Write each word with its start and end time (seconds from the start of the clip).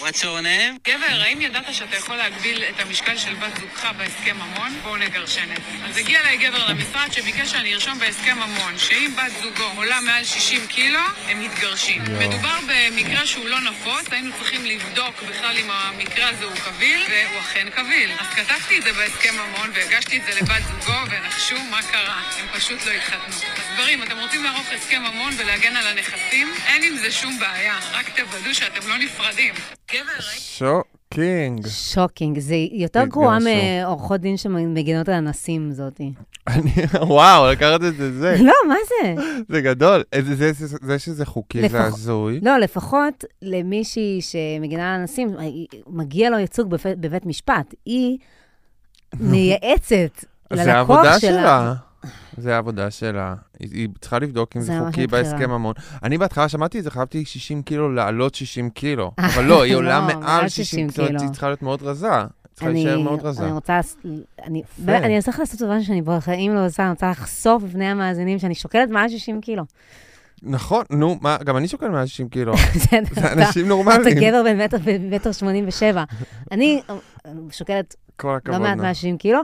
What's 0.00 0.22
your 0.22 0.40
name? 0.42 0.78
גבר, 0.88 1.20
האם 1.20 1.40
ידעת 1.40 1.74
שאתה 1.74 1.96
יכול 1.96 2.16
להגביל 2.16 2.64
את 2.64 2.80
המשקל 2.80 3.16
של 3.16 3.34
בת 3.34 3.56
זוגך 3.60 3.88
בהסכם 3.98 4.36
ממון? 4.36 4.80
בואו 4.82 4.96
נגרשנת. 4.96 5.60
אז 5.84 5.96
הגיע 5.96 6.20
אליי 6.20 6.36
גבר 6.36 6.66
למשרד 6.66 7.12
שביקש 7.12 7.50
שאני 7.50 7.74
ארשום 7.74 7.98
בהסכם 7.98 8.36
ממון 8.38 8.78
שאם 8.78 9.12
בת 9.16 9.32
זוגו 9.42 9.64
עולה 9.76 10.00
מעל 10.00 10.24
60 10.24 10.66
קילו, 10.66 11.00
הם 11.28 11.44
מתגרשים. 11.44 12.02
מדובר 12.02 12.58
במקרה 12.68 13.26
שהוא 13.26 13.48
לא 13.48 13.60
נפוץ, 13.60 14.12
היינו 14.12 14.30
צריכים 14.38 14.64
לבדוק 14.64 15.22
בכלל 15.22 15.56
אם 15.58 15.70
המקרה 15.70 16.28
הזה 16.28 16.44
הוא 16.44 16.56
קביל, 16.56 17.02
והוא 17.10 17.40
אכן 17.40 17.70
קביל. 17.70 18.10
אז 18.18 18.26
כתבתי 18.26 18.78
את 18.78 18.82
זה 18.82 18.92
בהסכם 18.92 19.34
ממון 19.34 19.70
והגשתי 19.74 20.16
את 20.16 20.22
זה 20.24 20.40
לבת 20.40 20.62
זוגו, 20.62 20.98
ונחשו 21.10 21.58
מה 21.70 21.82
קרה. 21.82 22.22
הם 22.38 22.46
פשוט 22.52 22.86
לא 22.86 22.90
התחתנו. 22.90 23.34
אז 23.34 23.74
גברים, 23.74 24.02
אתם 24.02 24.18
רוצים 24.18 24.44
לערוך 24.44 24.66
הסכם 24.72 25.02
ממון 25.02 25.32
ולהגן 25.36 25.76
על 25.76 25.86
הנכסים? 25.86 26.54
אין 26.66 26.82
עם 26.82 26.96
זה 26.96 27.12
שום 27.12 27.38
בעיה, 27.38 27.78
רק 27.92 28.08
תוודאו 28.16 28.54
שאתם 28.54 28.88
לא 28.88 28.96
נפרדים. 28.96 29.54
גבר, 29.92 30.20
shocking. 30.20 31.66
shocking, 31.68 32.38
זה 32.38 32.54
יותר. 32.72 33.04
גרוע 33.04 33.38
מעורכות 33.84 34.20
דין 34.20 34.36
שמגינות 34.36 35.08
על 35.08 35.14
אנסים 35.14 35.72
זאתי. 35.72 36.12
וואו, 37.00 37.46
לקחת 37.52 37.80
את 37.88 37.96
זה, 37.96 38.12
זה, 38.18 38.36
לא, 38.48 38.52
מה 38.68 38.74
זה? 38.88 39.14
זה 39.48 39.60
גדול. 39.60 40.02
אה, 40.14 40.22
זה- 40.22 40.34
זה- 40.34 40.52
זה- 40.66 40.76
זה 40.82 40.98
שזה 40.98 41.26
חוקי, 41.26 41.68
זה 41.68 41.84
הזוי. 41.84 42.40
לא, 42.42 42.58
לפחות 42.58 43.24
למישהי 43.42 44.20
שמגינה 44.20 44.94
על 44.94 45.00
אנסים, 45.00 45.28
מגיע 45.86 46.30
לו 46.30 46.38
ייצוג 46.38 46.68
בבית 46.84 47.26
משפט. 47.26 47.74
היא 47.86 48.18
מייעצת 49.20 49.92
זה 50.52 50.64
ללקוח 50.64 50.68
העבודה 50.74 51.20
שלה. 51.20 51.74
זה 52.36 52.54
העבודה 52.54 52.90
שלה. 52.90 53.34
היא, 53.58 53.68
היא 53.72 53.88
צריכה 54.00 54.18
לבדוק 54.18 54.56
אם 54.56 54.60
זה 54.60 54.72
זה 54.72 54.80
חוקי. 54.86 55.06
בהסכם 55.06 55.50
המון. 55.50 55.74
אני 56.02 56.18
בהתחלה 56.18 56.48
שמעתי 56.48 56.78
את 56.78 56.84
זה, 56.84 56.90
חייבתי 56.90 57.24
60 57.24 57.62
קילו, 57.62 57.92
לעלות 57.94 58.34
60 58.34 58.70
קילו. 58.70 59.12
אבל 59.18 59.44
לא, 59.44 59.62
היא 59.62 59.74
עולה 59.76 59.98
לא, 60.00 60.06
מעל 60.06 60.16
מעל 60.18 60.48
60 60.48 60.64
60 60.64 60.90
קילו. 60.90 61.06
קילו. 61.06 61.20
היא 61.20 61.28
צריכה 61.30 61.46
להיות 61.46 61.62
מאוד 61.62 61.82
רזה. 61.82 62.08
צריכה 62.52 62.70
אני, 62.70 62.84
להישאר 62.84 63.00
מאוד 63.00 63.20
רזה. 63.22 63.44
אני 63.44 63.52
רוצה, 63.52 63.80
אני, 64.44 64.62
אני 64.88 65.22
צריך 65.22 65.38
לעשות 65.40 65.60
דבר 65.62 65.80
שאני 65.80 66.02
בחיים 66.02 66.54
לא 66.54 66.66
עושה, 66.66 66.82
אני 66.82 66.90
רוצה 66.90 67.10
לחשוף 67.10 67.62
בפני 67.62 67.86
המאזינים 67.86 68.38
שאני 68.38 68.54
שוקלת 68.54 68.90
מעל 68.90 69.08
60 69.08 69.40
קילו. 69.40 69.62
נכון, 70.42 70.84
נו, 70.90 71.18
מה, 71.20 71.36
גם 71.44 71.56
אני 71.56 71.68
שוקל 71.68 71.88
160 71.88 72.28
קילו. 72.28 72.52
בסדר, 72.74 73.02
זה 73.12 73.20
אתה- 73.20 73.32
אנשים 73.32 73.60
אתה 73.62 73.68
נורמליים. 73.68 74.18
גבר 74.20 74.42
בן 74.44 74.60
מטר 74.64 74.76
מטר 75.10 75.32
87. 75.32 76.04
אני 76.52 76.80
אה, 76.90 76.94
שוקלת. 77.50 77.94
לא 78.24 78.58
מעט 78.60 78.76
נה. 78.76 78.82
160 78.82 79.18
קילו, 79.18 79.40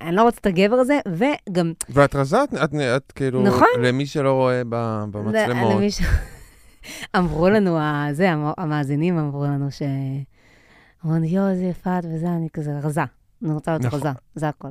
ואני 0.00 0.16
לא 0.16 0.22
רוצה 0.22 0.38
את 0.40 0.46
הגבר 0.46 0.74
הזה, 0.76 0.98
וגם, 1.08 1.72
ואת 1.88 2.14
רזה, 2.16 2.44
את, 2.44 2.54
את, 2.54 2.74
את 2.96 3.12
כאילו, 3.12 3.42
נכון. 3.42 3.66
למי 3.82 4.06
שלא 4.06 4.32
רואה 4.32 4.62
במצלמות. 4.64 5.74
למי 5.74 5.90
ש- 5.90 6.02
אמרו 7.16 7.48
לנו, 7.48 7.78
זה, 8.12 8.30
המ- 8.30 8.52
המאזינים 8.58 9.18
אמרו 9.18 9.44
לנו 9.44 9.70
ש... 9.70 9.82
אמרו 11.04 11.16
לי, 11.18 11.26
יואו, 11.26 11.48
איזה 11.48 11.64
יפה 11.64 11.98
את 11.98 12.04
וזה, 12.14 12.26
אני 12.28 12.48
כזה 12.52 12.78
רזה. 12.82 13.00
אני 13.44 13.52
רוצה 13.52 13.70
להיות 13.70 13.84
נכון. 13.84 13.98
רזה, 14.00 14.08
זה 14.34 14.48
הכל. 14.48 14.68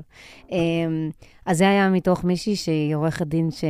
אמ, 0.51 1.09
אז 1.45 1.57
זה 1.57 1.69
היה 1.69 1.89
מתוך 1.89 2.23
מישהי 2.23 2.55
שהיא 2.55 2.95
עורכת 2.95 3.27
דין 3.27 3.51
ש... 3.51 3.63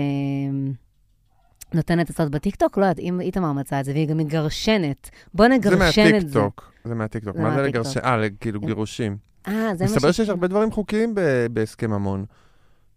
נותנת 1.73 2.09
עצות 2.09 2.31
בטיקטוק, 2.31 2.77
לא 2.77 2.83
יודעת, 2.85 2.99
אם 2.99 3.21
איתמר 3.21 3.51
מצא 3.53 3.79
את 3.79 3.85
זה, 3.85 3.91
והיא 3.91 4.07
גם 4.07 4.17
מגרשנת. 4.17 5.09
בוא 5.33 5.47
נגרשן 5.47 5.75
את 6.15 6.29
זה. 6.29 6.39
מהטיקטוק. 6.39 6.71
זה 6.85 6.95
מהטיקטוק. 6.95 7.35
זה 7.35 7.41
מה 7.43 7.49
זה 7.51 7.55
מהטיקטוק. 7.57 7.75
לגרשן? 7.85 7.99
אה, 8.05 8.27
כאילו 8.39 8.59
גירושים. 8.59 9.17
אה, 9.47 9.75
זה 9.75 9.85
מה 9.85 9.91
מסתבר 9.91 10.11
ש... 10.11 10.17
שיש 10.17 10.29
הרבה 10.29 10.47
דברים 10.47 10.71
חוקיים 10.71 11.15
ב- 11.15 11.21
בהסכם 11.51 11.91
ממון. 11.91 12.25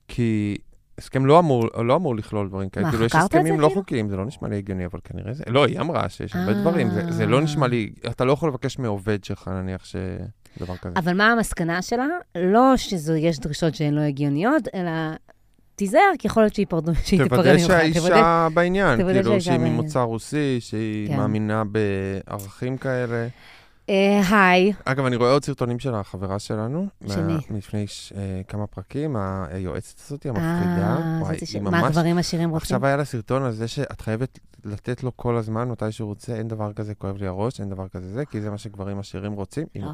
כי 0.09 0.57
הסכם 0.99 1.27
לא 1.27 1.39
אמור, 1.39 1.65
לא 1.85 1.97
אמור 1.97 2.17
לכלול 2.17 2.49
דברים 2.49 2.69
כאלה. 2.69 2.87
מה, 2.87 2.91
כאילו, 2.93 3.05
יש 3.05 3.13
חקרת 3.13 3.25
את 3.25 3.31
זה, 3.33 3.39
הסכמים 3.39 3.61
לא 3.61 3.67
כאילו? 3.67 3.81
חוקיים, 3.81 4.09
זה 4.09 4.17
לא 4.17 4.25
נשמע 4.27 4.49
לי 4.49 4.57
הגיוני, 4.57 4.87
אבל 4.87 4.99
כנראה 5.05 5.33
זה... 5.33 5.45
לא, 5.47 5.67
היא 5.67 5.81
אמרה 5.81 6.09
שיש 6.09 6.37
הרבה 6.37 6.53
דברים. 6.53 6.91
זה- 6.91 7.13
זה 7.13 7.23
אה. 7.23 7.29
לא 7.29 7.41
נשמע 7.41 7.67
לי... 7.67 7.91
אתה 8.11 8.25
לא 8.25 8.33
יכול 8.33 8.49
לבקש 8.49 8.79
מעובד 8.79 9.25
שלך, 9.25 9.49
נניח, 9.49 9.85
שדבר 9.85 10.77
כזה. 10.77 10.95
אבל 10.97 11.17
מה 11.17 11.33
המסקנה 11.33 11.83
שלה? 11.83 12.07
לא 12.37 12.77
שיש 12.77 13.39
דרישות 13.39 13.75
שהן 13.75 13.95
לא 13.95 14.01
הגיוניות, 14.01 14.69
אלא 14.75 14.91
תיזהר, 15.75 16.01
כי 16.19 16.27
יכול 16.27 16.43
להיות 16.43 16.55
שהיא 16.55 16.67
פרדו- 16.69 16.95
שהיא 17.05 17.23
תיפרד 17.23 17.39
ממך. 17.39 17.47
תוודא- 17.47 17.67
שהאישה 17.67 18.49
בעניין, 18.55 18.97
כאילו, 19.13 19.41
שהיא. 19.41 19.59
ממוצא 19.59 20.01
רוסי, 20.01 20.57
שהיא 20.61 21.09
כן. 21.09 21.17
מאמינה 21.17 21.63
בערכים 21.65 22.77
כאלה. 22.77 23.29
אה, 23.89 24.23
היי, 24.31 24.73
אגב, 24.85 25.05
אני 25.05 25.17
רואה 25.17 25.33
עוד 25.33 25.45
סרטונים 25.45 25.79
של 25.79 25.95
החברה 25.95 26.39
שלנו. 26.39 26.87
מה- 27.01 27.39
מלפני 27.51 27.87
אה, 28.17 28.41
כמה 28.49 28.67
פרקים, 28.67 29.17
היועצת 29.51 30.01
הזאת, 30.07 30.27
המפחידה. 30.27 30.97
אה, 30.97 31.31
היא 31.55 31.61
מה. 31.61 31.87
הגברים 31.87 32.19
עשירים 32.19 32.51
רוצים? 32.51 32.63
עכשיו 32.65 32.87
היה 32.87 32.97
לה 32.97 33.05
סרטון 33.05 33.43
על 33.43 33.53
זה 33.53 33.69
שאת 33.69 34.01
חייבת 34.01 34.39
לתת 34.65 35.03
לו 35.03 35.17
כל 35.17 35.37
הזמן, 35.37 35.69
מתי 35.69 35.93
שהוא 35.93 36.09
רוצה, 36.09 36.35
אין 36.35 36.49
דבר 36.49 36.73
כזה 36.73 36.95
כואב 36.95 37.17
לי 37.17 37.27
הראש, 37.27 37.61
אין 37.61 37.71
דבר 37.71 37.89
כזה 37.89 38.13
זה, 38.13 38.25
כי 38.25 38.41
זה 38.41 38.51
מה 38.51 38.59
שגברים 38.59 38.99
עשירים 38.99 39.33
רוצים. 39.33 39.67
לא. 39.77 39.91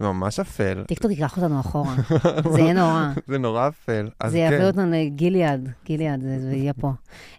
זה 0.00 0.06
ממש 0.06 0.40
אפל. 0.40 0.84
טיקטוק 0.88 1.10
ייקח 1.10 1.36
אותנו 1.36 1.60
אחורה. 1.60 1.94
זה 2.52 2.60
יהיה 2.60 2.72
נורא. 2.74 3.08
זה 3.26 3.38
נורא 3.38 3.68
אפל. 3.68 4.08
זה 4.26 4.30
כן. 4.30 4.36
יעביר 4.36 4.66
אותנו 4.66 4.90
לגלעד, 4.92 5.68
גלעד, 5.84 6.20
זה 6.20 6.52
יהיה 6.52 6.72
פה. 6.72 6.92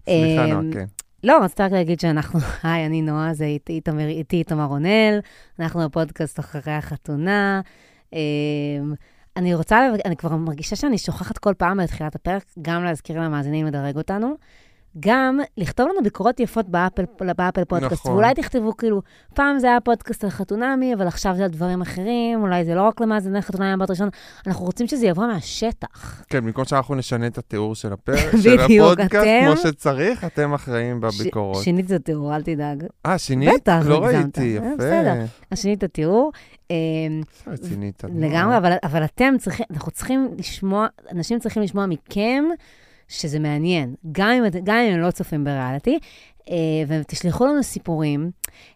סליחה, 0.06 0.46
אמ, 0.46 0.50
נועה, 0.50 0.74
כן. 0.74 0.86
לא, 1.24 1.40
רציתי 1.44 1.64
רק 1.64 1.72
להגיד 1.72 2.00
שאנחנו, 2.00 2.40
היי, 2.64 2.86
אני 2.86 3.02
נועה, 3.02 3.34
זה 3.34 3.46
איתי 3.46 3.74
איתמר- 3.74 4.08
איתי 4.08 4.44
רונל, 4.52 5.20
אנחנו 5.60 5.80
בפודקאסט 5.80 6.40
אחרי 6.40 6.74
החתונה. 6.74 7.62
אמ, 8.14 8.20
אני 9.38 9.54
רוצה, 9.56 9.90
אני 10.06 10.16
כבר 10.16 10.36
מרגישה 10.36 10.76
שאני 10.76 10.98
שוכחת 10.98 11.38
כל 11.38 11.54
פעם 11.58 11.78
בתחילת 11.84 12.16
הפרק, 12.16 12.44
גם 12.62 12.84
להזכיר 12.84 13.22
למאזינים 13.22 13.66
לדרג 13.66 13.98
אותנו, 13.98 14.36
גם 15.00 15.40
לכתוב 15.58 15.88
לנו 15.88 16.04
ביקורות 16.04 16.40
יפות 16.40 16.70
באפל, 16.70 17.04
באפל 17.38 17.64
פודקאסט. 17.64 17.94
נכון. 17.94 18.12
ואולי 18.12 18.34
תכתבו, 18.34 18.78
כאילו, 18.78 19.02
פעם 19.34 19.60
זה 19.60 19.68
היה 19.68 19.80
פודקאסט 19.82 20.24
על 20.24 20.30
חתונמי, 20.30 20.94
אבל 20.94 21.08
עכשיו 21.08 21.36
זה 21.36 21.44
על 21.44 21.50
דברים 21.50 21.82
אחרים, 21.82 22.42
אולי 22.42 22.66
זה 22.66 22.76
לא 22.76 22.88
רק 22.88 23.02
למאזיני 23.02 23.42
חתונמי 23.42 23.76
מבט 23.76 23.90
ראשון, 23.90 24.10
אנחנו 24.48 24.66
רוצים 24.66 24.88
שזה 24.88 25.06
יבוא 25.08 25.26
מהשטח. 25.28 26.24
כן, 26.30 26.46
במקום 26.46 26.66
שאנחנו 26.66 26.96
נשנה 26.96 27.28
את 27.28 27.38
התיאור 27.38 27.76
של 27.76 27.94
הפרק, 27.94 28.18
של 28.44 28.60
הפודקאסט, 28.60 29.16
אתם- 29.16 29.46
כמו 29.46 29.58
שצריך, 29.58 30.24
אתם 30.24 30.54
אחראים 30.54 31.02
ש- 31.12 31.22
בביקורות. 31.22 31.64
שינית 31.64 31.86
את 31.86 31.92
התיאור, 31.92 32.36
אל 32.36 32.42
תדאג. 32.42 32.84
אה, 33.06 33.18
שינית? 33.18 33.50
בטח, 33.54 33.80
לא 33.86 34.06
הגזמת. 34.06 34.16
ראיתי, 34.38 34.58
אה, 34.60 34.64
יפה. 34.66 34.76
בסדר. 34.78 35.14
אז 35.52 35.60
שינית 35.62 35.78
את 35.78 35.84
התיאור. 35.84 36.32
אמ, 36.72 36.76
רצינית. 37.48 38.04
לגמרי. 38.16 38.58
אבל, 38.58 38.74
אבל 38.84 39.04
אתם 39.06 39.34
צריכים, 39.40 39.66
אנחנו 39.74 39.92
צריכים 39.92 40.30
לשמוע, 40.38 40.88
אנשים 41.12 41.40
צריכים 41.40 41.64
לשמוע 41.64 41.86
מכם 41.86 42.44
שזה 43.08 43.40
מעניין, 43.40 43.96
גם 44.12 44.30
אם, 44.30 44.44
גם 44.64 44.78
אם 44.78 44.94
הם 44.94 45.00
לא 45.00 45.12
צופים 45.12 45.44
בריאליטי, 45.44 46.00
אה, 46.50 46.56
ותשלחו 46.88 47.46
לנו 47.46 47.64
סיפורים. 47.64 48.32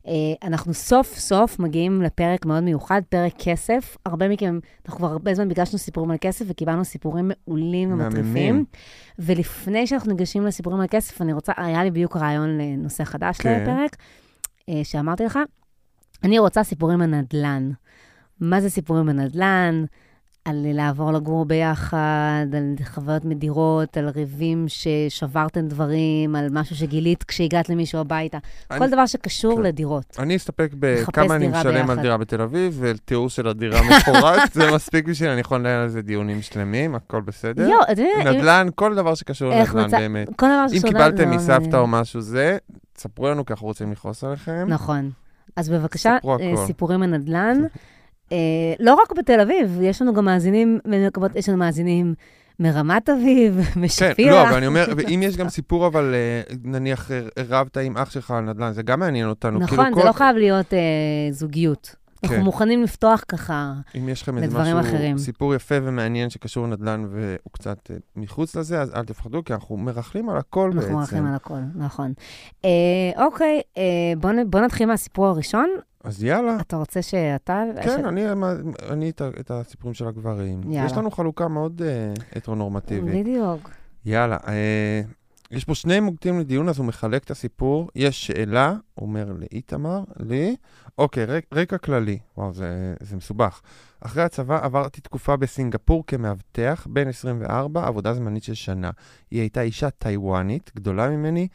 אה, 0.07 0.11
אנחנו 0.43 0.73
סוף 0.73 1.17
סוף 1.17 1.59
מגיעים 1.59 2.01
לפרק 2.01 2.45
מאוד 2.45 2.63
מיוחד, 2.63 3.01
פרק 3.09 3.33
כסף. 3.39 3.97
הרבה 4.05 4.27
מכם, 4.27 4.59
אנחנו 4.85 4.97
כבר 4.97 5.07
הרבה 5.07 5.33
זמן 5.33 5.47
ביקשנו 5.47 5.79
סיפורים 5.79 6.11
על 6.11 6.17
כסף 6.21 6.45
וקיבלנו 6.47 6.85
סיפורים 6.85 7.31
מעולים 7.47 7.93
ומטריפים. 7.93 8.65
ולפני 9.19 9.87
שאנחנו 9.87 10.11
ניגשים 10.11 10.45
לסיפורים 10.45 10.79
על 10.79 10.87
כסף, 10.89 11.21
אני 11.21 11.33
רוצה, 11.33 11.53
היה 11.57 11.83
לי 11.83 11.91
בדיוק 11.91 12.17
רעיון 12.17 12.57
לנושא 12.57 13.03
חדש 13.03 13.37
כן. 13.37 13.61
לפרק, 13.61 13.95
אה, 14.69 14.81
שאמרתי 14.83 15.23
לך. 15.23 15.39
אני 16.23 16.39
רוצה 16.39 16.63
סיפורים 16.63 17.01
על 17.01 17.09
נדל"ן. 17.09 17.71
מה 18.39 18.61
זה 18.61 18.69
סיפורים 18.69 19.09
על 19.09 19.15
נדל"ן? 19.15 19.85
על 20.46 20.56
לעבור 20.74 21.12
לגור 21.12 21.46
ביחד, 21.46 21.97
על 22.57 22.75
חוויות 22.85 23.25
מדירות, 23.25 23.97
על 23.97 24.09
ריבים 24.09 24.66
ששברתם 24.68 25.68
דברים, 25.68 26.35
על 26.35 26.47
משהו 26.52 26.75
שגילית 26.75 27.24
כשהגעת 27.24 27.69
למישהו 27.69 28.00
הביתה. 28.00 28.38
אני- 28.72 28.79
כל 28.79 28.90
דבר 28.90 29.06
שקשור 29.06 29.56
כן. 29.56 29.62
לדירות. 29.62 30.16
אני 30.19 30.35
אסתפק 30.35 30.72
בכמה 30.79 31.35
אני 31.35 31.47
משלם 31.47 31.75
על 31.75 31.88
ביחד. 31.88 32.02
דירה 32.02 32.18
בתל 32.18 32.41
אביב, 32.41 32.78
ותיאור 32.81 33.29
של 33.29 33.47
הדירה 33.47 33.79
מפורט, 33.81 34.53
זה 34.53 34.72
מספיק 34.75 35.06
בשביל, 35.06 35.29
אני 35.29 35.41
יכול 35.41 35.57
לנהל 35.59 35.81
על 35.81 35.90
זה 35.90 36.02
דיונים 36.02 36.41
שלמים, 36.41 36.96
הכל 36.96 37.22
בסדר. 37.22 37.63
יואו, 37.69 37.81
אתה 37.84 37.91
יודע, 37.91 38.31
אם- 38.31 38.38
נדל"ן, 38.38 38.68
כל 38.75 38.96
דבר 38.96 39.16
שקשור 39.16 39.50
לנדל"ן, 39.50 39.85
מצא- 39.85 39.97
באמת. 40.00 40.28
כל 40.35 40.46
דבר 40.46 40.63
אם 40.63 40.75
שקשור 40.75 40.90
קיבלתם 40.90 41.18
לנדל"ן, 41.23 41.35
מסבתא 41.35 41.72
זה- 41.72 41.78
או 41.78 41.88
משהו 41.88 42.22
זה, 42.22 42.58
תספרו 42.94 43.28
לנו, 43.28 43.46
כי 43.46 43.53
אנחנו 43.53 43.68
רוצים 43.68 43.91
לכעוס 43.91 44.23
עליכם. 44.23 44.66
נכון. 44.68 45.12
אז 45.56 45.69
בבקשה, 45.69 46.18
אה. 46.25 46.66
סיפורים 46.66 47.03
על 47.03 47.09
נדל"ן. 47.09 47.58
אה, 47.64 47.67
לא 48.79 48.93
רק 48.93 49.11
בתל 49.17 49.39
אביב, 49.39 49.79
יש 49.81 50.01
לנו 50.01 50.13
גם 50.13 50.25
מאזינים, 50.25 50.79
יש 51.35 51.49
לנו 51.49 51.57
מאזינים 51.57 52.13
מרמת 52.59 53.09
אביב, 53.09 53.61
כן, 53.73 53.79
משפירא. 53.81 54.31
לא, 54.31 54.47
אבל 54.49 54.57
אני 54.57 54.67
אומר, 54.67 54.85
ואם 54.97 55.23
יש 55.23 55.37
גם 55.37 55.49
סיפור, 55.49 55.87
אבל 55.87 56.13
אה, 56.13 56.41
נניח 56.63 57.11
אה, 57.11 57.19
רבת 57.49 57.78
עם 57.78 57.97
אח 57.97 58.11
שלך 58.11 58.31
על 58.31 58.43
נדל"ן, 58.43 58.72
זה 58.72 58.83
גם 58.83 58.99
מעניין 58.99 59.28
אותנו. 59.29 59.59
נכון, 59.59 59.78
כאילו, 59.78 59.95
זה 59.95 60.01
כל- 60.01 60.07
לא 60.07 60.11
חייב 60.13 60.35
להיות 60.37 60.73
אה, 60.73 60.79
זוגיות. 61.31 61.95
אנחנו 62.23 62.38
כן. 62.38 62.44
מוכנים 62.44 62.84
לפתוח 62.84 63.23
ככה. 63.28 63.73
אם 63.97 64.09
יש 64.09 64.22
לכם 64.22 64.38
איזה 64.38 64.47
לדברים 64.47 64.76
משהו, 64.76 64.91
אחרים. 64.96 65.18
סיפור 65.18 65.56
יפה 65.56 65.76
ומעניין 65.84 66.29
שקשור 66.29 66.68
לנדל"ן 66.68 67.06
והוא 67.12 67.52
קצת 67.52 67.91
אה, 67.91 67.96
מחוץ 68.16 68.56
לזה, 68.56 68.82
אז 68.82 68.94
אל 68.96 69.06
תפחדו, 69.06 69.44
כי 69.44 69.53
אנחנו 69.53 69.78
מרכלים 69.78 70.29
על 70.29 70.38
הכל 70.38 70.72
בעצם. 70.76 70.79
אנחנו 70.88 70.97
מרחים 71.00 71.26
על 71.26 71.35
הכל, 71.35 71.59
נכון. 71.76 72.14
אה, 72.66 72.70
אוקיי, 73.26 73.62
אה, 73.78 73.84
בוא, 74.18 74.32
נ- 74.32 74.50
בוא 74.50 74.59
נתחיל 74.59 74.88
מהסיפור 74.88 75.28
הראשון. 75.28 75.70
אז 76.03 76.23
יאללה. 76.23 76.58
אתה 76.62 76.76
רוצה 76.78 77.02
שאתה... 77.02 77.64
כן, 77.84 78.06
אני, 78.06 78.23
אני 78.90 79.09
את, 79.09 79.22
את 79.40 79.52
הסיפורים 79.52 79.94
של 79.94 80.08
הגברים. 80.08 80.62
יאללה. 80.72 80.85
יש 80.85 80.97
לנו 80.97 81.12
חלוקה 81.12 81.47
מאוד 81.47 81.82
אה, 81.85 82.14
הטרונורמטיבית. 82.35 83.16
בדיוק. 83.16 83.70
יאללה, 84.06 84.38
אה, 84.47 85.02
יש 85.51 85.65
פה 85.65 85.75
שני 85.75 85.99
מוקדים 85.99 86.39
לדיון, 86.39 86.69
אז 86.69 86.77
הוא 86.77 86.85
מחלק 86.85 87.23
את 87.23 87.31
הסיפור. 87.31 87.89
יש 87.95 88.27
שאלה, 88.27 88.75
אומר 88.97 89.33
לאיתמר, 89.39 90.03
לי, 90.19 90.55
אוקיי, 90.97 91.25
רק, 91.25 91.45
רקע 91.53 91.77
כללי. 91.77 92.19
וואו, 92.37 92.53
זה, 92.53 92.95
זה 92.99 93.15
מסובך. 93.15 93.61
אחרי 94.01 94.23
הצבא 94.23 94.65
עברתי 94.65 95.01
תקופה 95.01 95.35
בסינגפור 95.35 96.03
כמאבטח, 96.07 96.87
בן 96.89 97.07
24, 97.07 97.87
עבודה 97.87 98.13
זמנית 98.13 98.43
של 98.43 98.53
שנה. 98.53 98.91
היא 99.31 99.39
הייתה 99.39 99.61
אישה 99.61 99.89
טיוואנית, 99.89 100.71
גדולה 100.75 101.09
ממני, 101.09 101.47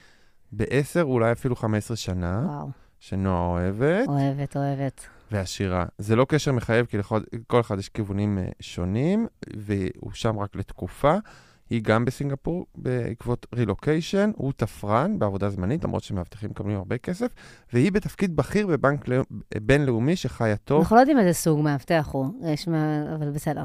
ב-10, 0.53 1.03
אולי 1.03 1.33
אפילו 1.33 1.57
15 1.57 1.97
שנה, 1.97 2.43
וואו, 2.47 2.69
שנועה 2.99 3.47
אוהבת. 3.47 4.09
אוהבת, 4.09 4.57
אוהבת. 4.57 5.07
ועשירה. 5.31 5.85
זה 5.99 6.17
לא 6.17 6.27
קשר 6.29 6.53
מחייב, 6.53 6.87
כי 6.87 6.99
לכל, 6.99 7.21
אחד 7.61 7.79
יש 7.79 7.89
כיוונים 7.89 8.39
uh, 8.39 8.53
שונים, 8.61 9.27
והוא 9.57 10.13
שם 10.13 10.39
רק 10.39 10.57
לתקופה. 10.57 11.15
היא 11.71 11.83
גם 11.83 12.05
בסינגפור 12.05 12.67
בעקבות 12.75 13.47
רילוקיישן, 13.55 14.31
הוא 14.37 14.53
תפרן 14.57 15.19
בעבודה 15.19 15.51
זמנית, 15.51 15.85
למרות 15.85 16.03
שמאבטחים 16.03 16.51
מקבלים 16.51 16.77
הרבה 16.77 16.99
כסף, 16.99 17.27
והיא 17.73 17.93
בתפקיד 17.93 18.37
בכיר 18.37 18.67
בבנק 18.67 19.09
לא, 19.09 19.25
בינלאומי 19.63 20.17
שחיה 20.17 20.57
טוב. 20.57 20.81
אנחנו 20.81 20.97
לא 20.97 21.01
יודעים 21.01 21.19
איזה 21.19 21.33
סוג 21.33 21.61
מאבטח 21.61 22.09
הוא, 22.13 22.27
יש 22.45 22.69
מה... 22.69 23.15
אבל 23.15 23.31
בסדר. 23.31 23.65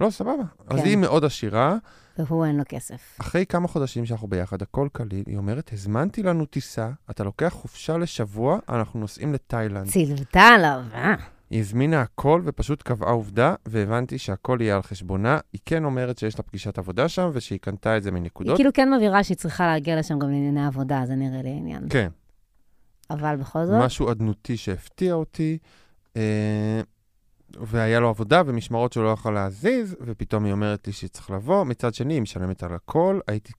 לא, 0.00 0.10
סבבה. 0.10 0.42
אז 0.66 0.78
כן. 0.78 0.84
היא 0.84 0.96
מאוד 0.96 1.24
עשירה. 1.24 1.76
והוא 2.18 2.44
אין 2.44 2.56
לו 2.56 2.62
כסף. 2.68 3.16
אחרי 3.20 3.46
כמה 3.46 3.68
חודשים 3.68 4.06
שאנחנו 4.06 4.28
ביחד, 4.28 4.62
הכל 4.62 4.88
קליל, 4.92 5.24
היא 5.26 5.36
אומרת, 5.36 5.70
הזמנתי 5.72 6.22
לנו 6.22 6.46
טיסה, 6.46 6.90
אתה 7.10 7.24
לוקח 7.24 7.48
חופשה 7.48 7.98
לשבוע, 7.98 8.58
אנחנו 8.68 9.00
נוסעים 9.00 9.32
לתאילנד. 9.32 9.86
צילתה 9.86 10.42
עליו, 10.42 10.80
אה? 10.94 11.14
היא 11.52 11.60
הזמינה 11.60 12.00
הכל 12.00 12.42
ופשוט 12.44 12.82
קבעה 12.82 13.10
עובדה, 13.10 13.54
והבנתי 13.66 14.18
שהכל 14.18 14.58
יהיה 14.60 14.76
על 14.76 14.82
חשבונה. 14.82 15.38
היא 15.52 15.60
כן 15.66 15.84
אומרת 15.84 16.18
שיש 16.18 16.38
לה 16.38 16.42
פגישת 16.42 16.78
עבודה 16.78 17.08
שם, 17.08 17.30
ושהיא 17.32 17.58
קנתה 17.58 17.96
את 17.96 18.02
זה 18.02 18.08
היא 18.08 18.14
מנקודות. 18.14 18.56
כאילו 18.56 18.72
כן 18.72 18.94
מבהירה 18.94 19.24
שהיא 19.24 19.36
צריכה 19.36 19.66
להגיע 19.66 19.98
לשם 19.98 20.18
גם 20.18 20.30
לענייני 20.30 20.66
עבודה, 20.66 21.02
זה 21.06 21.14
נראה 21.14 21.42
לי 21.42 21.50
עניין. 21.50 21.86
כן, 21.90 22.08
אבל 23.10 23.36
בכל 23.36 23.66
זאת, 23.66 23.84
משהו 23.84 24.10
אדנותי 24.10 24.56
שהפתיע 24.56 25.14
אותי, 25.14 25.58
אה, 26.16 26.80
והיה 27.60 28.00
לו 28.00 28.08
עבודה 28.08 28.42
ומשמרות 28.46 28.92
שהוא 28.92 29.04
לא 29.04 29.10
יכול 29.10 29.34
להזיז, 29.34 29.96
ופתאום 30.00 30.44
היא 30.44 30.52
אומרת 30.52 30.86
לי 30.86 30.92
שצריך 30.92 31.30
לבוא. 31.30 31.64
מצד 31.64 31.94
שני, 31.94 32.14
היא 32.14 32.22
משלמת 32.22 32.62
על 32.62 32.74
הכל. 32.74 33.20
הייתי 33.28 33.52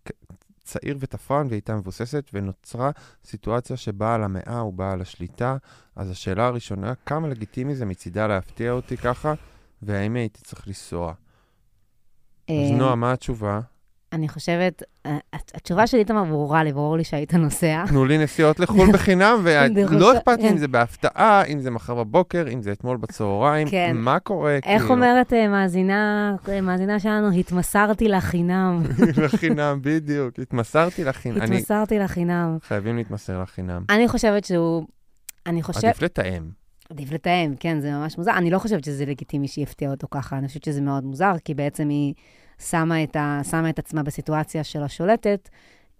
צעיר 0.63 0.97
ותפרן 0.99 1.47
והיא 1.47 1.55
הייתה 1.55 1.75
מבוססת, 1.75 2.29
ונוצרה 2.33 2.91
סיטואציה 3.25 3.77
שבעל 3.77 4.23
המאה 4.23 4.59
הוא 4.59 4.73
בעל 4.73 5.01
השליטה. 5.01 5.57
אז 5.95 6.09
השאלה 6.09 6.45
הראשונה, 6.47 6.93
כמה 7.05 7.27
לגיטימי 7.27 7.75
זה 7.75 7.85
מצידה 7.85 8.27
להפתיע 8.27 8.71
אותי 8.71 8.97
ככה, 8.97 9.33
והאם 9.81 10.15
הייתי 10.15 10.41
צריך 10.41 10.67
לנסוע? 10.67 11.13
אז 12.49 12.71
אה, 12.71 12.75
נועה, 12.77 12.95
מה 12.95 13.13
התשובה? 13.13 13.59
אני 14.13 14.29
חושבת, 14.29 14.83
הת- 15.05 15.51
התשובה 15.55 15.87
של 15.87 15.97
איתמר 15.97 16.23
ברורה 16.23 16.63
לי, 16.63 16.73
ברור 16.73 16.97
לי 16.97 17.03
שהיית 17.03 17.33
נוסע. 17.33 17.83
תנו 17.87 18.05
לי 18.05 18.17
נסיעות 18.17 18.59
לחו"ל 18.59 18.91
בחינם, 18.93 19.41
ולא 19.43 20.17
אכפת 20.17 20.37
לי 20.39 20.47
אם 20.47 20.49
כן. 20.49 20.57
זה 20.57 20.67
בהפתעה, 20.67 21.43
אם 21.45 21.59
זה 21.59 21.71
מחר 21.71 21.95
בבוקר, 21.95 22.45
אם 22.53 22.61
זה 22.61 22.71
אתמול 22.71 22.97
בצהריים, 22.97 23.69
כן. 23.69 23.91
מה 23.95 24.19
קורה? 24.19 24.55
איך 24.55 24.81
כאילו? 24.81 24.89
אומרת 24.95 25.33
אה, 25.33 25.47
מאזינה, 25.47 26.35
אה, 26.49 26.61
מאזינה 26.61 26.99
שלנו? 26.99 27.31
התמסרתי 27.31 28.07
לחינם. 28.07 28.83
לחינם, 29.25 29.79
בדיוק. 29.81 30.39
התמסרתי 30.39 31.03
לחינם. 31.03 31.41
התמסרתי 31.41 31.99
לחינם. 31.99 32.57
חייבים 32.67 32.97
להתמסר 32.97 33.41
לחינם. 33.41 33.83
אני 33.89 34.07
חושבת 34.07 34.45
שהוא... 34.45 34.83
אני 35.45 35.63
חושבת... 35.63 35.83
עדיף 35.83 36.01
לתאם. 36.01 36.43
עדיף 36.89 37.11
לתאם, 37.11 37.53
כן, 37.59 37.79
זה 37.81 37.91
ממש 37.91 38.17
מוזר. 38.17 38.31
אני 38.37 38.49
לא 38.49 38.59
חושבת 38.59 38.83
שזה 38.83 39.05
לגיטימי 39.05 39.47
שהיא 39.47 39.63
הפתיעה 39.63 39.91
אותו 39.91 40.07
ככה, 40.11 40.37
אני 40.37 40.47
חושבת 40.47 40.63
שזה 40.63 40.81
מאוד 40.81 41.03
מוזר, 41.03 41.33
כי 41.45 41.53
בעצם 41.53 41.89
היא 41.89 42.13
שמה 42.59 43.03
את, 43.03 43.15
ה, 43.15 43.41
שמה 43.51 43.69
את 43.69 43.79
עצמה 43.79 44.03
בסיטואציה 44.03 44.63
של 44.63 44.83
השולטת, 44.83 45.49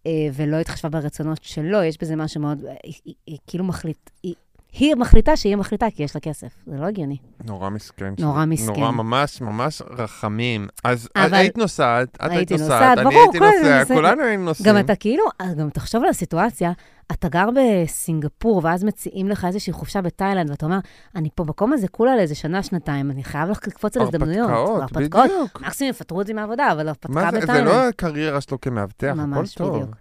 אה, 0.05 0.11
ולא 0.33 0.57
התחשבה 0.57 0.89
ברצונות 0.89 1.44
שלו, 1.44 1.83
יש 1.83 1.97
בזה 2.01 2.15
משהו 2.15 2.41
מאוד... 2.41 2.65
היא, 2.83 2.94
היא, 3.05 3.15
היא 3.27 3.38
כאילו 3.47 3.63
מחליט... 3.63 4.09
היא, 4.23 4.33
היא 4.74 4.96
מחליטה 4.96 5.36
שהיא 5.36 5.56
מחליטה 5.56 5.86
כי 5.96 6.04
יש 6.04 6.16
לה 6.16 6.22
כסף. 6.22 6.48
זה 6.68 6.78
לא 6.78 6.86
הגיוני. 6.86 7.18
נורא 7.46 7.70
מסכן. 7.70 8.14
נורא 8.20 8.46
מסכן. 8.46 8.66
נורא 8.80 8.92
ממש 8.92 9.42
ממש 9.42 9.81
רחמים. 9.90 10.68
אז 10.84 11.10
אבל- 11.16 11.34
היית 11.34 11.58
נוסעת, 11.58 12.10
את 12.16 12.31
היית 12.31 12.52
נוסעת, 12.52 12.70
נוסעת, 12.70 12.98
אני 12.98 13.04
ברור, 13.06 13.22
הייתי 13.22 13.40
נוסע. 13.40 13.94
כולנו 13.96 14.24
היינו 14.24 14.46
נוסעים. 14.46 14.70
גם 14.75 14.80
אתה 14.80 14.96
כאילו, 14.96 15.24
אז 15.40 15.56
גם 15.56 15.70
תחשוב 15.70 16.04
על 16.04 16.10
הסיטואציה, 16.10 16.72
אתה 17.12 17.30
גר 17.30 17.50
בסינגפור, 17.56 18.62
ואז 18.64 18.84
מציעים 18.84 19.28
לך 19.28 19.46
איזושהי 19.46 19.74
חופשה 19.74 20.02
בתאילנד, 20.02 20.50
ואתה 20.50 20.66
אומר, 20.66 20.80
אני 21.16 21.30
פה 21.36 21.44
במקום 21.44 21.74
הזה 21.74 21.88
כולה 21.88 22.16
לאיזה 22.16 22.36
שנה, 22.36 22.64
שנתיים, 22.64 23.12
אני 23.12 23.24
חייב 23.24 23.50
לך 23.50 23.60
לקפוץ 23.68 23.98
על 23.98 24.04
הזדמנויות. 24.04 24.50
הרפתקאות, 24.50 25.25
בדיוק. 25.31 25.62
מקסימום 25.62 25.90
יפטרו 25.90 26.20
אותי 26.20 26.34
מהעבודה, 26.34 26.72
אבל 26.72 26.88
הרפתקה 26.88 27.14
מה 27.14 27.31
זה, 27.31 27.40
בתאילנד. 27.40 27.68
לא 27.68 27.88
הקריירה 27.88 28.42
שלו 28.42 28.62
כמאבטח, 28.62 29.08
הכל 29.12 29.22
ממש, 29.22 29.54
טוב. 29.54 29.75
בדיוק. 29.75 29.96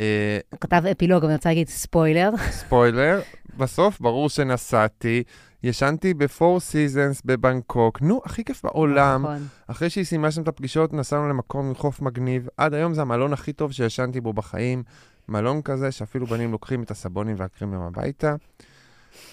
אה, 0.00 0.38
הוא 0.50 0.60
כתב 0.60 0.82
אפילוג, 0.92 1.18
אבל 1.18 1.26
אני 1.26 1.36
רוצה 1.36 1.48
להגיד 1.48 1.68
ספוילר. 1.68 2.30
ספוילר, 2.50 3.20
בסוף 3.56 4.00
ברור 4.00 4.28
שנסעתי, 4.28 5.22
ישנתי 5.62 6.14
ב-Four 6.14 6.58
Seasons 6.72 7.20
בבנקוק, 7.24 8.02
נו, 8.02 8.20
הכי 8.24 8.44
כיף 8.44 8.64
בעולם. 8.64 9.22
נכון. 9.22 9.46
אחרי 9.66 9.90
שהיא 9.90 10.04
סיימה 10.04 10.30
שם 10.30 10.42
את 10.42 10.48
הפגישות, 10.48 10.92
נסענו 10.92 11.28
למקום 11.28 11.74
חוף 11.74 12.00
מגניב. 12.00 12.48
עד 12.56 12.74
היום 12.74 12.94
זה 12.94 13.02
המלון 13.02 13.32
הכי 13.32 13.52
טוב 13.52 13.72
שישנתי 13.72 14.20
בו 14.20 14.32
בחיים. 14.32 14.82
מלון 15.28 15.62
כזה 15.62 15.92
שאפילו 15.92 16.26
בנים 16.26 16.52
לוקחים 16.52 16.82
את 16.82 16.90
הסבונים 16.90 17.36
והקרימים 17.38 17.80
הביתה. 17.80 18.34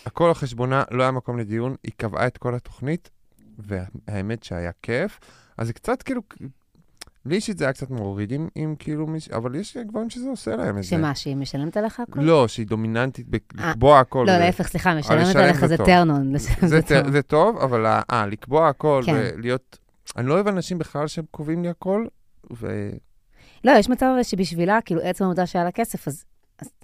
הכל 0.05 0.27
על 0.27 0.33
חשבונה, 0.33 0.83
לא 0.91 1.03
היה 1.03 1.11
מקום 1.11 1.39
לדיון, 1.39 1.75
היא 1.83 1.91
קבעה 1.97 2.27
את 2.27 2.37
כל 2.37 2.55
התוכנית, 2.55 3.09
והאמת 3.59 4.43
שהיה 4.43 4.71
כיף. 4.81 5.19
אז 5.57 5.67
זה 5.67 5.73
קצת 5.73 6.01
כאילו, 6.01 6.21
לי 7.25 7.35
אישית 7.35 7.57
זה 7.57 7.65
היה 7.65 7.73
קצת 7.73 7.89
מוריד 7.89 8.31
עם, 8.31 8.47
עם 8.55 8.75
כאילו 8.79 9.07
מיש... 9.07 9.29
אבל 9.29 9.55
יש 9.55 9.77
גברים 9.77 10.09
שזה 10.09 10.29
עושה 10.29 10.55
להם 10.55 10.77
את 10.77 10.83
זה. 10.83 10.89
שמה, 10.89 11.15
שהיא 11.15 11.35
משלמת 11.35 11.77
עליך 11.77 11.99
הכל? 11.99 12.19
לא, 12.19 12.47
שהיא 12.47 12.67
דומיננטית 12.67 13.27
בלקבוע 13.29 13.99
הכל. 13.99 14.23
לא, 14.27 14.31
ו- 14.31 14.39
להפך, 14.39 14.67
סליחה, 14.67 14.95
משלמת 14.95 15.35
עליך 15.35 15.65
זה 15.65 15.77
טוב. 15.77 15.85
טרנון. 15.85 16.37
זה, 16.37 16.79
זה, 16.87 17.01
זה 17.11 17.21
טוב, 17.21 17.57
אבל 17.57 17.85
אה, 17.85 18.25
לקבוע 18.25 18.69
הכל 18.69 19.01
כן. 19.05 19.13
ולהיות... 19.15 19.77
אני 20.17 20.27
לא 20.27 20.33
אוהב 20.33 20.47
אנשים 20.47 20.77
בכלל 20.77 21.07
שהם 21.07 21.25
קובעים 21.31 21.63
לי 21.63 21.69
הכל, 21.69 22.05
ו... 22.53 22.89
לא, 23.63 23.71
יש 23.71 23.89
מצב 23.89 24.13
שבשבילה, 24.23 24.79
כאילו, 24.85 25.01
עצם 25.01 25.23
העובדה 25.23 25.45
שהיה 25.45 25.65
לה 25.65 25.71
כסף, 25.71 26.07
אז... 26.07 26.25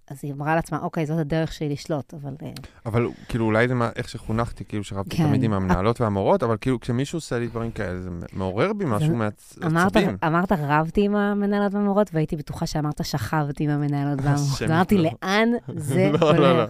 אז, 0.08 0.20
היא 0.24 0.34
אמרה 0.34 0.56
לעצמה, 0.56 0.80
אוקיי, 0.80 1.06
זאת 1.06 1.20
הדרך 1.20 1.54
שלי 1.54 1.70
לשלוט, 1.70 2.14
אבל... 2.14 2.34
אה, 2.44 2.52
אבל 2.86 3.08
כאילו 3.30 3.46
אולי 3.46 3.68
זה 3.68 3.76
מה, 3.76 3.90
איך 3.96 4.10
שחונכתי, 4.10 4.66
כאילו 4.66 4.84
שרבתי 4.84 5.18
כן. 5.18 5.28
תמיד 5.28 5.44
עם 5.44 5.54
המנהלות 5.54 6.02
והמורות, 6.02 6.44
אבל 6.44 6.58
כאילו 6.62 6.80
כשמישהו 6.80 7.18
עושה 7.18 7.40
לי 7.40 7.48
דברים 7.48 7.72
כאלה, 7.72 8.02
זה 8.02 8.10
מעורר 8.34 8.74
בי 8.74 8.86
משהו 8.88 9.14
אמרת, 9.14 9.42
מעצבים. 9.62 10.18
אמרת 10.28 10.52
רבתי 10.52 11.02
עם 11.02 11.16
המנהלות 11.16 11.74
והמורות, 11.74 12.10
והייתי 12.14 12.36
בטוחה 12.36 12.66
שאמרת 12.66 13.06
שכבתי 13.06 13.64
עם 13.64 13.70
המנהלות 13.70 14.20
והמורות. 14.24 14.62
אמרתי. 14.62 14.98
לאן 14.98 15.50
זה 15.76 16.12
לא, 16.22 16.34
לא, 16.34 16.40
לא. 16.40 16.52
הולך? 16.52 16.70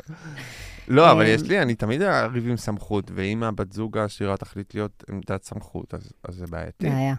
לא, 0.87 1.11
אבל 1.11 1.21
אה, 1.21 1.27
יש 1.27 1.41
לי, 1.41 1.61
אני 1.61 1.75
תמיד 1.75 2.01
אריב 2.01 2.47
עם 2.47 2.57
סמכות, 2.57 3.11
ואם 3.15 3.43
הבת 3.43 3.73
זוג 3.73 3.97
העשירה 3.97 4.37
תחליט 4.37 4.73
להיות 4.73 5.03
עמדת 5.09 5.43
סמכות, 5.43 5.93
אז 5.93 6.11
אז 6.23 6.35
זה 6.35 6.45
בעייתי. 6.49 6.89
בעיה. 6.89 7.15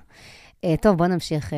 אה, 0.64 0.74
טוב, 0.80 0.98
בוא 0.98 1.06
נמשיך. 1.06 1.52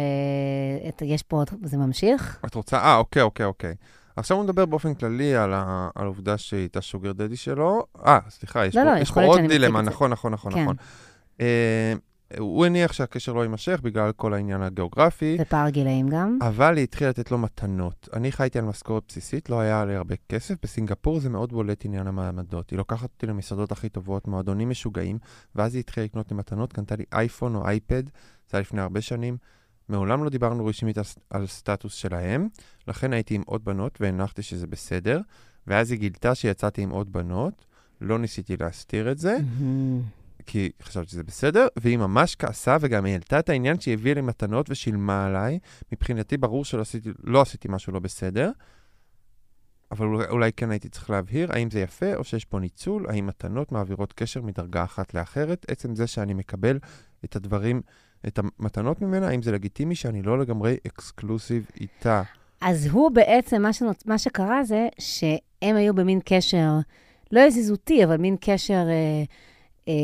יש 1.03 1.23
פה 1.23 1.37
עוד, 1.37 1.51
זה 1.63 1.77
ממשיך? 1.77 2.39
את 2.47 2.55
רוצה? 2.55 2.79
אה, 2.79 2.97
אוקיי, 2.97 3.23
אוקיי, 3.23 3.47
אוקיי. 3.47 3.75
עכשיו 4.21 4.37
הוא 4.37 4.45
מדבר 4.45 4.67
באופן 4.67 4.95
כללי 4.95 5.35
על 5.37 5.53
העובדה 5.97 6.39
שהיא 6.39 6.61
הייתה 6.61 6.81
שוגר 6.81 7.13
דדי 7.13 7.37
שלו. 7.37 7.87
אה, 8.07 8.19
סליחה, 8.29 8.67
יש 8.67 8.77
לא, 8.77 8.83
פה 8.83 8.95
לא, 8.95 8.99
יש 8.99 9.11
פה 9.11 9.25
עוד 9.25 9.41
דילמה. 9.49 9.83
נכון, 9.83 10.11
נכון, 10.11 10.33
נכון, 10.33 10.53
כן. 10.55 10.63
נכון. 10.63 10.77
אה, 11.41 11.95
הוא 12.39 12.67
הניח 12.67 12.93
שהקשר 12.93 13.33
לא 13.33 13.41
יימשך 13.41 13.81
בגלל 13.83 14.13
כל 14.13 14.35
העניין 14.35 14.63
הגיאוגרפי, 14.63 15.39
ופער 15.41 15.69
גילאים 15.69 16.09
גם. 16.09 16.39
אבל 16.43 16.77
היא 16.77 16.83
התחילה 16.83 17.11
לתת 17.11 17.31
לו 17.31 17.39
מתנות. 17.39 18.09
אני 18.13 18.33
חייתי 18.33 18.59
על 18.59 18.65
משכורת 18.65 19.03
בסיסית, 19.09 19.51
לא 19.51 19.61
היה 19.61 19.85
לי 19.85 19.95
הרבה 19.95 20.15
כסף. 20.29 20.55
בסינגפור 20.63 21.21
זה 21.21 21.31
מאוד 21.31 21.53
בולט 21.53 21.85
עניין 21.85 22.07
המעמדות. 22.07 22.71
היא 22.71 22.77
לוקחת 22.77 23.09
אותי 23.15 23.27
למסעדות 23.27 23.73
הכי 23.73 23.89
טובות, 23.89 24.29
מועדונים 24.29 24.71
משוגעים, 24.71 25.19
ואז 25.55 25.75
היא 25.75 25.81
התחילה 25.81 26.05
לקנות 26.05 26.31
לי 26.31 26.37
מתנות, 26.37 26.73
קנתה 26.73 26.97
לי 26.97 27.05
אייפון 27.13 27.55
או 27.55 27.67
אייפד, 27.67 28.03
זה 28.07 28.57
היה 28.57 28.61
לפני 28.61 28.81
הרבה 28.81 29.01
שנים. 29.01 29.37
מעולם 29.91 30.25
לא 30.25 30.31
דיברנו 30.31 30.67
רשמית 30.67 30.99
על, 31.31 31.47
סטטוס 31.47 31.95
שלהם, 31.95 32.49
לכן 32.89 33.13
הייתי 33.13 33.35
עם 33.35 33.43
עוד 33.47 33.65
בנות 33.65 33.99
והנחתי 34.01 34.43
שזה 34.43 34.67
בסדר, 34.67 35.21
ואז 35.67 35.91
היא 35.91 36.01
גילתה 36.01 36.35
שיצאתי 36.35 36.83
עם 36.83 36.91
עוד 36.91 37.13
בנות, 37.13 37.67
לא 38.01 38.19
ניסיתי 38.19 38.57
להסתיר 38.57 39.13
את 39.13 39.19
זה. 39.19 39.37
כי 40.47 40.71
חשבתי 40.83 41.11
שזה 41.11 41.23
בסדר, 41.23 41.67
והיא 41.77 41.99
ממש 41.99 42.35
כעסה 42.35 42.77
וגם 42.81 43.07
העלתה 43.07 43.39
את 43.39 43.49
העניין 43.49 43.81
שהיא 43.81 43.95
הביאה 43.95 44.15
לי 44.15 44.21
מתנות 44.21 44.71
ושילמה 44.71 45.27
עליי. 45.27 45.59
מבחינתי 45.93 46.37
ברור 46.37 46.65
שלא 46.65 46.81
עשיתי, 46.81 47.11
לא 47.25 47.43
עשיתי 47.43 47.69
משהו 47.71 47.93
לא 47.93 48.01
בסדר, 48.01 48.51
אבל 49.91 50.07
אולי, 50.07 50.27
אולי 50.29 50.53
כן 50.53 50.71
הייתי 50.71 50.89
צריך 50.89 51.11
להבהיר 51.11 51.53
האם 51.53 51.71
זה 51.71 51.81
יפה 51.81 52.15
או 52.15 52.25
שיש 52.25 52.45
פה 52.45 52.61
ניצול, 52.61 53.07
האם 53.09 53.27
מתנות 53.27 53.73
מעבירות 53.73 54.13
קשר 54.13 54.43
מדרגה 54.43 54.85
אחת 54.85 55.15
לאחרת. 55.15 55.67
עצם 55.69 55.95
זה 55.95 56.07
שאני 56.07 56.35
מקבל 56.35 56.79
את 57.25 57.37
הדברים, 57.37 57.83
את 58.27 58.39
המתנות 58.39 59.03
ממנה, 59.03 59.29
האם 59.29 59.43
זה 59.43 59.53
לגיטימי 59.53 59.95
שאני 59.95 60.23
לא 60.23 60.39
לגמרי 60.39 60.77
אקסקלוסיב 60.87 61.67
איתה. 61.81 62.23
אז 62.61 62.87
הוא 62.87 63.11
בעצם, 63.11 63.63
מה, 63.63 63.73
שנוצ... 63.73 64.07
מה 64.07 64.19
שקרה 64.19 64.65
זה 64.65 64.89
שהם 64.99 65.77
היו 65.77 65.95
במין 65.95 66.21
קשר, 66.25 66.71
לא 67.33 67.41
יזיזותי, 67.41 68.05
אבל 68.05 68.17
מין 68.17 68.37
קשר 68.41 68.87
אה, 69.89 69.95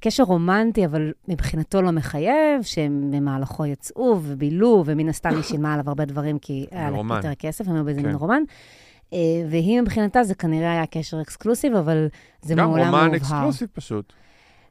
קשר 0.00 0.22
רומנטי, 0.22 0.84
אבל 0.86 1.12
מבחינתו 1.28 1.82
לא 1.82 1.90
מחייב, 1.90 2.62
שהם 2.62 3.10
במהלכו 3.10 3.66
יצאו 3.66 4.20
ובילו, 4.22 4.82
ומן 4.86 5.08
הסתם 5.08 5.34
היא 5.34 5.42
שילמה 5.42 5.74
עליו 5.74 5.88
הרבה 5.88 6.04
דברים, 6.04 6.38
כי 6.38 6.66
היה 6.70 6.90
לה 6.90 6.96
רומן. 6.96 7.16
יותר 7.16 7.34
כסף, 7.34 7.68
הם 7.68 7.74
היו 7.74 7.84
באיזה 7.84 8.00
כן. 8.00 8.06
מין 8.06 8.16
רומן. 8.16 8.42
אה, 9.12 9.18
והיא 9.50 9.80
מבחינתה, 9.80 10.24
זה 10.24 10.34
כנראה 10.34 10.72
היה 10.72 10.86
קשר 10.86 11.20
אקסקלוסיב, 11.20 11.74
אבל 11.74 12.06
זה 12.42 12.54
גם 12.54 12.66
מעולם 12.66 12.84
רומן 12.84 12.98
לא 12.98 13.04
הובהר. 13.04 13.16
אקסקלוסיב 13.16 13.68
פשוט. 13.72 14.12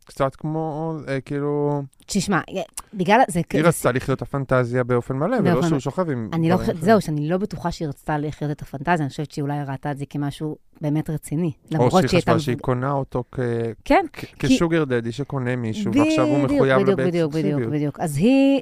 קצת 0.03 0.35
כמו, 0.35 0.93
אה, 1.07 1.21
כאילו, 1.21 1.81
תשמע, 2.05 2.37
אה, 2.49 2.61
בגלל... 2.93 3.19
זה, 3.27 3.41
היא 3.53 3.61
רצתה 3.63 3.91
לחיות 3.91 4.17
את 4.17 4.21
הפנטזיה 4.21 4.83
באופן 4.83 5.15
מלא, 5.15 5.35
ולא 5.39 5.53
באופן- 5.53 5.67
שהוא 5.69 5.79
שוכב 5.79 6.09
עם 6.09 6.29
אני 6.33 6.49
לא 6.49 6.57
חושבת. 6.57 6.81
זהו, 6.81 7.01
שאני 7.01 7.29
לא 7.29 7.37
בטוחה 7.37 7.71
שהיא 7.71 7.87
רצתה 7.87 8.17
לחיות 8.17 8.51
את 8.51 8.61
הפנטזיה, 8.61 8.95
אני 9.05 9.09
חושבת 9.09 9.31
שהיא 9.31 9.43
אולי 9.43 9.63
ראתה 9.67 9.91
את 9.91 9.97
זה 9.97 10.05
כמשהו 10.09 10.55
באמת 10.81 11.09
רציני. 11.09 11.51
או 11.77 11.91
שהיא 11.91 12.07
שהיא. 12.09 12.21
חשבה 12.21 12.39
שהיא 12.39 12.57
קונה 12.57 12.91
אותו 12.91 13.23
כ- 13.31 13.39
כן, 13.85 14.05
כ- 14.13 14.25
כי- 14.39 14.55
כשוגר 14.55 14.83
דדי 14.83 15.11
שקונה 15.11 15.55
מישהו, 15.55 15.91
ועכשיו 15.95 16.25
הוא 16.25 16.37
מחויב 16.39 16.77
לו 16.87 16.95
בדיוק, 16.97 17.33
בדיוק. 17.33 17.61
בדיוק. 17.61 17.99
אז 17.99 18.17
היא, 18.17 18.61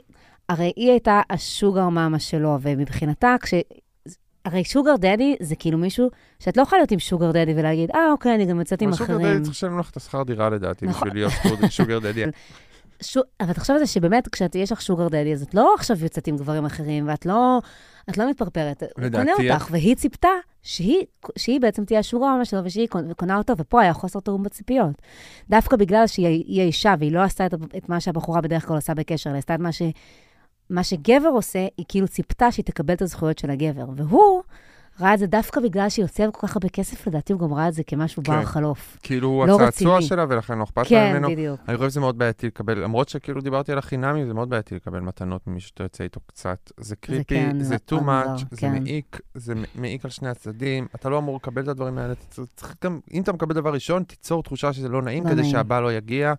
הרי 0.49 0.71
היא 0.75 0.89
הייתה 0.91 1.21
השוגר 1.29 1.89
מאמה 1.89 2.19
שלו, 2.19 2.57
ומבחינתה, 2.61 3.35
כש... 3.41 3.53
הרי 4.45 4.63
שוגר 4.63 4.95
דדי 4.95 5.35
זה 5.39 5.55
כאילו 5.55 5.77
מישהו 5.77 6.09
שאת 6.39 6.57
לא 6.57 6.61
יכולה 6.61 6.79
להיות 6.81 6.91
עם 6.91 6.99
שוגר 6.99 7.31
דדי 7.31 7.53
ולהגיד, 7.55 7.91
אה, 7.91 8.11
אוקיי, 8.11 8.35
אני 8.35 8.45
גם 8.45 8.59
יוצאת 8.59 8.81
עם 8.81 8.87
אבל 8.89 8.97
שוגר 8.97 9.15
אחרים. 9.15 9.33
דדי 9.33 9.43
צריך 9.43 9.55
לשלם 9.55 9.79
לך 9.79 9.89
את 9.89 9.97
השכר 9.97 10.23
דירה 10.23 10.49
לדעתי, 10.49 10.85
נכון. 10.85 11.07
בשביל 11.09 11.23
להיות 11.23 11.33
שוגר- 11.69 11.99
דדי. 11.99 12.23
ש... 13.01 13.17
אבל 13.39 13.53
תחשוב 13.53 13.75
על 13.75 13.85
זה 13.85 13.91
שבאמת, 13.91 14.27
כשיש 14.27 14.71
לך 14.71 14.81
שוגר 14.81 15.07
דדי, 15.07 15.33
אז 15.33 15.41
את 15.41 15.53
לא 15.55 15.73
עכשיו 15.77 15.97
יוצאת 16.03 16.27
עם 16.27 16.37
גברים 16.37 16.65
אחרים, 16.65 17.07
ואת 17.07 17.25
לא, 17.25 17.59
את 18.09 18.17
לא 18.17 18.29
מתפרפרת. 18.29 18.83
הוא 18.97 19.05
לדעתי, 19.05 19.31
קונה 19.35 19.53
אותך, 19.53 19.67
והיא 19.71 19.95
ציפתה 19.95 20.27
שהיא, 20.63 21.03
שהיא 21.37 21.61
בעצם 21.61 21.85
תהיה 21.85 21.99
השוגר 21.99 22.25
מאמה 22.25 22.45
שלו, 22.45 22.59
ושהיא 22.63 22.87
קונה- 23.15 23.37
אותו, 23.37 23.53
ופה 23.57 23.81
היה 23.81 23.93
חוסר 23.93 24.19
תיאום 24.19 24.43
בציפיות. 24.43 24.95
דווקא 25.49 25.77
בגלל 25.77 26.07
שהיא 26.07 26.27
היא 26.47 26.61
האישה, 26.61 26.95
והיא 26.99 27.11
לא 27.11 27.19
עשתה 27.19 27.45
את, 27.45 27.53
את 27.77 27.89
מה 27.89 27.99
שהבחורה 27.99 28.41
בדרך 28.41 28.65
כלל 28.67 28.75
עושה 28.75 28.93
בקשר, 28.93 29.29
אלא 29.29 29.37
עשתה 29.37 29.55
את 29.55 29.59
מה, 29.59 29.71
ש, 29.71 29.81
מה 30.71 30.83
שגבר 30.83 31.29
עושה, 31.33 31.67
היא 31.77 31.85
כאילו 31.89 32.07
ציפתה 32.07 32.51
שהיא 32.51 32.65
תקבל 32.65 32.93
את 32.93 33.01
הזכויות 33.01 33.39
של 33.39 33.49
הגבר. 33.49 33.85
והוא 33.95 34.41
ראה 34.99 35.13
את 35.13 35.19
זה 35.19 35.27
דווקא 35.27 35.61
בגלל 35.61 35.89
שהיא 35.89 36.05
הוציאה 36.05 36.31
כל 36.31 36.47
כך 36.47 36.55
הרבה 36.55 36.69
כסף, 36.69 37.07
לדעתי 37.07 37.33
הוא 37.33 37.41
גם 37.41 37.53
ראה 37.53 37.67
את 37.67 37.73
זה 37.73 37.83
כמשהו 37.83 38.23
כן. 38.23 38.31
בר 38.31 38.45
חלוף. 38.45 38.97
כאילו 39.03 39.27
הוא 39.27 39.45
לא 39.47 39.61
הצעצוע. 39.61 40.01
שלה, 40.01 40.25
ולכן 40.29 40.57
לא 40.57 40.63
אכפת 40.63 40.77
לה 40.77 40.83
כן, 40.83 41.11
ממנו. 41.11 41.29
בדיוק. 41.29 41.59
אני 41.67 41.77
חושב 41.77 41.89
שזה 41.89 41.99
מאוד 41.99 42.17
בעייתי 42.17 42.47
לקבל, 42.47 42.79
למרות 42.79 43.09
שכאילו 43.09 43.41
דיברתי 43.41 43.71
על 43.71 43.77
החינמים, 43.77 44.27
זה 44.27 44.33
מאוד 44.33 44.49
בעייתי 44.49 44.75
לקבל 44.75 44.99
מתנות 44.99 45.47
ממי 45.47 45.59
שאתה 45.59 45.83
יוצא 45.83 46.03
איתו 46.03 46.19
קצת. 46.25 46.71
זה 46.77 46.95
קריפי, 46.95 47.23
כן, 47.23 47.59
זה 47.59 47.75
too 47.91 48.01
מאוד 48.01 48.25
much, 48.25 48.29
מוזר, 48.29 48.45
זה 48.51 48.57
כן. 48.57 48.83
מעיק, 48.83 49.19
זה 49.33 49.53
מעיק 49.75 50.05
על 50.05 50.11
שני 50.11 50.29
הצדדים. 50.29 50.87
אתה 50.95 51.09
לא 51.09 51.17
אמור 51.17 51.35
לקבל 51.35 51.63
את 51.63 51.67
הדברים 51.67 51.97
האלה. 51.97 52.13
אתה 52.13 52.41
צריך 52.55 52.75
גם, 52.83 52.99
אם 53.13 53.21
אתה 53.21 53.33
מקבל 53.33 53.55
דבר 53.55 53.73
ראשון, 53.73 54.03
תיצור 54.03 54.43
תחושה 54.43 54.73
שזה 54.73 54.89
לא 54.89 55.01
נעים, 55.01 55.23
לא 55.23 55.29
כדי 55.29 55.41
נעים. 55.41 55.51
שהבא 55.51 55.79
לא 55.79 55.93
יגיע. 55.93 56.33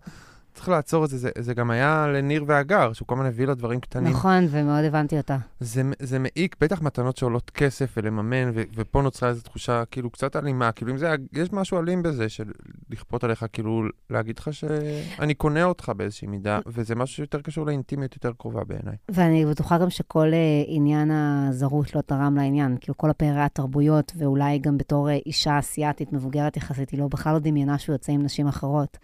צריך 0.53 0.69
לעצור 0.69 1.05
את 1.05 1.09
זה, 1.09 1.17
זה, 1.17 1.29
זה 1.39 1.53
גם 1.53 1.71
היה 1.71 2.07
לניר 2.07 2.43
והגר, 2.47 2.93
שהוא 2.93 3.07
כל 3.07 3.15
הזמן 3.15 3.25
הביא 3.25 3.47
לה 3.47 3.53
דברים 3.53 3.79
קטנים. 3.79 4.13
נכון, 4.13 4.47
ומאוד 4.49 4.83
הבנתי 4.83 5.17
אותה. 5.17 5.37
זה, 5.59 5.81
זה 5.99 6.19
מעיק, 6.19 6.55
בטח 6.61 6.81
מתנות 6.81 7.17
שעולות 7.17 7.49
כסף 7.49 7.93
ולממן, 7.97 8.51
ו, 8.53 8.61
ופה 8.75 9.01
נוצרה 9.01 9.29
איזו 9.29 9.41
תחושה 9.41 9.83
כאילו 9.85 10.09
קצת 10.09 10.35
אלימה, 10.35 10.71
כאילו 10.71 10.91
אם 10.91 10.97
זה, 10.97 11.15
יש 11.33 11.53
משהו 11.53 11.79
אלים 11.79 12.03
בזה 12.03 12.29
של 12.29 12.51
לכפות 12.89 13.23
עליך, 13.23 13.45
כאילו 13.53 13.83
להגיד 14.09 14.39
לך 14.39 14.49
שאני 14.53 15.33
קונה 15.33 15.63
אותך 15.63 15.91
באיזושהי 15.97 16.27
מידה, 16.27 16.59
וזה 16.67 16.95
משהו 16.95 17.15
שיותר 17.15 17.41
קשור 17.41 17.65
לאינטימיות 17.65 18.13
יותר 18.15 18.31
קרובה 18.37 18.63
בעיניי. 18.63 18.95
ואני 19.11 19.45
בטוחה 19.45 19.77
גם 19.77 19.89
שכל 19.89 20.33
אה, 20.33 20.63
עניין 20.67 21.11
הזרות 21.11 21.95
לא 21.95 22.01
תרם 22.01 22.35
לעניין. 22.35 22.77
כאילו, 22.81 22.97
כל 22.97 23.09
הפערי 23.09 23.41
התרבויות, 23.41 24.11
ואולי 24.17 24.59
גם 24.59 24.77
בתור 24.77 25.09
אה, 25.09 25.17
אישה 25.25 25.59
אסיאתית 25.59 26.13
מבוגרת 26.13 26.57
יחסית, 26.57 26.89
היא 26.89 26.99
לא, 26.99 27.07
בכלל 27.07 27.33
לא 27.33 27.39
דמיינה 27.39 27.77
שהוא 27.77 27.93
יוצא 27.93 28.11
עם 28.11 28.23
נשים 28.23 28.47
אחרות. 28.47 28.97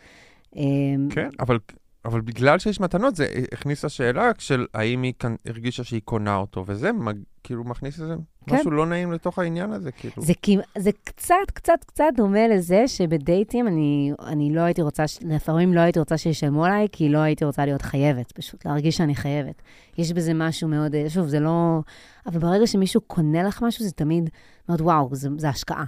אה, 0.58 0.62
כן, 1.10 1.30
אבל, 1.40 1.60
אבל 2.06 2.22
בגלל 2.22 2.60
שיש 2.60 2.80
מתנות, 2.80 3.16
זה 3.16 3.28
הכניס 3.52 3.86
לשאלה 3.86 4.32
של 4.38 4.66
האם 4.74 5.02
היא 5.02 5.14
כאן 5.20 5.36
הרגישה 5.46 5.84
שהיא 5.84 6.02
קונה 6.06 6.36
אותו, 6.36 6.64
וזה 6.68 6.92
מג, 6.92 7.16
כאילו 7.44 7.64
מכניס 7.64 8.02
איזה 8.02 8.16
כן. 8.46 8.56
משהו 8.56 8.72
לא 8.72 8.86
נעים 8.86 9.12
לתוך 9.12 9.40
העניין 9.40 9.72
הזה, 9.72 9.92
כאילו. 9.92 10.14
זה, 10.22 10.34
זה 10.78 10.92
קצת, 11.04 11.36
קצת, 11.54 11.84
קצת 11.86 12.06
דומה 12.16 12.48
לזה 12.48 12.88
שבדייטים 12.88 13.68
אני, 13.68 14.12
אני 14.28 14.56
לא 14.56 14.62
הייתי 14.62 14.82
רוצה, 14.82 15.04
לפעמים 15.22 15.74
לא 15.74 15.80
הייתי 15.80 16.00
רוצה 16.00 16.18
שישלמו 16.18 16.66
עליי, 16.66 16.88
כי 16.92 17.10
לא 17.10 17.18
הייתי 17.18 17.46
רוצה 17.46 17.66
להיות 17.66 17.82
חייבת, 17.82 18.32
פשוט 18.32 18.66
להרגיש 18.66 18.98
שאני 18.98 19.16
חייבת. 19.16 19.62
יש 19.98 20.14
בזה 20.14 20.34
משהו 20.34 20.68
מאוד, 20.68 20.96
אה, 20.96 21.10
שוב, 21.10 21.28
זה 21.28 21.40
לא... 21.40 21.80
אבל 22.26 22.40
ברגע 22.40 22.68
שמישהו 22.68 23.02
קונה 23.02 23.44
לך 23.44 23.62
משהו, 23.62 23.86
זה 23.86 23.92
תמיד 23.92 24.30
מאוד 24.70 24.82
וואו, 24.82 25.10
זה, 25.12 25.30
זה 25.38 25.50
השקעה. 25.50 25.86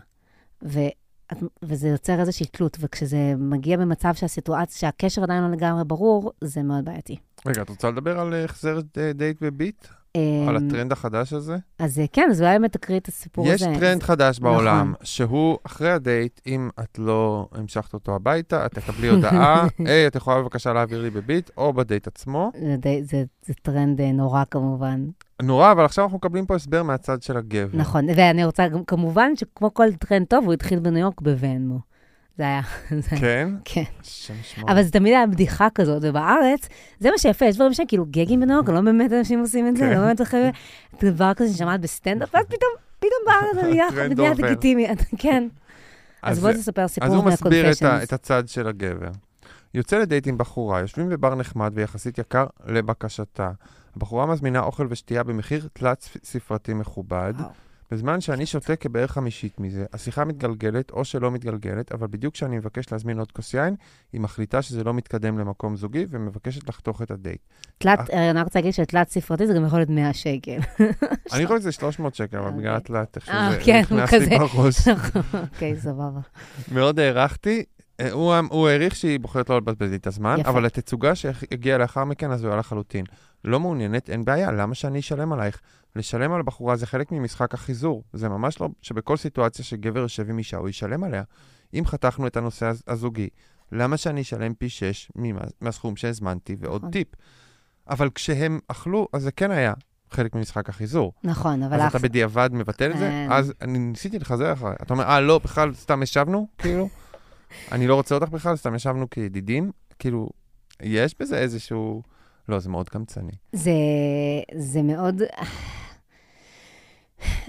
ו, 0.63 0.80
וזה 1.63 1.88
יוצר 1.88 2.19
איזושהי 2.19 2.45
תלות, 2.45 2.77
וכשזה 2.79 3.33
מגיע 3.38 3.77
במצב 3.77 4.13
שהסיטואציה, 4.13 4.79
שהקשר 4.79 5.23
עדיין 5.23 5.43
לא 5.43 5.51
לגמרי 5.51 5.83
ברור, 5.83 6.31
זה 6.41 6.63
מאוד 6.63 6.85
בעייתי. 6.85 7.15
רגע, 7.45 7.61
את 7.61 7.69
רוצה 7.69 7.89
לדבר 7.89 8.19
על 8.19 8.33
אה, 8.33 8.43
החזר 8.43 8.79
אה, 8.97 9.13
דייט 9.13 9.41
בביט? 9.41 9.88
על 10.47 10.57
אמ, 10.57 10.67
הטרנד 10.67 10.91
החדש 10.91 11.33
הזה? 11.33 11.57
אז 11.79 12.00
אה, 12.00 12.05
כן, 12.13 12.27
אז 12.31 12.41
אולי 12.41 12.53
באמת 12.53 12.73
תקריא 12.73 13.00
את 13.00 13.07
הסיפור 13.07 13.47
יש 13.47 13.61
הזה. 13.61 13.79
טרנד 13.79 14.03
חדש 14.03 14.39
נכון. 14.39 14.51
בעולם, 14.51 14.93
שהוא 15.03 15.57
אחרי 15.63 15.91
הדייט, 15.91 16.41
אם 16.47 16.69
את 16.79 17.00
לא 17.00 17.47
המשכת 17.51 17.93
אותו 17.93 18.15
הביתה, 18.15 18.65
את 18.65 18.73
תקבלי 18.73 19.09
הודעה, 19.09 19.67
היי, 19.85 20.07
את 20.07 20.15
יכולה 20.15 20.41
בבקשה 20.41 20.73
להעביר 20.73 21.01
לי 21.01 21.09
בביט, 21.09 21.50
או 21.57 21.73
בדייט 21.73 22.07
עצמו. 22.07 22.51
זה, 23.03 23.53
טרנד 23.61 24.01
אה, 24.01 24.11
נורא 24.11 24.43
כמובן. 24.51 25.05
נורא, 25.43 25.71
אבל 25.71 25.86
עכשיו 25.86 26.05
אנחנו 26.05 26.17
מקבלים 26.17 26.45
פה 26.45 26.55
הסבר 26.55 26.83
מהצד 26.83 27.21
של 27.21 27.38
הגבר. 27.38 27.77
נכון, 27.77 28.07
ואני 28.15 28.45
רוצה, 28.45 28.65
כמובן 28.88 29.36
שכמו 29.36 29.74
כל 29.74 29.93
טרנד 29.93 30.27
טוב, 30.27 30.45
הוא 30.45 30.53
התחיל 30.53 30.79
בניו 30.79 31.01
יורק 31.01 31.21
ב-Venmo. 31.21 31.79
זה 32.38 32.43
היה, 32.43 32.62
זה 33.10 33.15
כן? 33.19 33.50
כן. 33.65 33.83
אבל 34.67 34.83
זה 34.83 34.91
תמיד 34.91 35.13
היה 35.13 35.27
בדיחה 35.27 35.67
כזאת, 35.75 36.03
ובארץ, 36.05 36.67
זה 37.00 37.12
מה 37.12 37.17
שיפה, 37.17 37.45
יש 37.45 37.55
דברים 37.55 37.74
שהם 37.74 37.86
כאילו 37.88 38.05
gagים 38.05 38.39
בניו 38.39 38.55
יורק, 38.55 38.69
לא 38.69 38.81
באמת 38.81 39.13
אנשים 39.13 39.39
עושים 39.39 39.67
את 39.67 39.77
זה, 39.77 39.83
כן. 39.83 39.93
לא 39.93 40.00
באמת 40.00 40.21
אחרי 40.21 40.50
דבר 41.03 41.33
כזה 41.33 41.53
ששמעת 41.53 41.81
בסטנדאפ, 41.81 42.29
ואז 42.36 42.45
פתאום, 42.45 42.71
פתאום 43.00 43.21
בארץ 43.25 43.55
זה 43.55 43.71
נהיה. 43.71 44.33
לגיטימי, 44.33 44.88
כן. 45.17 45.48
אז 46.21 46.39
בוא 46.39 46.50
אז 46.50 46.60
תספר 46.60 46.81
אז 46.81 46.91
סיפור 46.91 47.15
הוא 47.15 47.25
מסביר 47.25 47.71
את. 47.71 47.83
את 48.03 48.13
הצד 48.13 48.48
של 48.48 48.67
הגבר. 48.67 49.10
יוצא 49.74 49.98
לדייט 49.98 50.27
עם 50.27 50.38
בחורה, 50.38 50.79
יושבים 50.79 51.10
בבר 51.10 51.36
נחמד 51.36 51.71
ויחסית 51.75 52.17
יקר 52.17 52.45
לבקשתה. 52.65 53.51
הבחורה 53.95 54.25
מזמינה 54.25 54.60
אוכל 54.60 54.88
ושתייה 54.89 55.24
במחיר 55.24 55.67
תלת 55.74 56.10
ספרתי 56.24 56.74
מכובד. 56.74 57.33
וואו. 57.38 57.50
בזמן 57.91 58.21
שאני 58.21 58.45
שותה 58.45 58.75
כבערך 58.75 59.12
חמישית 59.12 59.60
מזה, 59.60 59.86
השיחה 59.93 60.25
מתגלגלת 60.25 60.91
או 60.91 61.05
שלא 61.05 61.31
מתגלגלת, 61.31 61.91
אבל 61.91 62.07
בדיוק 62.07 62.33
כשאני 62.33 62.57
מבקש 62.57 62.91
להזמין 62.91 63.19
עוד 63.19 63.31
כוס 63.31 63.53
יין, 63.53 63.75
היא 64.13 64.21
מחליטה 64.21 64.62
שזה 64.62 64.83
לא 64.83 64.93
מתקדם 64.93 65.39
למקום 65.39 65.75
זוגי 65.75 66.05
ומבקשת 66.10 66.69
לחתוך 66.69 67.01
את 67.01 67.12
הדייט. 67.12 67.41
תלת, 67.77 68.10
אה, 68.10 68.31
אני 68.31 68.41
רוצה 68.41 68.60
להגיד 68.60 68.74
שתלת 68.74 69.10
ספרתי 69.10 69.48
זה 69.48 69.53
גם 69.53 69.65
יכול 69.65 69.79
להיות 69.79 69.89
100 69.89 70.13
שקל. 70.13 70.57
אני 71.33 71.48
חושב 71.48 71.60
שזה 71.60 71.71
300 71.71 72.15
שקל, 72.15 72.38
אבל 72.38 72.48
אוקיי. 72.48 72.60
בגלל 72.60 72.75
התלת, 72.75 73.15
איך 73.15 73.29
אה, 73.29 73.51
שזה 73.51 73.62
כן, 73.65 73.81
נכנס 73.81 74.13
לי. 74.13 74.38
בראש. 74.39 74.88
אוקיי, 75.53 75.79
סבבה. 75.79 76.19
מאוד 76.71 77.00
הערכתי. 77.00 77.63
אה, 78.00 78.12
הוא, 78.12 78.33
הוא 78.50 78.67
העריך 78.67 78.95
שהיא 78.95 79.19
בוחרת 79.19 79.50
לא 79.50 79.57
לבזבז 79.57 79.89
לי 79.89 79.95
את 79.95 80.07
הזמן, 80.07 80.36
יפה. 80.39 80.50
אבל 80.50 80.65
התצוגה 80.65 81.15
שהגיעה 81.15 81.77
לאחר 81.77 82.03
מכן 82.03 82.31
הזויה 82.31 82.55
לחלוטין. 82.55 83.05
לא 83.45 83.60
מעוניינת, 83.60 84.10
אין 84.10 84.25
בעיה, 84.25 84.51
למה 84.51 84.75
שאני 84.75 85.00
אשלם 85.00 85.33
עלייך? 85.33 85.62
לשלם 85.95 86.31
על 86.31 86.41
בחורה 86.41 86.75
זה 86.75 86.88
חלק 86.88 87.12
ממשחק 87.12 87.53
החיזור. 87.53 88.03
זה 88.13 88.29
ממש 88.29 88.62
לא 88.62 88.69
שבכל 88.81 89.17
סיטואציה 89.17 89.65
שגבר 89.65 90.00
יושב 90.00 90.29
עם 90.29 90.38
אישה, 90.38 90.57
הוא 90.57 90.69
ישלם 90.69 91.03
עליה. 91.03 91.24
אם 91.74 91.83
חתכנו 91.86 92.27
את 92.27 92.38
הנושא 92.38 92.65
הז- 92.65 92.83
הזוגי, 92.88 93.27
למה 93.71 93.98
שאני 93.98 94.21
אשלם 94.21 94.53
פי 94.53 94.69
שש 94.69 95.12
ממה- 95.15 95.41
מהסכום 95.62 95.95
שהזמנתי 95.95 96.55
ועוד 96.60 96.81
נכון. 96.81 96.91
טיפ? 96.91 97.07
אבל 97.89 98.10
כשהם 98.15 98.60
אכלו, 98.67 99.07
אז 99.13 99.21
זה 99.21 99.31
כן 99.31 99.51
היה 99.51 99.74
חלק 100.12 100.36
ממשחק 100.36 100.69
החיזור. 100.69 101.13
נכון, 101.24 101.63
אבל 101.63 101.74
אז 101.75 101.81
אח- 101.81 101.89
אתה 101.89 102.00
בדיעבד 102.00 102.50
מבטל 102.53 102.91
את 102.91 102.98
זה? 102.98 103.10
אין. 103.10 103.31
אז 103.31 103.53
אני 103.62 103.79
ניסיתי 103.79 104.19
לחזר 104.19 104.53
אחריי. 104.53 104.75
אתה 104.81 104.93
אומר, 104.93 105.03
אה, 105.03 105.19
לא, 105.19 105.39
בכלל 105.43 105.74
סתם 105.74 106.03
ישבנו? 106.03 106.48
כאילו, 106.57 106.89
אני 107.72 107.88
לא 107.88 107.96
רוצה 107.96 108.15
אותך 108.15 108.29
בכלל, 108.29 108.55
סתם 108.55 108.75
ישבנו 108.75 109.10
כידידים? 109.10 109.72
כאילו, 110.00 110.29
יש 110.81 111.15
בזה 111.20 111.38
איזשהו... 111.38 112.01
לא, 112.50 112.60
זה 112.60 112.70
מאוד 112.70 112.89
קמצני. 112.89 113.31
זה, 113.53 113.72
זה 114.55 114.81
מאוד... 114.81 115.22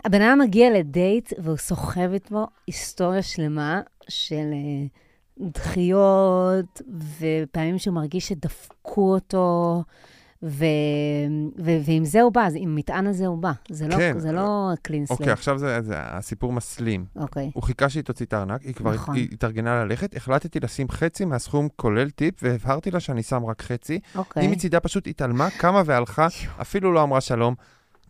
הבן 0.04 0.22
אדם 0.22 0.38
מגיע 0.38 0.70
לדייט 0.70 1.32
והוא 1.38 1.56
סוחב 1.56 2.12
איתו 2.12 2.46
היסטוריה 2.66 3.22
שלמה 3.22 3.80
של 4.08 4.50
אה, 4.52 4.86
דחיות, 5.40 6.82
ופעמים 7.18 7.78
שהוא 7.78 7.94
מרגיש 7.94 8.28
שדפקו 8.28 9.14
אותו, 9.14 9.82
ו, 10.42 10.64
ו, 11.58 11.70
ועם 11.84 12.04
זה 12.04 12.22
הוא 12.22 12.32
בא, 12.32 12.48
עם 12.54 12.76
מטען 12.76 13.06
הזה 13.06 13.26
הוא 13.26 13.38
בא. 13.38 13.52
זה 13.68 13.88
לא, 13.88 13.96
כן. 13.96 14.18
זה 14.18 14.32
לא 14.32 14.70
clean 14.82 15.06
slate. 15.06 15.20
אוקיי, 15.20 15.32
עכשיו 15.32 15.58
זה, 15.58 15.82
זה 15.82 15.94
הסיפור 15.96 16.52
מסלים. 16.52 17.04
אוקיי. 17.16 17.50
הוא 17.54 17.62
חיכה 17.62 17.88
שהיא 17.88 18.04
תוציא 18.04 18.26
את 18.26 18.32
הארנק, 18.32 18.62
היא 18.62 18.74
כבר 18.74 18.94
נכון. 18.94 19.16
היא 19.16 19.28
התארגנה 19.32 19.84
ללכת, 19.84 20.16
החלטתי 20.16 20.60
לשים 20.60 20.88
חצי 20.88 21.24
מהסכום 21.24 21.68
כולל 21.76 22.10
טיפ, 22.10 22.34
והבהרתי 22.42 22.90
לה 22.90 23.00
שאני 23.00 23.22
שם 23.22 23.44
רק 23.44 23.62
חצי. 23.62 24.00
אוקיי. 24.14 24.42
היא 24.42 24.50
מצידה 24.50 24.80
פשוט 24.80 25.06
התעלמה, 25.06 25.48
קמה 25.58 25.82
והלכה, 25.86 26.26
אפילו 26.60 26.92
לא 26.92 27.02
אמרה 27.02 27.20
שלום. 27.20 27.54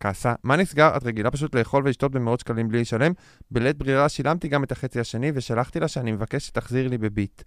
כעסה, 0.01 0.35
מה 0.43 0.57
נסגר? 0.57 0.97
את 0.97 1.05
רגילה 1.05 1.31
פשוט 1.31 1.55
לאכול 1.55 1.83
ולשתות 1.85 2.13
במאות 2.13 2.41
שקלים 2.41 2.69
בלי 2.69 2.81
לשלם? 2.81 3.13
בלית 3.51 3.79
ברירה 3.79 4.09
שילמתי 4.09 4.49
גם 4.49 4.65
את 4.65 4.73
החצי 4.73 5.01
השני 5.01 5.33
ושלחתי 5.35 5.81
לה 5.81 5.89
שאני 5.89 6.13
מבקש 6.13 6.47
שתחזיר 6.47 6.89
לי 6.89 6.99
בביט. 6.99 7.43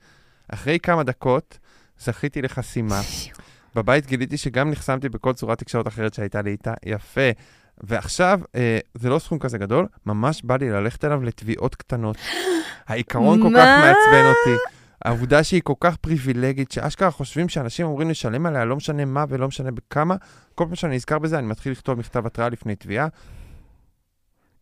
אחרי 0.47 0.79
כמה 0.79 1.03
דקות 1.03 1.59
זכיתי 1.99 2.41
לחסימה. 2.41 3.01
בבית 3.75 4.05
גיליתי 4.05 4.37
שגם 4.37 4.71
נחסמתי 4.71 5.09
בכל 5.09 5.33
צורת 5.33 5.59
תקשורת 5.59 5.87
אחרת 5.87 6.13
שהייתה 6.13 6.41
לי 6.41 6.51
איתה. 6.51 6.73
יפה. 6.85 7.29
ועכשיו, 7.83 8.39
אה, 8.55 8.79
זה 8.93 9.09
לא 9.09 9.19
סכום 9.19 9.39
כזה 9.39 9.57
גדול, 9.57 9.87
ממש 10.05 10.41
בא 10.43 10.57
לי 10.57 10.69
ללכת 10.69 11.05
אליו 11.05 11.23
לתביעות 11.23 11.75
קטנות. 11.75 12.17
העיקרון 12.87 13.41
כל 13.41 13.49
כך? 13.57 13.67
מעצבן 13.79 14.25
אותי. 14.25 14.61
העובדה 15.05 15.43
שהיא 15.43 15.61
כל 15.63 15.73
כך 15.79 15.95
פריבילגית, 15.95 16.71
שאשכרה 16.71 17.11
חושבים 17.11 17.49
שאנשים 17.49 17.85
אמורים 17.85 18.09
לשלם 18.09 18.45
עליה, 18.45 18.65
לא 18.65 18.75
משנה 18.75 19.05
מה 19.05 19.25
ולא 19.29 19.47
משנה 19.47 19.71
בכמה. 19.71 20.15
כל 20.55 20.65
פעם 20.65 20.75
שאני 20.75 20.95
נזכר 20.95 21.19
בזה, 21.19 21.39
אני 21.39 21.47
מתחיל 21.47 21.71
לכתוב 21.71 21.99
מכתב 21.99 22.25
התראה 22.25 22.49
לפני 22.49 22.75
תביעה. 22.75 23.07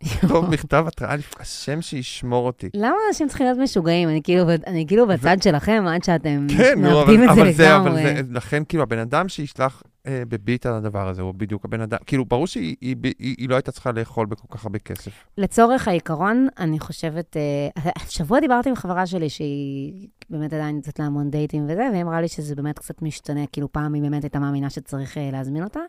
לכתוב 0.03 0.49
מכתב 0.49 0.85
התראה, 0.87 1.15
השם 1.39 1.81
שישמור 1.81 2.45
אותי. 2.45 2.69
למה 2.73 2.95
אנשים 3.07 3.27
צריכים 3.27 3.45
להיות 3.45 3.59
משוגעים? 3.59 4.09
אני 4.09 4.21
כאילו, 4.23 4.43
אני 4.67 4.87
כאילו 4.87 5.07
בצד 5.07 5.37
שלכם 5.41 5.83
עד 5.87 6.03
שאתם 6.03 6.47
כן, 6.57 6.81
מאבדים 6.81 7.23
את 7.23 7.35
זה 7.35 7.41
אבל 7.41 7.51
זה, 7.51 7.77
אבל 7.77 7.91
לגמרי. 7.91 8.03
זה, 8.03 8.21
לכן, 8.31 8.63
כאילו, 8.69 8.83
הבן 8.83 8.99
אדם 8.99 9.29
שישלח 9.29 9.83
אה, 10.07 10.23
בביט 10.27 10.65
על 10.65 10.73
הדבר 10.73 11.07
הזה, 11.07 11.21
הוא 11.21 11.33
בדיוק 11.33 11.65
הבן 11.65 11.81
אדם, 11.81 11.97
כאילו, 12.05 12.25
ברור 12.25 12.47
שהיא 12.47 12.75
היא, 12.81 12.95
היא, 13.03 13.35
היא 13.37 13.49
לא 13.49 13.55
הייתה 13.55 13.71
צריכה 13.71 13.91
לאכול 13.91 14.25
בכל 14.25 14.47
כך 14.51 14.65
הרבה 14.65 14.79
כסף. 14.79 15.11
לצורך 15.37 15.87
העיקרון, 15.87 16.47
אני 16.59 16.79
חושבת, 16.79 17.37
אה, 17.37 17.91
השבוע 17.95 18.39
דיברתי 18.39 18.69
עם 18.69 18.75
חברה 18.75 19.05
שלי 19.05 19.29
שהיא 19.29 20.07
באמת 20.29 20.53
עדיין 20.53 20.75
יוצאת 20.75 20.99
לה 20.99 21.05
המון 21.05 21.29
דייטים 21.29 21.63
וזה, 21.63 21.87
והיא 21.91 22.03
אמרה 22.03 22.21
לי 22.21 22.27
שזה 22.27 22.55
באמת 22.55 22.79
קצת 22.79 23.01
משתנה, 23.01 23.47
כאילו 23.51 23.71
פעם 23.71 23.93
היא 23.93 24.01
באמת 24.01 24.23
הייתה 24.23 24.39
מאמינה 24.39 24.69
שצריך 24.69 25.17
אה, 25.17 25.29
להזמין 25.31 25.63
אותה. 25.63 25.79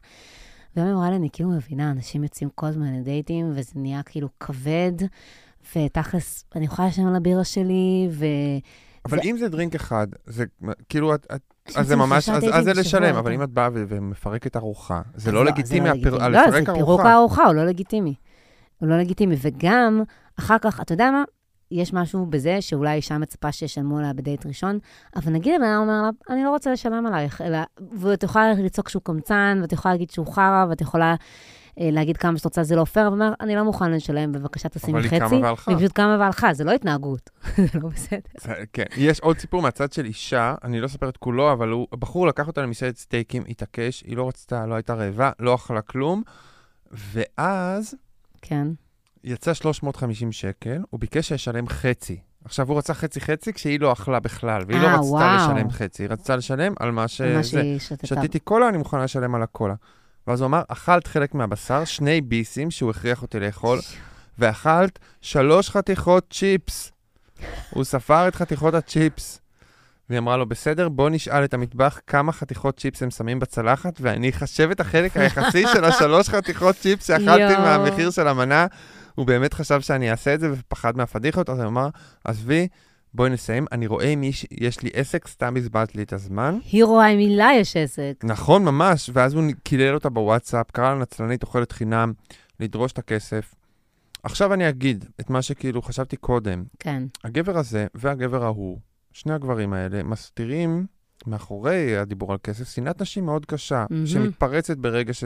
והיא 0.77 0.93
אמרה 0.93 1.11
לי, 1.11 1.17
אני 1.17 1.29
כאילו 1.33 1.51
מבינה, 1.51 1.91
אנשים 1.91 2.23
יוצאים 2.23 2.49
כל 2.55 2.67
הזמן 2.67 2.95
לדייטים, 3.01 3.53
וזה 3.55 3.73
נהיה 3.75 4.03
כאילו 4.03 4.29
כבד, 4.41 4.93
ותכלס, 5.77 6.45
אני 6.57 6.65
יכולה 6.65 6.89
לשלם 6.89 7.07
על 7.07 7.17
הבירה 7.17 7.45
שלי, 7.45 8.09
ו... 8.11 8.25
אבל 9.05 9.17
זה- 9.19 9.23
אם 9.25 9.37
זה 9.39 9.49
דרינק 9.49 9.75
אחד, 9.75 10.07
זה 10.27 10.45
כאילו, 10.89 11.15
את, 11.15 11.27
את, 11.35 11.41
אז 11.77 11.87
זה 11.87 11.97
ממש, 11.97 12.29
אז, 12.29 12.45
אז 12.53 12.65
זה 12.65 12.73
לשלם, 12.73 13.15
אבל 13.17 13.33
אם 13.33 13.43
את 13.43 13.51
באה 13.51 13.69
ומפרקת 13.73 14.57
ארוחה, 14.57 15.03
זה 15.15 15.29
אז 15.31 15.35
לא 15.35 15.45
לגיטימי, 15.45 15.89
הפר- 15.89 15.95
לגיטימי. 15.99 16.17
לפרק 16.29 16.53
לא, 16.53 16.61
זה 16.61 16.65
פירוק 16.65 16.81
ארוחה. 17.01 17.11
הארוחה, 17.13 17.45
הוא 17.45 17.55
לא 17.55 17.65
לגיטימי. 17.67 18.15
הוא 18.79 18.89
לא 18.89 18.99
לגיטימי. 18.99 19.37
וגם, 19.43 20.03
אחר 20.39 20.57
כך, 20.59 20.81
אתה 20.81 20.95
יודע 20.95 21.11
מה? 21.11 21.23
יש 21.71 21.93
משהו 21.93 22.27
בזה 22.27 22.61
שאולי 22.61 22.95
אישה 22.95 23.19
מצפה 23.19 23.53
שישלמו 23.53 24.01
לה 24.01 24.13
בדייט 24.13 24.47
ראשון, 24.47 24.79
אבל 25.17 25.33
נגיד 25.33 25.55
הבן 25.55 25.65
אדם 25.65 25.81
אומר 25.81 26.03
לה, 26.03 26.11
אני 26.35 26.45
לא 26.45 26.51
רוצה 26.51 26.73
לשלם 26.73 27.07
עלייך, 27.07 27.41
אלא, 27.41 27.59
ואת 27.99 28.23
יכולה 28.23 28.53
לצעוק 28.53 28.89
שהוא 28.89 29.03
קמצן, 29.03 29.59
ואת 29.63 29.73
יכולה 29.73 29.95
להגיד 29.95 30.11
שהוא 30.11 30.27
חרא, 30.35 30.67
ואת 30.71 30.81
יכולה 30.81 31.15
אה, 31.81 31.89
להגיד 31.93 32.17
כמה 32.17 32.37
שאת 32.39 32.45
רוצה, 32.45 32.63
זה 32.63 32.77
לא 32.77 32.85
פייר, 32.85 33.09
ואומר, 33.09 33.33
אני 33.41 33.55
לא 33.55 33.63
מוכן 33.65 33.91
לשלם, 33.93 34.33
בבקשה 34.33 34.69
תשימי 34.69 34.93
אבל 34.93 35.03
חצי. 35.03 35.15
היא 35.15 35.21
קמה 35.29 35.39
והלכה. 35.43 35.71
היא 35.71 35.79
פשוט 35.79 35.93
קמה 35.93 36.17
והלכה, 36.21 36.55
זה 36.55 36.65
לא 36.65 36.73
התנהגות, 36.73 37.31
זה 37.73 37.79
לא 37.83 37.89
בסדר. 37.89 38.19
זה- 38.41 38.55
כן. 38.73 38.85
יש 38.97 39.21
עוד 39.21 39.39
סיפור 39.39 39.63
מהצד 39.63 39.93
של 39.93 40.05
אישה, 40.05 40.55
אני 40.65 40.81
לא 40.81 40.87
אספר 40.87 41.09
את 41.09 41.17
כולו, 41.17 41.53
אבל 41.53 41.69
הוא, 41.69 41.87
בחור 41.99 42.27
לקח 42.27 42.47
אותה 42.47 42.63
למסעדת 42.63 42.97
סטייקים, 42.97 43.43
התעקש, 43.49 44.03
היא 44.07 44.17
לא 44.17 44.29
רצתה, 44.29 44.67
לא 44.67 44.75
הייתה 44.75 44.95
רעבה, 44.95 45.31
לא 45.41 45.55
אכלה 45.55 45.81
כלום, 45.83 46.23
ואז 46.93 47.95
כן. 48.43 48.69
יצא 49.25 49.55
350 49.55 50.33
שקל, 50.33 50.83
הוא 50.91 51.01
ביקש 51.01 51.29
שישלם 51.29 51.69
חצי. 51.69 52.19
עכשיו, 52.45 52.69
הוא 52.69 52.79
רצה 52.79 52.95
חצי-חצי 52.95 53.53
כשהיא 53.53 53.81
לא 53.81 53.93
אכלה 53.93 54.21
בכלל, 54.21 54.63
והיא 54.69 54.81
לא 54.81 54.87
אה, 54.87 54.95
רצתה 54.95 55.07
וואו. 55.07 55.37
לשלם 55.37 55.71
חצי, 55.71 56.03
היא 56.03 56.11
רצתה 56.11 56.37
לשלם 56.37 56.73
על 56.81 56.91
מה 56.91 57.09
שזה. 57.09 57.37
מה 57.37 57.45
שהיא 57.45 57.79
שתתה. 57.79 58.07
שתיתי 58.07 58.39
קולה, 58.39 58.69
אני 58.69 58.79
מוכנה 58.79 59.05
לשלם 59.05 59.35
על 59.35 59.43
הקולה. 59.43 59.75
ואז 60.27 60.41
הוא 60.41 60.47
אמר, 60.47 60.63
אכלת 60.69 61.07
חלק 61.07 61.35
מהבשר, 61.35 61.85
שני 61.85 62.21
ביסים 62.21 62.71
שהוא 62.71 62.91
הכריח 62.91 63.23
אותי 63.23 63.41
לאכול, 63.41 63.79
ואכלת 64.39 64.99
שלוש 65.21 65.71
חתיכות 65.71 66.27
צ'יפס. 66.31 66.93
הוא 67.71 67.85
ספר 67.85 68.29
את 68.29 68.35
חתיכות 68.35 68.75
הצ'יפס. 68.75 69.41
והיא 70.09 70.19
אמרה 70.19 70.37
לו, 70.37 70.47
בסדר, 70.47 70.89
בוא 70.89 71.11
נשאל 71.11 71.45
את 71.45 71.55
המטבח 71.55 72.01
כמה 72.07 72.33
חתיכות 72.33 72.77
צ'יפס 72.77 73.03
הם 73.03 73.11
שמים 73.11 73.39
בצלחת, 73.39 73.99
ואני 74.01 74.31
אחשב 74.31 74.71
את 74.71 74.81
החלק 74.81 75.17
היחסי 75.17 75.65
של 75.73 75.85
השלוש 75.85 76.29
חתיכות 76.29 76.77
צ'יפס 76.77 77.07
שאכלתי. 77.07 77.57
מהמחיר 77.57 78.11
של 78.11 78.29
המנה. 78.29 78.67
הוא 79.15 79.27
באמת 79.27 79.55
חשב 79.55 79.81
שאני 79.81 80.11
אעשה 80.11 80.35
את 80.35 80.41
זה 80.41 80.53
ופחד 80.53 80.97
מהפדיחות, 80.97 81.51
אז 81.51 81.59
הוא 81.59 81.67
אמר, 81.67 81.89
עזבי, 82.25 82.69
בואי 83.15 83.31
נסיים, 83.31 83.67
אני 83.73 83.87
רואה 83.87 84.07
אם 84.07 84.23
יש, 84.23 84.47
יש 84.51 84.83
לי 84.83 84.91
עסק, 84.93 85.29
סתם 85.29 85.57
הזבלת 85.57 85.95
לי 85.95 86.03
את 86.03 86.13
הזמן. 86.13 86.59
היא 86.73 86.85
רואה 86.85 87.07
עם 87.07 87.17
מילה 87.17 87.49
יש 87.61 87.77
עסק. 87.77 88.13
נכון, 88.23 88.65
ממש. 88.65 89.11
ואז 89.13 89.35
הוא 89.35 89.45
קילל 89.63 89.95
אותה 89.95 90.09
בוואטסאפ, 90.09 90.71
קרא 90.71 90.95
לה 90.95 91.01
נצלנית 91.01 91.43
אוכלת 91.43 91.73
חינם, 91.73 92.13
לדרוש 92.61 92.93
את 92.93 92.99
הכסף. 92.99 93.55
עכשיו 94.23 94.53
אני 94.55 94.69
אגיד 94.69 95.05
את 95.21 95.31
מה 95.31 95.43
שכאילו 95.43 95.83
חשבתי 95.83 96.17
קודם. 96.17 96.65
כן. 96.79 97.03
הגבר 97.25 97.59
הזה 97.59 97.87
והגבר 97.95 98.45
ההוא, 98.45 98.79
שני 99.13 99.33
הגברים 99.33 99.73
האלה, 99.73 100.03
מסתירים 100.03 100.87
מאחורי 101.27 101.97
הדיבור 101.97 102.33
על 102.33 102.39
כסף 102.43 102.69
שנאת 102.69 103.03
נשים 103.03 103.25
מאוד 103.27 103.47
קשה, 103.47 103.87
מהמם. 103.91 104.07
שמתפרצת 104.07 104.77
ברגע 104.77 105.15
ש... 105.15 105.25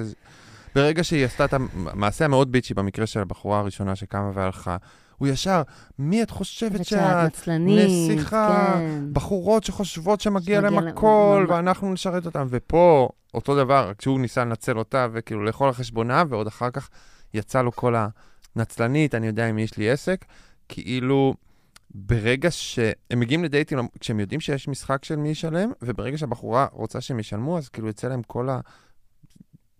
ברגע 0.75 1.05
שהיא 1.05 1.25
עשתה 1.25 1.45
את 1.45 1.55
המעשה 1.55 2.25
המאוד 2.25 2.53
ביצ'י 2.53 2.75
במקרה 2.75 3.07
של 3.07 3.21
הבחורה 3.21 3.59
הראשונה 3.59 3.97
שקמה 3.97 4.31
והלכה, 4.35 4.77
הוא 5.19 5.29
ישר, 5.29 5.63
מי 5.99 6.23
את 6.23 6.31
חושבת 6.31 6.85
שאת? 6.85 7.27
נצלנית, 7.27 8.11
נסיכה, 8.11 8.75
כן. 8.75 9.05
בחורות 9.13 9.65
שחושבות 9.65 10.21
שמגיע 10.21 10.61
להם 10.61 10.79
הכל. 10.79 11.47
ואנחנו 11.49 11.93
נשרת 11.93 12.27
אותם. 12.27 12.47
ופה, 12.51 13.09
אותו 13.35 13.57
דבר, 13.57 13.89
רק 13.89 14.03
שהוא 14.03 14.21
ניסה 14.21 14.45
לנצל 14.45 14.79
אותה 14.79 15.07
וכאילו 15.13 15.45
לאכול 15.45 15.67
על 15.67 15.75
חשבונה, 15.75 16.25
ועוד 16.29 16.47
אחר 16.47 16.71
כך 16.71 16.89
יצא 17.35 17.63
לו 17.63 17.73
כל 17.73 17.95
הנצלנית, 18.57 19.15
אני 19.15 19.27
יודע 19.27 19.51
אם 19.51 19.59
יש 19.59 19.77
לי 19.77 19.91
עסק, 19.91 20.25
כאילו, 20.69 21.35
ברגע 21.95 22.51
שהם 22.51 23.21
מגיעים 23.21 23.45
לדייטים, 23.45 23.79
כשהם 24.01 24.21
יודעים 24.21 24.41
שיש 24.41 24.69
משחק 24.69 25.05
של 25.05 25.17
מי 25.17 25.29
ישלם, 25.29 25.73
וברגע 25.83 26.19
שהבחורה 26.19 26.67
רוצה 26.73 27.01
שהם 27.01 27.21
ישלמו, 27.21 27.59
אז 27.59 27.69
כאילו 27.69 27.89
יצא 27.89 28.09
להם 28.09 28.23
כל 28.23 28.49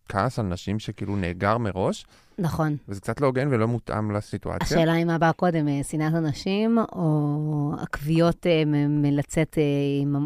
הכעס 0.09 0.39
על 0.39 0.45
נשים 0.47 0.79
שכאילו 0.79 1.17
נאגר 1.17 1.59
מראש, 1.59 2.07
נכון. 2.39 2.77
וזה 2.89 3.01
קצת 3.01 3.21
לא 3.21 3.27
הוגן 3.27 3.49
ולא 3.51 3.69
מותאם 3.69 4.11
לסיטואציה. 4.11 4.77
השאלה 4.79 4.93
היא 4.93 5.05
מה 5.05 5.19
בא 5.19 5.33
קודם, 5.33 5.69
אה, 5.69 5.81
שנאת 5.91 6.15
הנשים, 6.15 6.79
או 6.93 7.73
הכוויות 7.81 8.47
אה, 8.47 8.63
מלצאת, 8.89 9.59
אה, 9.59 10.23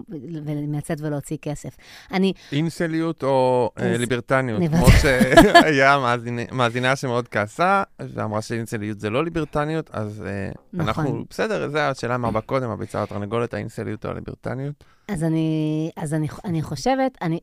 מלצאת 0.68 1.01
ולהוציא 1.01 1.37
כסף. 1.42 1.77
אני, 2.12 2.33
אינסליות 2.53 3.23
או 3.23 3.71
אז- 3.77 4.01
ליברטניות, 4.01 4.61
ליברט- 4.61 4.79
כמו 4.79 4.87
שהיה 4.90 5.99
מאזינה- 6.53 6.97
שמאוד 6.97 7.29
כעסה, 7.29 7.83
ואמרה 8.01 8.42
שאינסליות 8.42 9.01
זה 9.01 9.11
לא 9.11 9.25
ליברטניות, 9.25 9.90
אז 9.92 10.25
נכון. 10.73 10.88
אנחנו, 11.07 11.25
בסדר, 11.31 11.68
זו 11.68 11.79
השאלה 11.79 12.18
מה 12.18 12.31
בא 12.31 12.40
קודם, 12.40 12.71
הביצה 12.71 12.99
או 12.99 13.05
התרנגולת, 13.05 13.55
האינסליות 13.55 14.05
או 14.07 14.11
הליברטניות. 14.11 14.85
אז 15.09 15.25
אני, 15.25 15.90
אז 15.97 16.14
אני, 16.14 16.29
אני 16.45 16.62
חושבת, 16.62 17.18
אני, 17.23 17.40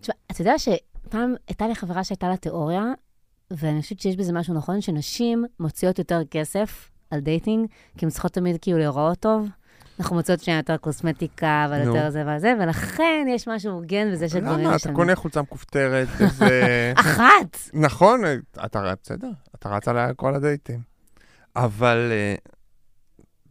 תשמע, 0.00 0.14
אתה 0.32 0.42
יודע 0.42 0.58
שפעם 1.08 1.34
הייתה 1.48 1.68
לי 1.68 1.74
חברה 1.74 2.04
שהייתה 2.04 2.28
לה 2.28 2.36
תיאוריה, 2.36 2.84
ואני 3.50 3.82
חושבת 3.82 4.00
שיש 4.00 4.16
בזה 4.16 4.32
משהו 4.32 4.54
נכון, 4.54 4.80
שנשים 4.80 5.44
מוציאות 5.60 5.98
יותר 5.98 6.22
כסף 6.30 6.90
על 7.10 7.20
dating, 7.20 7.68
כי 7.98 8.04
הן 8.04 8.10
צריכות 8.10 8.32
תמיד 8.32 8.56
כאילו 8.60 8.78
להיראות 8.78 9.18
טוב. 9.18 9.48
אנחנו 10.00 10.16
מוצאות 10.16 10.40
שנייה 10.40 10.58
יותר 10.58 10.76
קוסמטיקה, 10.76 11.64
אבל 11.68 11.84
נו. 11.84 11.96
יותר 11.96 12.10
זה 12.10 12.22
ועל 12.26 12.38
זה, 12.38 12.54
ולכן 12.60 13.26
יש 13.28 13.48
משהו 13.48 13.72
הוגן 13.72 14.12
בזה 14.12 14.28
שגברים 14.28 14.66
למה? 14.66 14.76
אתה. 14.76 14.92
קונה 14.92 15.16
חולצה 15.16 15.42
מכופתרת, 15.42 16.08
וזה... 16.18 16.92
אחת! 16.96 17.58
נכון, 17.72 18.20
אתה 18.64 18.94
בסדר, 19.02 19.30
אתה 19.54 19.68
רץ 19.68 19.88
עליה 19.88 20.14
כל 20.14 20.34
הדייטים. 20.34 20.80
אבל 21.56 22.08
אה, 22.12 22.34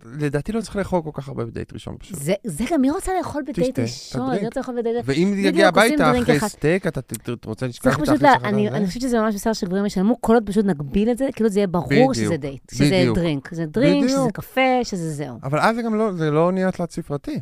לדעתי 0.06 0.52
לא 0.52 0.62
צריך 0.62 0.76
לאכול 0.76 1.02
כל 1.04 1.10
כך 1.14 1.28
הרבה 1.28 1.46
בדייט 1.46 1.74
ראשון 1.74 1.96
פשוט. 2.00 2.20
זה, 2.20 2.34
זה 2.44 2.64
גם 2.72 2.82
מי 2.82 2.90
רוצה 2.90 3.12
לאכול 3.18 3.44
בדייט 3.48 3.80
ראשון? 3.80 4.32
מי 4.32 4.46
רוצה 4.46 4.60
לאכול 4.60 4.76
בדייט 4.80 4.96
ואם 5.06 5.32
בדיוק, 5.32 5.48
יגיע 5.48 5.68
הביתה 5.68 6.12
אחרי. 6.12 6.40
סטייק, 6.40 6.88
אתה 6.88 7.02
רוצה 7.46 7.66
האחרי 7.86 8.06
לה, 8.22 8.34
שלך. 8.34 8.46
אני? 8.46 8.70
אני 8.70 8.88
חושבת 8.88 9.02
שזה 9.02 9.20
ממש 9.20 9.36
בסדר 9.36 9.54
שגברים 9.54 9.86
ישלמו, 9.86 10.22
כל 10.22 10.34
עוד 10.34 10.44
פשוט 10.46 10.66
נגביל 10.66 11.12
את 11.12 11.18
זה, 11.18 11.28
כאילו 11.36 11.50
זה 11.50 11.60
יהיה 11.60 11.68
ברור 11.68 12.14
שזה 12.14 12.38
דייט, 12.38 12.72
שזה. 12.72 13.06
דרינק, 13.16 13.50
שזה 13.52 13.66
דרינק, 13.66 14.10
שזה. 14.10 14.32
קפה, 14.34 14.84
שזה 14.84 15.14
זהו. 15.14 15.40
אבל 15.44 15.60
אז 15.60 15.76
זה 15.76 15.82
גם 15.82 15.96
לא, 15.96 16.12
זה 16.14 16.32
לא 16.32 16.52
נהיה 16.52 16.72
תלת 16.72 16.92
ספרתי. 16.92 17.40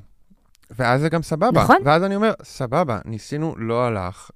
ואז 0.80 1.02
זה 1.02 1.10
גם 1.10 1.22
סבבה. 1.22 1.62
נכון. 1.64 1.78
ואז 1.86 2.04
אני 2.04 2.16
אומר, 2.16 2.34
סבבה, 2.44 3.00
ניסינו, 3.06 3.56
לא 3.58 3.86
הלך. 3.86 4.30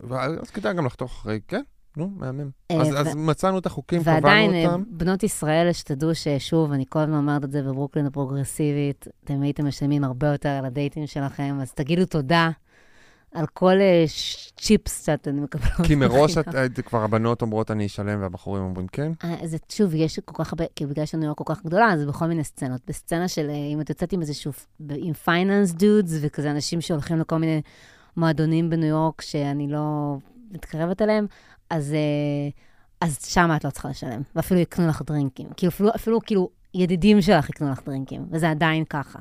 ואז 0.00 0.32
אז 0.42 0.50
כדאי 0.50 0.74
גם 0.74 0.86
לחתוך 0.86 1.12
אחרי, 1.20 1.40
כן, 1.48 1.62
נו, 1.98 2.10
מהמם. 2.16 2.50
אה, 2.70 2.80
אז, 2.80 2.88
ו- 2.88 2.98
אז 2.98 3.14
מצאנו 3.14 3.58
את 3.58 3.66
החוקים, 3.66 4.00
ועדיין, 4.04 4.50
קבענו 4.50 4.64
אה, 4.64 4.74
אותם. 4.74 4.84
בנות 4.90 5.22
ישראל, 5.22 5.72
שתדעו 5.72 6.14
ששוב, 6.14 6.72
אני 6.72 6.84
כל 6.88 6.98
הזמן 6.98 7.16
אומרת 7.16 7.44
את 7.44 7.52
זה 7.52 7.62
בברוקלין 7.62 8.06
הפרוגרסיבית, 8.06 9.08
אתם 9.24 9.42
הייתם 9.42 9.66
משלמים 9.66 10.04
הרבה 10.04 10.26
יותר 10.26 10.48
על 10.48 10.64
הדייטים 10.64 11.06
שלכם, 11.06 11.58
אז 11.62 11.72
תגידו 11.72 12.06
תודה 12.06 12.50
על 13.34 13.46
כל 13.46 13.80
אה, 13.80 14.04
צ'יפס 14.56 15.06
שאתן 15.06 15.36
מקבלות. 15.36 15.86
כי 15.86 15.94
מראש. 15.94 16.38
את, 16.38 16.48
את, 16.48 16.80
כבר 16.80 17.04
הבנות 17.04 17.42
אומרות 17.42 17.70
אני 17.70 17.86
אשלם 17.86 18.22
והבחורים 18.22 18.62
אומרים 18.62 18.86
כן. 18.86 19.12
זה 19.44 19.56
שוב, 19.68 19.94
יש 19.94 20.18
כל 20.18 20.44
כך 20.44 20.52
הרבה, 20.52 20.64
כי 20.76 20.86
בגלל 20.86 21.06
שניו 21.06 21.24
יורק 21.24 21.38
כל 21.38 21.54
כך 21.54 21.64
גדולה, 21.64 21.92
אז 21.92 22.04
בכל 22.04 22.26
מיני 22.26 22.44
סצנות. 22.44 22.80
בסצנה 22.86 23.28
של, 23.28 23.50
אם 23.74 23.80
את 23.80 23.90
יוצאת 23.90 24.12
עם 24.12 24.20
איזשהו, 24.20 24.52
עם 24.90 25.12
פייננס 25.12 25.72
דודס, 25.72 26.18
וכזה 26.20 26.50
אנשים 26.50 26.80
שהולכים 26.80 27.18
לכל 27.18 27.36
מיני 27.38 27.62
מועדונים 28.16 28.70
בניו 28.70 28.88
יורק 28.88 29.20
שאני 29.20 29.68
לא 29.68 30.16
מתקרבת 30.50 31.02
אליהם, 31.02 31.26
אז, 31.70 31.92
אה, 31.92 32.48
אז 33.00 33.18
שם 33.24 33.50
את 33.56 33.64
לא 33.64 33.70
צריכה 33.70 33.88
לשלם, 33.88 34.22
ואפילו 34.36 34.60
יקנו 34.60 34.88
לך 34.88 35.02
דרינקים. 35.06 35.48
כאילו, 35.56 35.70
אפילו, 35.72 35.90
אפילו 35.94 36.20
כאילו, 36.20 36.50
ידידים 36.74 37.22
שלך 37.22 37.48
יקנו 37.48 37.70
לך 37.70 37.80
דרינקים, 37.86 38.26
וזה 38.30 38.50
עדיין 38.50 38.84
ככה. 38.84 39.18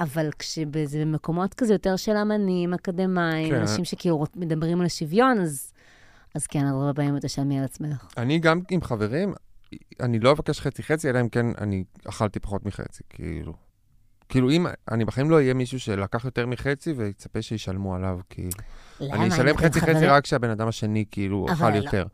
אבל 0.00 0.30
כשזה 0.38 1.00
במקומות 1.00 1.54
כזה 1.54 1.74
יותר 1.74 1.96
של 1.96 2.16
אמנים, 2.16 2.74
אקדמאים, 2.74 3.50
כן. 3.50 3.60
אנשים 3.60 3.84
שכאילו 3.84 4.24
מדברים 4.36 4.80
על 4.80 4.86
השוויון, 4.86 5.40
אז, 5.40 5.72
אז 6.34 6.46
כן, 6.46 6.66
הרבה 6.66 6.94
פעמים 6.94 7.18
תשלמי 7.20 7.58
על 7.58 7.64
עצמך. 7.64 8.06
אני 8.16 8.38
גם 8.38 8.60
עם 8.70 8.82
חברים, 8.82 9.34
אני 10.00 10.18
לא 10.18 10.32
אבקש 10.32 10.60
חצי-חצי, 10.60 11.10
אלא 11.10 11.20
אם 11.20 11.28
כן 11.28 11.46
אני 11.58 11.84
אכלתי 12.08 12.40
פחות 12.40 12.66
מחצי, 12.66 13.02
כאילו. 13.08 13.65
כאילו, 14.28 14.50
אם, 14.50 14.66
אני 14.90 15.04
בחיים 15.04 15.30
לא 15.30 15.36
אהיה 15.36 15.54
מישהו 15.54 15.80
שלקח 15.80 16.24
יותר 16.24 16.46
מחצי 16.46 16.92
ויצפה 16.92 17.42
שישלמו 17.42 17.94
עליו, 17.94 18.18
כאילו. 18.30 18.50
למה? 19.00 19.14
אני 19.14 19.28
אשלם 19.28 19.56
חצי-חצי 19.56 20.06
רק 20.06 20.24
כשהבן 20.24 20.50
אדם 20.50 20.68
השני, 20.68 21.04
כאילו, 21.10 21.46
אבל 21.48 21.52
אכל 21.52 21.70
לא. 21.70 21.76
יותר. 21.76 22.06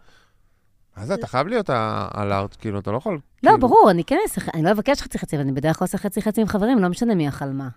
אז 0.96 1.10
אתה 1.10 1.26
חייב 1.26 1.46
להיות 1.46 1.70
האלארט, 1.72 2.56
כאילו, 2.60 2.78
אתה 2.78 2.90
לא 2.90 2.96
יכול... 2.96 3.14
לא, 3.14 3.20
כאילו- 3.42 3.58
ברור, 3.58 3.90
אני 3.90 4.04
כן 4.04 4.18
אעשה, 4.22 4.40
אני 4.54 4.62
לא 4.62 4.72
אבקש 4.72 5.02
חצי-חצי, 5.02 5.36
אבל 5.36 5.44
אני 5.44 5.52
בדרך 5.52 5.78
כלל 5.78 5.84
עושה 5.84 5.98
חצי-חצי 5.98 6.40
עם 6.40 6.46
חברים, 6.46 6.78
לא 6.78 6.88
משנה 6.88 7.14
מי 7.14 7.28
אכל 7.28 7.48
מה. 7.48 7.68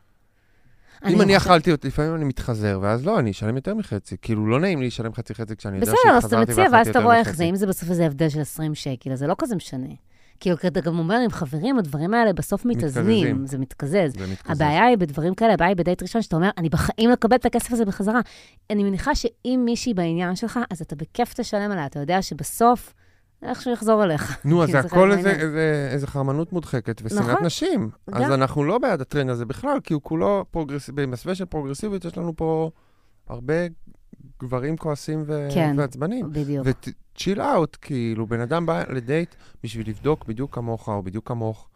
אם 1.08 1.22
אני 1.22 1.38
אכלתי, 1.38 1.72
לפעמים 1.84 2.16
אני 2.16 2.26
מתחרז, 2.26 2.80
ואז 2.82 3.06
לא, 3.06 3.20
אני 3.20 3.32
אשלם 3.32 3.56
יותר 3.56 3.74
מחצי. 3.74 4.16
כאילו, 4.22 4.48
לא 4.48 4.60
נעים 4.60 4.82
לי 4.82 4.88
לשלם 4.88 5.14
חצי-חצי 5.14 5.56
כשאני 5.56 5.78
יודע 5.78 5.92
בסדר, 5.92 6.12
אז 6.12 6.26
אתה 6.26 6.30
שהתחזרתי 6.30 6.52
מציע, 6.52 6.64
ואכלתי 6.64 6.78
ואז 6.78 6.88
אתה 6.88 7.00
יותר 7.00 7.06
רואה 7.06 7.18
איך 7.20 7.28
מחצי. 7.28 7.38
זה, 7.38 7.44
אם 7.44 7.56
זה 7.56 7.68
בסוף 7.68 7.90
איזה 7.90 8.06
הבדל 8.06 8.30
של 8.30 8.42
20 8.42 8.76
שקל, 8.76 9.12
אז 9.12 9.20
זה 9.20 9.28
לא 9.28 9.36
כזה 9.38 9.56
משנה. 9.56 9.88
כאילו, 10.40 10.58
כי 10.58 10.68
אתה 10.68 10.82
גם 10.82 11.00
אומר, 11.00 11.16
עם 11.16 11.30
חברים, 11.30 11.80
הדברים 11.80 12.14
האלה 12.14 12.34
בסוף 12.34 12.66
מתאזנים. 12.66 13.48
זה 13.48 13.58
מתקזז. 13.58 14.14
זה 14.18 14.28
מתקזז. 14.32 14.62
הבעיה 14.62 14.86
היא 14.86 14.98
בדברים 14.98 15.34
כאלה, 15.36 15.54
הבעיה 15.54 15.70
היא 15.70 15.78
בדייט 15.78 16.02
ראשון, 16.02 16.22
שאתה 16.22 16.36
אומר, 16.36 16.50
אני 16.58 16.70
בחיים 16.70 17.10
לא 17.10 17.14
אקבל 17.14 17.36
את 17.36 17.46
הכסף 17.46 17.72
הזה 17.72 17.86
בחזרה. 17.86 18.20
אני 18.70 18.84
מניחה 18.84 19.16
שאם 19.16 19.62
מישהי 19.66 19.94
בעניין 19.94 20.36
שלך, 20.36 20.60
אז 20.72 20.82
אתה 20.82 20.96
בכיף 20.96 21.34
תשלם 21.34 21.72
עליה, 21.72 21.86
אתה 21.86 22.00
יודע 22.00 22.22
שבסוף, 22.22 22.94
איכשהו 23.44 23.72
יחזור 23.72 24.04
אליך. 24.04 24.38
נו, 24.46 24.64
אז 24.64 24.70
זה 24.70 24.80
הכל 24.80 25.12
איזה-. 25.12 25.30
איזה- 25.32 25.90
איזה 25.92 26.08
חרמנות 26.08 26.54
מודחקת 26.54 27.02
ושנאת 27.06 27.22
נכון. 27.22 27.46
נשים. 27.46 27.90
אז 28.14 28.24
גם. 28.24 28.34
אנחנו 28.34 28.64
לא 28.64 28.78
בעד 28.78 29.02
הטרנד 29.02 29.30
הזה 29.30 29.46
בכלל, 29.46 29.78
כי 29.84 29.94
הוא 29.94 30.02
כולו 30.02 30.46
פרוגרסיבי, 30.52 31.06
במסווה 31.06 31.36
של 31.36 31.46
פרוגרסיביות 31.46 32.06
יש 32.06 32.18
לנו 32.18 32.36
פה 32.36 32.70
הרבה 33.30 33.54
גברים 34.40 34.78
כועסים 34.78 35.24
ו- 35.28 35.48
כן. 35.54 35.76
ועצבנים. 35.78 36.30
בדיוק. 36.32 36.68
וצ'יל 37.16 37.42
אאוט, 37.42 37.78
כאילו, 37.82 38.28
בן 38.28 38.40
אדם 38.40 38.66
בא 38.66 38.84
לדייט 38.90 39.36
בשביל 39.64 39.90
לבדוק 39.90 40.26
בדיוק 40.26 40.56
כמוך 40.56 40.88
או 40.90 41.04
בדיוק 41.04 41.28
כמוך. 41.28 41.68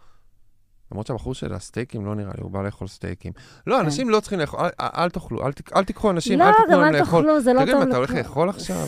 למרות 0.91 1.07
שהבחור 1.07 1.33
של 1.33 1.53
הסטייקים 1.53 2.05
לא 2.05 2.15
נראה 2.15 2.31
לי, 2.37 2.41
הוא 2.43 2.51
בא 2.51 2.61
לאכול 2.61 2.87
סטייקים. 2.87 3.33
לא, 3.67 3.75
כן. 3.75 3.83
אנשים 3.85 4.09
לא 4.09 4.19
צריכים 4.19 4.39
לאכול, 4.39 4.59
אל- 4.59 4.69
אל 4.81 4.87
אל 5.03 5.09
תאכלו, 5.09 5.45
אל 5.47 5.51
אל 5.75 5.83
תיקחו 5.83 6.11
אנשים, 6.11 6.39
לא, 6.39 6.43
אל 6.43 6.49
גם 6.51 6.57
תיתנו 6.65 6.81
להם 6.81 6.95
אל 6.95 6.99
לאכול. 6.99 7.21
תאכלו, 7.21 7.41
זה 7.41 7.53
לא 7.53 7.61
תגיד, 7.61 7.73
טוב. 7.73 7.83
מה, 7.83 7.89
אתה 7.89 7.97
הולך. 7.97 8.11
לאכול 8.11 8.49
עכשיו? 8.49 8.87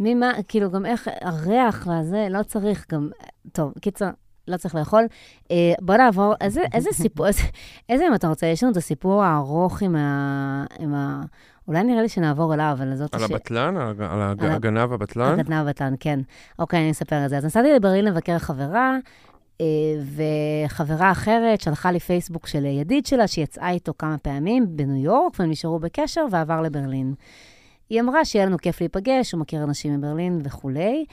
ממה, 0.00 0.30
כאילו, 0.48 0.70
גם 0.70 0.86
איך, 0.86 1.08
הריח 1.20 1.86
והזה, 1.90 2.26
לא 2.30 2.42
צריך 2.42 2.86
גם, 2.92 3.10
טוב, 3.52 3.72
קיצר, 3.80 4.10
לא 4.48 4.56
צריך 4.56 4.74
לאכול. 4.74 5.04
אה, 5.50 5.56
בוא 5.80 5.96
נעבור, 5.96 6.34
איזה, 6.40 6.62
איזה 6.74 6.90
סיפור, 6.92 7.26
איזה, 7.26 7.42
איזה, 7.88 8.04
אם 8.08 8.14
אתה 8.14 8.28
רוצה, 8.28 8.46
יש 8.46 8.62
לנו 8.62 8.72
את 8.72 8.76
הסיפור 8.76 9.22
הארוך 9.24 9.82
עם 9.82 9.96
ה... 9.96 10.64
עם 10.78 10.94
ה 10.94 11.20
אולי 11.68 11.84
נראה 11.84 12.02
לי 12.02 12.08
שנעבור 12.08 12.54
אליו, 12.54 12.76
אבל 12.78 12.96
זאת 12.96 13.14
על 13.14 13.24
הש- 13.24 13.30
הבטלן? 13.30 13.76
על 13.76 13.88
הג- 13.88 14.00
על 14.02 14.20
הג- 14.22 14.44
על 14.44 14.50
ה- 14.50 14.54
הגנב 14.54 14.92
הבטלן? 14.92 15.32
הגדנ"ע 15.40 15.64
בטלן, 15.64 15.94
כן. 16.00 16.20
אוקיי, 16.58 16.80
אני 16.80 16.90
אספר 16.90 17.24
את 17.24 17.30
זה. 17.30 17.36
אז 17.38 17.44
נסעתי 17.44 17.72
לברלין 17.72 18.04
לבקר 18.04 18.38
חברה, 18.38 18.96
אה, 19.60 19.66
וחברה 20.66 21.10
אחרת 21.10 21.60
שלחה 21.60 21.90
לי 21.92 22.00
פייסבוק 22.00 22.46
של 22.46 22.64
ידיד 22.64 23.06
שלה, 23.06 23.26
שיצאה 23.26 23.70
איתו 23.70 23.92
כמה 23.98 24.18
פעמים 24.18 24.66
בניו 24.76 25.04
יורק, 25.04 25.32
והם 25.40 25.50
נשארו 25.50 25.78
בקשר, 25.78 26.26
ועבר 26.30 26.60
לברלין. 26.62 27.14
היא 27.90 28.00
אמרה 28.00 28.24
שיהיה 28.24 28.46
לנו 28.46 28.58
כיף 28.58 28.80
להיפגש, 28.80 29.32
הוא 29.32 29.40
מכיר 29.40 29.64
אנשים 29.64 29.94
מברלין 29.98 30.40
וכולי. 30.44 31.04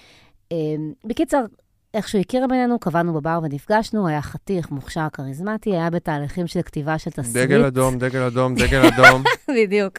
אה, 0.51 0.57
בקיצר, 1.05 1.45
איכשהו 1.95 2.19
הכירה 2.19 2.47
בינינו, 2.47 2.79
קבענו 2.79 3.13
בבר 3.13 3.39
ונפגשנו, 3.43 4.07
היה 4.07 4.21
חתיך, 4.21 4.71
מוכשר, 4.71 5.07
כריזמטי, 5.13 5.71
היה 5.71 5.89
בתהליכים 5.89 6.47
של 6.47 6.61
כתיבה 6.61 6.97
של 6.97 7.11
תסריט. 7.11 7.35
דגל 7.37 7.65
אדום, 7.65 7.97
דגל 7.97 8.21
אדום, 8.21 8.55
דגל 8.55 8.81
אדום. 8.85 9.23
בדיוק. 9.57 9.97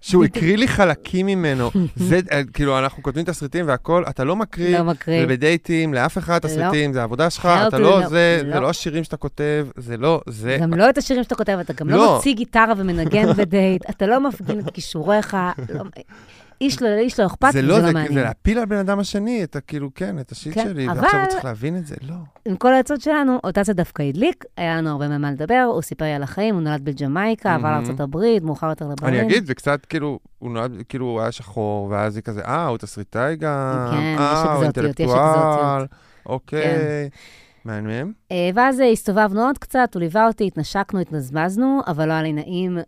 שהוא 0.00 0.24
הקריא 0.24 0.56
לי 0.56 0.68
חלקים 0.68 1.26
ממנו. 1.26 1.70
זה, 1.96 2.20
אה, 2.32 2.42
כאילו, 2.52 2.78
אנחנו 2.78 3.02
כותבים 3.02 3.24
תסריטים 3.24 3.68
והכל, 3.68 4.04
אתה 4.08 4.24
לא 4.24 4.36
מקריא 4.36 4.78
לא 4.78 4.84
מקריא. 4.84 5.26
בדייטים, 5.26 5.94
לאף 5.94 6.18
אחד 6.18 6.44
לא. 6.44 6.48
תסריטים, 6.48 6.92
זה 6.92 7.00
העבודה 7.00 7.30
שלך, 7.30 7.48
אתה 7.68 7.78
לא 7.78 8.02
me, 8.02 8.08
זה, 8.08 8.40
לא. 8.44 8.52
זה 8.52 8.60
לא 8.60 8.70
השירים 8.70 9.04
שאתה 9.04 9.16
כותב, 9.16 9.66
זה 9.76 9.96
לא, 9.96 10.20
זה... 10.26 10.58
גם 10.60 10.74
לא 10.74 10.90
את 10.90 10.98
השירים 10.98 11.22
שאתה 11.22 11.34
כותב, 11.34 11.58
אתה 11.60 11.72
גם 11.72 11.88
לא 11.88 11.96
לא. 11.96 12.14
מוציא 12.14 12.34
גיטרה 12.34 12.72
ומנגן 12.76 13.32
בדייט, 13.32 13.90
אתה 13.90 14.06
לא 14.06 14.28
מפגין 14.28 14.58
את 14.58 14.70
כישוריך, 14.74 15.36
לא- 15.68 15.84
איש 16.60 16.82
לא, 16.82 16.88
לאיש 16.96 17.20
לא 17.20 17.26
אכפת, 17.26 17.48
זה 17.52 17.62
לא, 17.62 17.68
לא 17.68 17.80
זה, 17.80 17.86
זה 17.86 17.92
מעניין. 17.92 18.14
להפיל 18.24 18.58
על 18.58 18.64
בן 18.64 18.76
אדם 18.76 18.98
השני, 18.98 19.44
את. 19.44 19.56
כאילו, 19.66 19.90
כן, 19.94 20.18
את 20.18 20.32
השיט 20.32 20.54
כן, 20.54 20.64
שלי, 20.64 20.88
אבל- 20.90 21.00
ועכשיו 21.00 21.20
הוא 21.20 21.28
צריך 21.28 21.44
להבין 21.44 21.76
את 21.76 21.86
זה, 21.86 21.94
לא. 22.08 22.14
עם 22.46 22.56
כל 22.56 22.72
העצות 22.72 23.00
שלנו, 23.00 23.38
אותה 23.44 23.62
זה 23.62 23.72
דווקא 23.72 24.02
הדליק, 24.02 24.44
היה 24.56 24.76
לנו 24.76 24.90
הרבה 24.90 25.08
ממה 25.08 25.30
לדבר, 25.30 25.66
הוא 25.72 25.82
סיפר 25.82 26.04
לי 26.04 26.12
על 26.12 26.22
החיים, 26.22 26.54
הוא 26.54 26.62
נולד 26.62 26.84
בג'מייקה, 26.84 27.54
עבר. 27.54 27.68
לארה"ב, 27.70 28.44
מאוחר 28.44 28.68
יותר 28.68 28.88
לברלין. 28.88 29.14
אני 29.20 29.26
אגיד, 29.26 29.46
זה 29.46 29.54
קצת 29.54 29.86
כאילו, 29.86 30.18
הוא 30.38 30.50
נולד, 30.50 30.72
כאילו, 30.88 31.06
הוא 31.06 31.20
היה 31.20 31.32
שחור, 31.32 31.88
ואז 31.90 32.16
היא 32.16 32.22
כזה, 32.22 32.40
אה, 32.40 32.66
הוא 32.66 32.78
תסריטאי 32.78 33.36
גם, 33.36 33.88
כן, 33.90 34.16
אה, 34.18 34.54
הוא 34.54 34.62
אינטלקטואל. 34.64 35.84
אוקיי. 36.26 37.08
מעניין. 37.64 38.12
אה, 38.32 38.50
ואז 38.54 38.80
אה, 38.80 38.90
הסתובבנו 38.90 39.46
עוד 39.46 39.58
קצת, 39.58 39.90
הוא 39.94 40.00
ליווה 40.00 40.26
אותי, 40.26 40.46
התנשקנו, 40.46 41.00
התנזמזנו, 41.00 41.80
אבל 41.86 42.08
לא 42.08 42.12
היה 42.12 42.22
לי 42.22 42.32
נעים, 42.32 42.78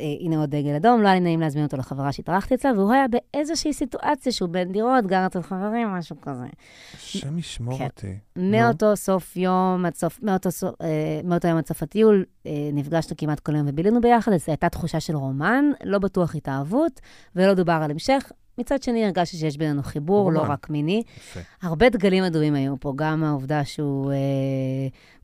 הנה 0.00 0.36
עוד 0.36 0.50
דגל 0.50 0.74
אדום, 0.74 1.02
לא 1.02 1.08
היה 1.08 1.14
לי 1.14 1.20
נעים 1.20 1.40
להזמין 1.40 1.64
אותו 1.64 1.76
לחברה 1.76 2.12
שהתארחתי 2.12 2.54
אצלה, 2.54 2.72
והוא 2.72 2.92
היה 2.92 3.04
באיזושהי 3.08 3.72
סיטואציה 3.72 4.32
שהוא 4.32 4.48
בין 4.48 4.72
דירות, 4.72 5.06
גר 5.06 5.26
אצל 5.26 5.42
חברים, 5.42 5.88
משהו 5.88 6.16
כזה. 6.22 6.46
השם 6.94 7.38
ישמור 7.38 7.78
כן. 7.78 7.84
אותי. 7.84 8.18
מאותו 8.36 8.96
סוף 8.96 9.36
יום, 9.36 9.86
עד 9.86 9.94
סוף, 9.94 10.18
מאותו, 10.22 10.50
סוף, 10.50 10.74
אה, 10.80 11.20
מאותו 11.24 11.48
יום 11.48 11.58
עד 11.58 11.66
סוף 11.66 11.82
הטיול, 11.82 12.24
אה, 12.46 12.52
נפגשנו 12.72 13.16
כמעט 13.16 13.40
כל 13.40 13.54
היום 13.54 13.66
ובילינו 13.68 14.00
ביחד, 14.00 14.32
אז 14.32 14.44
הייתה 14.46 14.68
תחושה 14.68 15.00
של 15.00 15.16
רומן, 15.16 15.64
לא 15.84 15.98
בטוח 15.98 16.34
התאהבות, 16.34 17.00
ולא 17.36 17.54
דובר 17.54 17.80
על 17.82 17.90
המשך. 17.90 18.32
מצד 18.58 18.82
שני, 18.82 19.04
הרגשתי 19.04 19.36
שיש 19.36 19.56
בינינו 19.56 19.82
חיבור, 19.82 20.32
לא 20.32 20.38
רומן. 20.38 20.50
רק 20.52 20.70
מיני. 20.70 21.02
יפה. 21.16 21.40
הרבה 21.62 21.88
דגלים 21.88 22.24
אדומים 22.24 22.54
היו 22.54 22.74
פה, 22.80 22.92
גם 22.96 23.24
העובדה 23.24 23.64
שהוא 23.64 24.12
אה, 24.12 24.16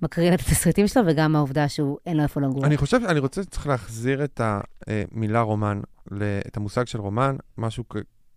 מקרין 0.02 0.34
את 0.34 0.40
התסריטים 0.40 0.86
שלו, 0.86 1.02
וגם 1.06 1.36
העובדה 1.36 1.68
שהוא, 1.68 1.98
אין 2.06 2.16
לו 2.16 2.22
איפה 2.22 2.40
לגור. 2.40 2.64
אני 2.66 2.76
חושב, 2.76 3.00
אני 3.08 3.18
רוצה, 3.18 3.44
צריך 3.44 3.66
להחזיר 3.66 4.24
את 4.24 4.40
המילה 4.86 5.40
רומן, 5.40 5.80
ל- 6.10 6.38
את 6.46 6.56
המושג 6.56 6.86
של 6.86 7.00
רומן, 7.00 7.36
משהו 7.58 7.84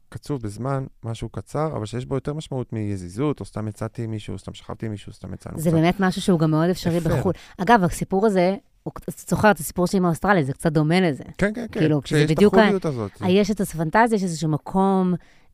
קצוב 0.10 0.42
בזמן, 0.42 0.86
משהו 1.04 1.30
קצר, 1.30 1.68
אבל 1.76 1.86
שיש 1.86 2.06
בו 2.06 2.16
יותר 2.16 2.34
משמעות 2.34 2.74
מיזיזות, 2.74 3.40
או 3.40 3.46
סתם 3.46 3.68
יצאתי 3.68 4.04
עם 4.04 4.12
מישהו, 4.12 4.40
סתם 4.40 4.54
שכבתי 4.54 4.88
מישהו, 4.88 5.14
סתם 5.14 5.34
יצאנו 5.34 5.60
זה 5.60 5.70
קצת. 5.70 5.78
באמת 5.78 5.96
משהו 6.00 6.22
שהוא 6.22 6.40
גם 6.40 6.52
מאוד 6.52 6.70
אפשרי 6.70 6.98
יפה. 6.98 7.10
בחו"ל. 7.10 7.34
אגב, 7.58 7.84
הסיפור 7.84 8.26
הזה, 8.26 8.56
הוא- 8.86 8.92
אתה 9.04 9.12
זוכר 9.30 9.52
את 9.52 9.60
הסיפור 9.60 9.88
שלי 9.88 9.98
עם 9.98 10.06
האוסטרליה, 10.06 10.44
זה 10.44 10.54
קצת 10.54 10.72
דומה 10.72 11.02
לזה. 11.02 11.24
כן, 11.38 11.52
כן, 11.56 11.66
כן. 11.72 11.80
כאילו, 11.80 12.02
כשיש 12.02 12.18
זה 12.18 12.24
את 12.26 12.30
בדיוק 12.38 12.54
ה- 12.54 12.62
החוליות 12.62 12.86
הזאת. 12.86 13.12
יש 13.28 13.52
את 13.52 13.62
הפנטזיה, 13.62 14.16
יש 14.16 14.24
איזשהו 14.24 14.50
מקום 14.50 15.14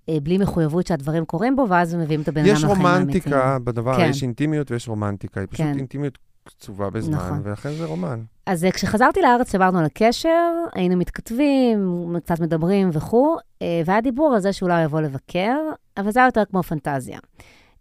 אה, 0.10 0.17
בלי 0.24 0.38
מחויבות 0.38 0.88
שהדברים 0.88 1.26
קורים 1.26 1.56
בו, 1.56 1.65
ואז 1.70 1.96
מביאים 1.96 2.22
את 2.22 2.28
הבן 2.28 2.41
אדם 2.41 2.50
יש 2.56 2.63
לחיים 2.63 2.86
האמיתיים. 2.86 3.02
רומנטיקה 3.34 3.58
בדבר, 3.63 3.98
כן. 3.98 4.10
יש 4.10 4.24
אינטימיות 4.24 4.72
ויש 4.72 4.88
רומנטיקה, 4.88 5.39
היא 5.39 5.48
פשוט 5.52 5.65
כן. 5.65 5.78
אינטימיות 5.78 6.17
קצובה 6.44 6.89
בזמן, 6.89 7.15
נכון. 7.15 7.41
ולכן 7.44 7.70
זה 7.74 7.86
רומן. 7.86 8.20
אז 8.46 8.65
אה, 8.65 8.72
כשחזרתי 8.72 9.22
לארץ, 9.22 9.52
דיברנו 9.52 9.80
על 9.80 9.86
הקשר, 9.86 10.52
היינו 10.74 10.98
מתכתבים, 10.98 11.80
קצת 12.24 12.39
מדברים 12.39 12.89
וכו', 12.94 13.38
אה, 13.62 13.82
והיה 13.86 14.02
דיבור 14.02 14.34
על 14.34 14.39
זה 14.39 14.54
שאולי 14.54 14.74
הוא 14.76 14.84
יבוא 14.84 15.02
לבקר, 15.02 15.58
אבל 15.98 16.12
זה 16.12 16.20
היה 16.20 16.28
יותר 16.28 16.44
כמו 16.50 16.63
פנטזיה. 16.63 17.20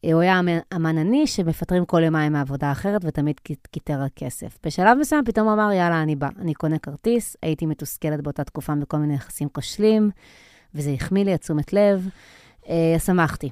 הוא 0.04 0.20
היה 0.20 0.40
אמן- 0.74 0.98
עני 0.98 1.26
שמפטרים 1.26 1.84
כל 1.84 2.02
יומיים 2.04 2.32
מעבודה 2.32 2.72
אחרת 2.72 3.00
ותמיד 3.04 3.40
קיט- 3.40 3.66
קיטר 3.70 4.00
על 4.00 4.08
כסף. 4.16 4.58
בשלב 4.66 4.98
מסוים 5.00 5.24
פתאום 5.24 5.46
הוא 5.46 5.54
אמר, 5.54 5.72
יאללה, 5.72 6.02
אני 6.02 6.16
בא. 6.16 6.28
אני 6.38 6.54
קונה 6.54 6.78
כרטיס, 6.78 7.36
הייתי 7.42 7.66
מתוסכלת 7.66 8.20
באותה 8.20 8.44
תקופה 8.44 8.74
בכל 8.74 8.96
מיני 8.96 9.14
יחסים 9.14 9.48
כושלים, 9.48 10.10
וזה 10.74 10.90
החמיא 10.90 11.24
לי, 11.24 11.34
את 11.34 11.40
תשומת 11.40 11.72
לב, 11.72 12.08
אה, 12.68 12.96
שמחתי. 13.04 13.50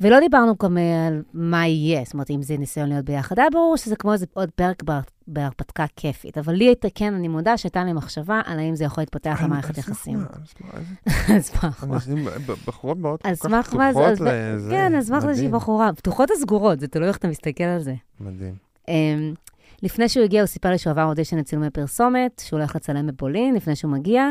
ולא 0.00 0.20
דיברנו 0.20 0.54
גם 0.62 0.78
אה, 0.78 1.06
על 1.06 1.22
מה 1.34 1.66
יהיה, 1.66 2.02
זאת 2.04 2.12
אומרת, 2.14 2.30
אם 2.30 2.42
זה 2.42 2.56
ניסיון 2.56 2.88
להיות 2.88 3.04
ביחד. 3.04 3.38
היה 3.38 3.48
ברור 3.52 3.76
שזה 3.76 3.96
כמו 3.96 4.12
איזה 4.12 4.26
עוד 4.34 4.50
פרק 4.50 4.82
בהר- 4.82 5.00
בהרפתקה 5.26 5.84
כיפית, 5.96 6.38
אבל 6.38 6.52
לי 6.54 6.64
הייתה, 6.64 6.88
כן, 6.94 7.14
אני 7.14 7.28
מודה 7.28 7.56
שהייתה 7.56 7.84
לי 7.84 7.92
מחשבה 7.92 8.40
על 8.44 8.58
האם 8.58 8.76
זה 8.76 8.84
יכול 8.84 9.02
להתפתח 9.02 9.40
למערכת 9.44 9.78
יחסים. 9.78 10.18
מה? 10.18 10.24
על 11.34 11.40
סמך 11.40 11.84
מה? 11.88 12.00
סמך 12.00 12.16
מה. 12.24 12.54
בחורות 12.66 12.98
באות 12.98 13.22
כל 13.22 13.28
כך 13.48 13.74
מה 13.74 13.90
פתוחות 13.90 14.20
לזה. 14.20 14.70
כן, 14.70 14.94
על 14.94 15.02
סמך 15.02 15.20
זה 15.26 15.34
שהיא 15.34 15.50
בחורה. 15.50 15.92
פתוחות 15.92 16.30
או 16.30 16.36
סגורות, 16.36 16.80
זה 16.80 16.88
תלוי 16.88 17.08
איך 17.08 17.16
אתה 17.16 17.28
מסתכל 17.28 17.64
על 17.64 17.80
זה. 17.80 17.94
מדהים. 18.20 18.54
אמ, 18.88 19.34
לפני 19.82 20.08
שהוא 20.08 20.24
הגיע, 20.24 20.40
הוא 20.40 20.46
סיפר 20.46 20.70
לי 20.70 20.78
שהוא 20.78 20.90
עבר 20.90 21.04
אודישן 21.04 21.38
לצילומי 21.38 21.70
פרסומת, 21.70 22.42
שהוא 22.46 22.58
הולך 22.58 22.76
לצלם 22.76 23.06
בפולין 23.06 23.54
לפני 23.54 23.76
שהוא 23.76 23.90
מגיע, 23.92 24.30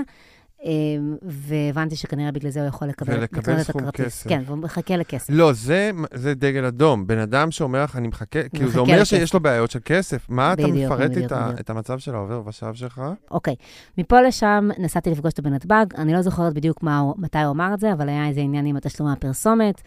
והבנתי 1.21 1.95
שכנראה 1.95 2.31
בגלל 2.31 2.51
זה 2.51 2.59
הוא 2.59 2.67
יכול 2.67 2.87
לקבל 2.87 3.13
ולקבל 3.13 3.39
לקבל 3.39 3.63
סכום 3.63 3.81
הכרטיס. 3.81 4.05
כסף. 4.05 4.29
כן, 4.29 4.41
והוא 4.45 4.57
מחכה 4.57 4.97
לכסף. 4.97 5.33
לא, 5.33 5.53
זה, 5.53 5.91
זה 6.13 6.33
דגל 6.33 6.65
אדום. 6.65 7.07
בן 7.07 7.17
אדם 7.17 7.51
שאומר 7.51 7.83
לך, 7.83 7.95
אני 7.95 8.07
מחכה, 8.07 8.49
כאילו 8.49 8.69
זה 8.69 8.79
אומר 8.79 8.95
לכסף. 8.95 9.09
שיש 9.09 9.33
לו 9.33 9.39
בעיות 9.39 9.71
של 9.71 9.79
כסף. 9.85 10.29
מה 10.29 10.53
אתה 10.53 10.63
בדיוק, 10.67 10.91
מפרט 10.91 11.11
בדיוק, 11.11 11.31
את, 11.31 11.37
בדיוק. 11.37 11.59
את 11.59 11.69
המצב 11.69 11.99
של 11.99 12.15
העובר 12.15 12.41
ושב 12.45 12.73
שלך? 12.73 13.01
אוקיי, 13.31 13.55
מפה 13.97 14.21
לשם 14.21 14.69
נסעתי 14.77 15.11
לפגוש 15.11 15.31
אותו 15.31 15.41
בנתב"ג, 15.41 15.85
אני 15.97 16.13
לא 16.13 16.21
זוכרת 16.21 16.53
בדיוק 16.53 16.83
מה, 16.83 17.01
מתי 17.17 17.39
הוא 17.39 17.51
אמר 17.51 17.73
את 17.73 17.79
זה, 17.79 17.93
אבל 17.93 18.09
היה 18.09 18.27
איזה 18.27 18.41
עניין 18.41 18.65
עם 18.65 18.75
התשלום 18.75 19.09
מהפרסומת, 19.09 19.81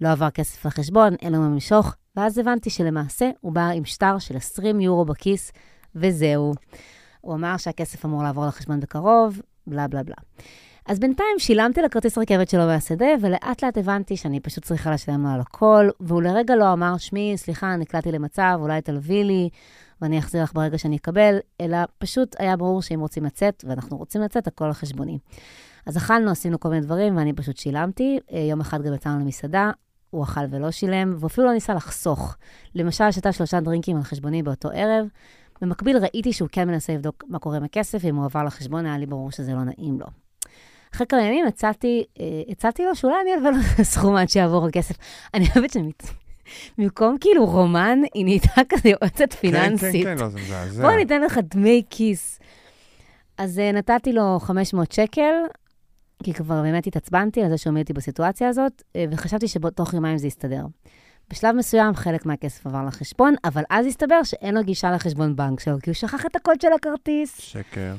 לא 0.00 0.08
עבר 0.12 0.30
כסף 0.30 0.66
לחשבון, 0.66 1.14
אין 1.22 1.32
לו 1.32 1.40
מה 1.40 1.46
למשוך, 1.46 1.94
ואז 2.16 2.38
הבנתי 2.38 2.70
שלמעשה 2.70 3.30
הוא 3.40 3.52
בא 3.52 3.68
עם 3.68 3.84
שטר 3.84 4.18
של 4.18 4.36
20 4.36 4.80
יורו 4.80 5.04
בכיס, 5.04 5.52
וזהו. 5.96 6.54
הוא 7.20 7.34
אמר 7.34 7.56
שהכסף 7.56 8.04
אמור 8.04 8.22
לעבור 8.22 8.46
לחשבון 8.46 8.80
בקרוב, 8.80 9.40
בלה 9.66 9.88
בלה 9.88 10.02
בלה. 10.02 10.16
אז 10.86 10.98
בינתיים 11.00 11.38
שילמתי 11.38 11.82
לכרטיס 11.82 12.18
רכבת 12.18 12.48
שלו 12.48 12.66
מהשדה, 12.66 13.06
ולאט 13.20 13.64
לאט 13.64 13.78
הבנתי 13.78 14.16
שאני 14.16 14.40
פשוט 14.40 14.64
צריכה 14.64 14.90
לשלם 14.90 15.22
לו 15.22 15.28
על 15.28 15.40
הכל, 15.40 15.88
והוא 16.00 16.22
לרגע 16.22 16.56
לא 16.56 16.72
אמר, 16.72 16.96
שמי, 16.98 17.32
סליחה, 17.36 17.76
נקלעתי 17.76 18.12
למצב, 18.12 18.58
אולי 18.60 18.80
תלווי 18.80 19.24
לי, 19.24 19.48
ואני 20.00 20.18
אחזיר 20.18 20.42
לך 20.42 20.52
ברגע 20.54 20.78
שאני 20.78 20.96
אקבל, 20.96 21.36
אלא 21.60 21.78
פשוט 21.98 22.36
היה 22.38 22.56
ברור 22.56 22.82
שאם 22.82 23.00
רוצים 23.00 23.24
לצאת, 23.24 23.64
ואנחנו 23.68 23.96
רוצים 23.96 24.20
לצאת, 24.20 24.46
הכל 24.46 24.64
על 24.64 24.72
חשבוני. 24.72 25.18
אז 25.86 25.96
אכלנו, 25.96 26.30
עשינו 26.30 26.60
כל 26.60 26.68
מיני 26.68 26.80
דברים, 26.80 27.16
ואני 27.16 27.32
פשוט 27.32 27.56
שילמתי. 27.56 28.18
אה, 28.32 28.38
יום 28.38 28.60
אחד 28.60 28.82
גם 28.82 28.94
יצאנו 28.94 29.20
למסעדה, 29.20 29.70
הוא 30.10 30.24
אכל 30.24 30.40
ולא 30.50 30.70
שילם, 30.70 31.14
ואפילו 31.18 31.46
לא 31.46 31.52
ניסה 31.52 31.74
לחסוך. 31.74 32.36
למשל, 32.74 33.10
שתה 33.10 33.32
שלושה 33.32 33.60
דרינקים 33.60 33.96
על 33.96 34.02
חשבוני 34.02 34.42
באותו 34.42 34.68
ערב. 34.72 35.06
במקביל 35.60 35.96
ראיתי 35.96 36.32
שהוא 36.32 36.48
כן 36.52 36.68
מנסה 36.68 36.94
לבדוק 36.94 37.24
מה 37.28 37.38
קורה 37.38 37.56
עם 37.56 37.64
הכסף, 37.64 37.98
ואם 38.02 38.16
הוא 38.16 38.24
עבר 38.24 38.44
לחשבון, 38.44 38.86
היה 38.86 38.98
לי 38.98 39.06
ברור 39.06 39.30
שזה 39.30 39.52
לא 39.52 39.64
נעים 39.64 40.00
לו. 40.00 40.06
אחרי 40.94 41.06
כמה 41.06 41.22
ימים 41.22 41.46
הצעתי, 41.46 42.04
אה, 42.20 42.42
הצעתי 42.48 42.84
לו 42.84 42.94
שאולי 42.96 43.14
אני 43.22 43.34
אלווה 43.34 43.50
לו 43.50 43.84
סכום 43.84 44.16
עד 44.16 44.28
שיעבור 44.28 44.66
הכסף. 44.66 44.96
אני 45.34 45.46
אוהבת 45.56 45.76
שבמקום 46.78 47.16
כאילו 47.20 47.46
רומן, 47.46 47.98
היא 48.14 48.24
נהייתה 48.24 48.60
כזה 48.68 48.88
יועצת 48.88 49.32
פיננסית. 49.32 50.04
כן, 50.04 50.16
כן, 50.16 50.16
כן, 50.16 50.24
לא, 50.24 50.28
זה 50.28 50.38
מזעזע. 50.38 50.82
בוא 50.82 50.96
ניתן 50.96 51.22
לך 51.22 51.38
דמי 51.50 51.82
כיס. 51.90 52.40
אז 53.38 53.58
uh, 53.58 53.76
נתתי 53.76 54.12
לו 54.12 54.38
500 54.40 54.92
שקל, 54.92 55.32
כי 56.22 56.32
כבר 56.32 56.62
באמת 56.62 56.86
התעצבנתי 56.86 57.42
על 57.42 57.50
זה 57.50 57.58
שהוא 57.58 57.70
עומד 57.70 57.92
בסיטואציה 57.92 58.48
הזאת, 58.48 58.82
uh, 58.82 58.96
וחשבתי 59.10 59.48
שבתוך 59.48 59.94
יומיים 59.94 60.18
זה 60.18 60.26
יסתדר. 60.26 60.64
בשלב 61.30 61.54
מסוים 61.56 61.94
חלק 61.94 62.26
מהכסף 62.26 62.66
עבר 62.66 62.84
לחשבון, 62.86 63.34
אבל 63.44 63.62
אז 63.70 63.86
הסתבר 63.86 64.22
שאין 64.22 64.54
לו 64.54 64.62
גישה 64.62 64.90
לחשבון 64.90 65.36
בנק 65.36 65.60
שלו, 65.60 65.76
כי 65.82 65.90
הוא 65.90 65.94
שכח 65.94 66.26
את 66.26 66.36
הקוד 66.36 66.60
של 66.60 66.72
הכרטיס. 66.72 67.40
שקר. 67.40 67.94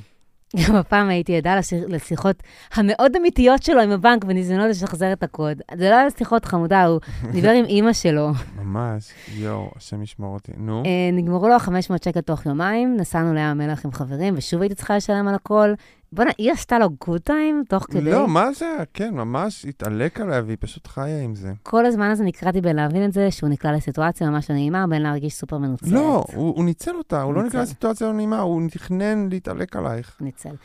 גם 0.67 0.75
הפעם 0.75 1.09
הייתי 1.09 1.37
עדה 1.37 1.59
לשיחות 1.87 2.43
המאוד 2.73 3.15
אמיתיות 3.15 3.63
שלו 3.63 3.81
עם 3.81 3.91
הבנק 3.91 4.23
בניסיונות 4.23 4.69
לשחזר 4.69 5.13
את 5.13 5.23
הקוד. 5.23 5.61
זה 5.77 5.89
לא 5.89 5.95
היה 5.95 6.09
שיחות 6.17 6.45
חמודה, 6.45 6.85
הוא 6.85 6.99
דיבר 7.33 7.49
עם 7.49 7.65
אימא 7.65 7.93
שלו. 7.93 8.31
ממש, 8.55 9.09
יואו, 9.33 9.71
השם 9.75 10.01
ישמור 10.03 10.33
אותי. 10.33 10.51
נו, 10.57 10.83
אה, 10.85 11.09
נגמרו 11.13 11.47
לו 11.47 11.59
500 11.59 12.03
שקל 12.03 12.21
תוך 12.21 12.45
יומיים, 12.45 12.97
נסענו 12.97 13.33
לים 13.33 13.43
המלח 13.43 13.85
עם 13.85 13.91
חברים, 13.91 14.33
ושוב 14.37 14.61
הייתי 14.61 14.75
צריכה 14.75 14.95
לשלם 14.95 15.27
על 15.27 15.35
הכל. 15.35 15.73
בוא'נה, 16.15 16.31
היא 16.37 16.51
עשתה 16.51 16.79
לו 16.79 16.89
גוד 17.07 17.21
טיים 17.21 17.63
תוך 17.69 17.83
כדי. 17.83 18.01
לא, 18.01 18.27
מה 18.27 18.53
זה? 18.53 18.77
כן, 18.93 19.13
ממש 19.13 19.65
התעלק 19.65 20.19
עליה, 20.21 20.41
והיא 20.45 20.57
פשוט 20.59 20.87
חיה 20.87 21.21
עם 21.21 21.35
זה. 21.35 21.53
כל 21.63 21.85
הזמן 21.85 22.09
הזה 22.09 22.23
נקרעתי 22.23 22.61
בין 22.61 22.75
להבין 22.75 23.05
את 23.05 23.13
זה, 23.13 23.31
שהוא 23.31 23.49
נקלע 23.49 23.71
לסיטואציה 23.71 24.29
ממש 24.29 24.49
לא 24.49 24.55
נעימה, 24.55 24.87
בין 24.87 25.01
להרגיש 25.01 25.33
סופר 25.33 25.57
מנוצלת. 25.57 25.91
לא, 25.91 26.25
הוא 26.33 26.55
הוא 26.55 26.65
ניצל 26.65 26.95
אותה, 26.95 27.21
הוא 27.21 27.33
לא 27.33 27.43
ניצל. 27.43 27.49
נקרא 27.49 27.61
לסיטואציה 27.61 28.07
לא 28.07 28.13
נעימה, 28.13 28.39
הוא 28.39 28.61
תכנן 28.71 29.29
להתעלק 29.29 29.75
עלייך. 29.75 30.17
ניצל. 30.21 30.55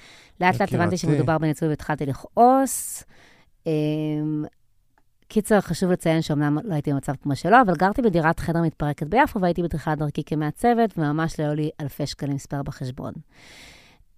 לאט 0.41 0.61
לאט 0.61 0.75
הבנתי. 0.75 0.97
שמדובר 0.97 1.39
בניצול 1.39 1.69
והתחלתי 1.69 2.07
לכעוס. 2.07 3.05
אמ, 3.67 4.45
קיצר, 5.29 5.61
חשוב 5.61 5.91
לציין 5.91 6.23
שאומנם 6.23 6.59
לא 6.65 6.75
הייתי 6.75 6.93
במצב 6.93 7.13
כמו 7.23 7.37
שלו, 7.37 7.57
אבל 7.67 7.75
גרתי 7.75 8.03
בדירת 8.03 8.41
חדר 8.41 8.63
מתפרקת 8.63 9.07
ביפו, 9.07 9.41
והייתי 9.41 9.63
בתחילת 9.63 9.99
דרכי 9.99 10.25
כמעצבת, 10.25 10.99
וממש 10.99 11.41
לא 11.41 11.45
היו 11.45 11.55
לי 11.55 11.71
אלפי 11.81 12.07
שקלים 12.07 12.39
ספייר 12.39 12.63
בחשבון. 12.63 13.13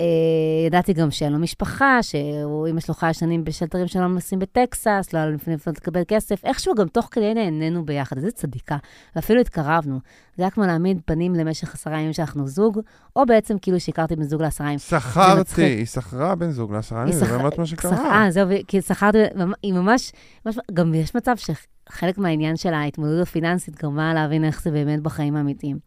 אה, 0.03 0.67
ידעתי 0.67 0.93
גם 0.93 1.11
שאין 1.11 1.33
לו 1.33 1.39
משפחה, 1.39 2.03
שאמא 2.03 2.81
שלו 2.81 2.95
חיה 2.95 3.13
שנים 3.13 3.45
בשלטרים 3.45 3.87
שלא 3.87 4.07
מנסים 4.07 4.39
בטקסס, 4.39 5.09
לא 5.13 5.19
היה 5.19 5.27
לו 5.27 5.35
לפני 5.35 5.55
לפנות 5.55 5.77
לקבל 5.77 6.03
כסף. 6.09 6.45
איכשהו 6.45 6.75
גם 6.75 6.89
תוך 6.89 7.09
כדי 7.11 7.35
נהנינו 7.35 7.85
ביחד, 7.85 8.17
איזה 8.17 8.31
צדיקה. 8.31 8.77
ואפילו 9.17 9.41
התקרבנו. 9.41 9.99
זה 10.37 10.43
היה 10.43 10.51
כמו 10.51 10.65
להעמיד 10.65 11.01
פנים 11.05 11.35
למשך 11.35 11.75
עשרה 11.75 12.01
ימים 12.01 12.13
שאנחנו 12.13 12.47
זוג, 12.47 12.81
או 13.17 13.27
בעצם 13.27 13.59
כאילו 13.59 13.81
שהכרתי 13.81 14.17
בן 14.17 14.23
זוג 14.23 14.43
לעשרה 14.43 14.67
ימים. 14.67 14.79
שכרתי. 14.79 15.63
היא 15.63 15.87
שכרה 15.87 16.35
בן 16.35 16.51
זוג 16.51 16.73
לעשרה 16.73 17.03
ימים, 17.03 17.13
זה 17.13 17.25
באמת 17.25 17.59
מה 17.59 17.67
שקרה. 17.67 18.25
אה, 18.25 18.31
זהו, 18.31 18.49
כי 18.69 18.83
שכרתי, 18.83 19.19
היא 19.63 19.73
ממש, 19.73 20.13
ממש, 20.47 20.59
גם 20.75 20.95
יש 20.95 21.15
מצב 21.15 21.35
שחלק 21.37 22.19
מהעניין 22.19 22.57
של 22.57 22.75
ההתמודדות 22.75 23.29
הפיננסית 23.29 23.83
גרמה 23.83 24.15
להבין 24.15 24.45
איך 24.45 24.63
זה 24.63 24.71
באמת 24.71 25.01
בחיים 25.01 25.37
האמיתיים. 25.37 25.79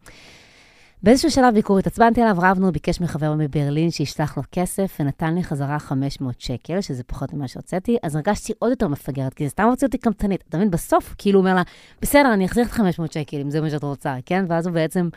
באיזשהו 1.02 1.30
שלב 1.30 1.54
ביקור 1.54 1.78
התעצבנתי 1.78 2.22
עליו, 2.22 2.36
רבנו, 2.38 2.72
ביקש 2.72 3.00
מחבר 3.00 3.34
מברלין 3.38 3.90
שישלח 3.90 4.36
לו 4.36 4.42
כסף, 4.52 4.96
ונתן 5.00 5.34
לי 5.34 5.44
חזרה 5.44 5.78
500 5.78 6.40
שקל, 6.40 6.80
שזה 6.80 7.02
פחות 7.04 7.32
ממה 7.34 7.48
שהוצאתי, 7.48 7.96
אז 8.02 8.16
הרגשתי 8.16 8.52
עוד 8.58 8.70
יותר 8.70 8.88
מפגרת, 8.88 9.34
כי 9.34 9.44
זה 9.44 9.50
סתם 9.50 9.64
הוציא 9.64 9.86
אותי 9.86 9.98
קמצנית. 9.98 10.44
אתה 10.48 10.56
מבין, 10.56 10.70
בסוף, 10.70 11.14
כאילו, 11.18 11.38
הוא 11.40 11.46
אומר 11.46 11.56
לה, 11.56 11.62
בסדר, 12.02 12.32
אני 12.34 12.46
אחזיר 12.46 12.64
את 12.64 12.70
500 12.70 13.12
שקל, 13.12 13.36
אם 13.40 13.50
זה 13.50 13.60
מה 13.60 13.70
שאת 13.70 13.82
רוצה, 13.84 14.16
כן? 14.26 14.44
ואז 14.48 14.66
הוא 14.66 14.74
בעצם 14.74 15.08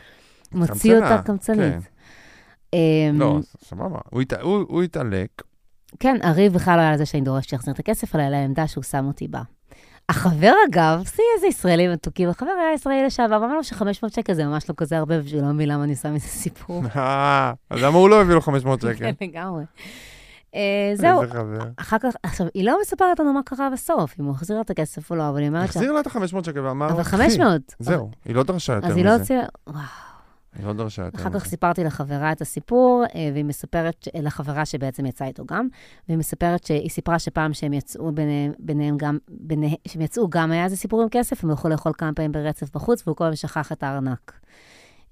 מוציא 0.52 0.70
אותה 0.96 1.22
קמצנית. 1.22 1.72
כן. 1.72 1.78
אמ, 2.74 3.20
לא, 3.20 3.38
סבבה. 3.64 3.98
הוא 4.10 4.22
הת- 4.22 4.32
הוא 4.32 4.64
הוא 4.68 4.82
התעלק, 4.82 5.42
כן, 6.00 6.16
הריב 6.22 6.52
בכלל 6.52 6.76
לא 6.76 6.80
היה 6.80 6.90
על 6.90 6.96
זה 6.98 7.06
שאני 7.06 7.22
דורשת 7.22 7.48
שיחזיר 7.48 7.74
את 7.74 7.78
הכסף, 7.78 8.14
אלא 8.16 8.22
על 8.22 8.34
העמדה 8.34 8.66
שהוא 8.66 8.84
שם 8.84 9.04
אותי 9.06 9.28
בה. 9.28 9.42
החבר, 10.10 10.52
אגב, 10.70 11.02
שיא 11.14 11.24
איזה 11.36 11.46
ישראלים 11.46 11.92
מתוקים, 11.92 12.28
החבר 12.28 12.50
היה 12.50 12.74
ישראלי 12.74 13.06
לשעבר, 13.06 13.36
אמר 13.36 13.54
לו 13.54 13.64
ש-500 13.64 13.84
שקל 14.14 14.34
זה 14.34 14.44
ממש 14.44 14.68
לא 14.68 14.74
כזה 14.76 14.98
הרבה, 14.98 15.14
ושהוא 15.24 15.42
לא 15.42 15.48
מבין 15.48 15.68
למה 15.68 15.84
אני 15.84 15.92
עושה 15.92 16.10
מזה 16.10 16.26
סיפור. 16.26 16.82
אה, 16.96 17.52
אז 17.70 17.82
למה 17.82 17.98
הוא 17.98 18.08
לא 18.10 18.20
הביא 18.20 18.34
לו 18.34 18.40
500 18.40 18.80
שקל? 18.80 18.92
כן, 18.94 19.12
לגמרי. 19.20 19.64
אה, 20.54 20.60
זהו, 20.94 21.22
איזה. 21.22 21.38
אחר 21.76 21.96
כך, 21.98 22.12
עכשיו, 22.22 22.46
היא 22.54 22.64
לא 22.64 22.78
מספרת 22.82 23.20
לנו 23.20 23.32
מה 23.32 23.40
קרה 23.44 23.70
בסוף, 23.70 24.14
אם 24.20 24.24
הוא 24.24 24.34
החזיר 24.34 24.56
לה 24.56 24.62
את 24.62 24.70
הכסף 24.70 25.10
או 25.10 25.16
לא, 25.16 25.28
אבל 25.28 25.38
היא 25.38 25.48
אומרת. 25.48 25.68
החזיר 25.68 25.92
לה 25.92 26.00
את 26.00 26.06
ה-500 26.06 26.44
שקל 26.46 26.60
ואמר, 26.60 26.88
אבל 26.90 27.02
"קחי". 27.02 27.10
500. 27.16 27.74
זהו, 27.78 28.10
היא 28.24 28.34
לא 28.34 28.42
דרשה 28.42 28.72
יותר 28.72 28.86
אז 28.86 28.92
מזה. 28.92 29.00
היא 29.00 29.06
לא 29.06 29.14
הוציאה... 29.14 29.42
וואו. 29.66 30.09
היא 30.58 30.66
לא 30.66 30.72
דרשה 30.72 31.02
יותר 31.04 31.18
אחר 31.18 31.30
כך. 31.30 31.46
סיפרתי 31.46 31.84
לחברה 31.84 32.32
את 32.32 32.40
הסיפור, 32.40 33.04
אה, 33.14 33.30
והיא 33.32 33.44
מספרת, 33.44 34.08
לחברה 34.14 34.64
שבעצם 34.66 35.06
יצאה 35.06 35.26
איתו 35.28 35.44
גם, 35.46 35.68
והיא 36.08 36.18
מספרת 36.18 36.64
שהיא 36.64 36.90
סיפרה 36.90 37.18
שפעם 37.18 37.52
שהם 37.52 37.72
יצאו 37.72 38.12
ביניהם, 38.12 38.52
ביניהם 38.58 38.96
גם, 38.96 39.18
ביניהם, 39.28 39.74
שהם 39.88 40.02
יצאו 40.02 40.28
גם 40.30 40.52
היה 40.52 40.64
איזה 40.64 40.76
סיפור 40.76 41.02
עם 41.02 41.08
כסף, 41.10 41.44
הם 41.44 41.50
הלכו 41.50 41.68
לאכול 41.68 41.92
כמה 41.98 42.12
פעמים 42.12 42.32
ברצף 42.32 42.74
בחוץ, 42.74 43.02
והוא 43.06 43.16
כל 43.16 43.24
הזמן 43.24 43.36
שכח 43.36 43.72
את 43.72 43.82
הארנק. 43.82 44.32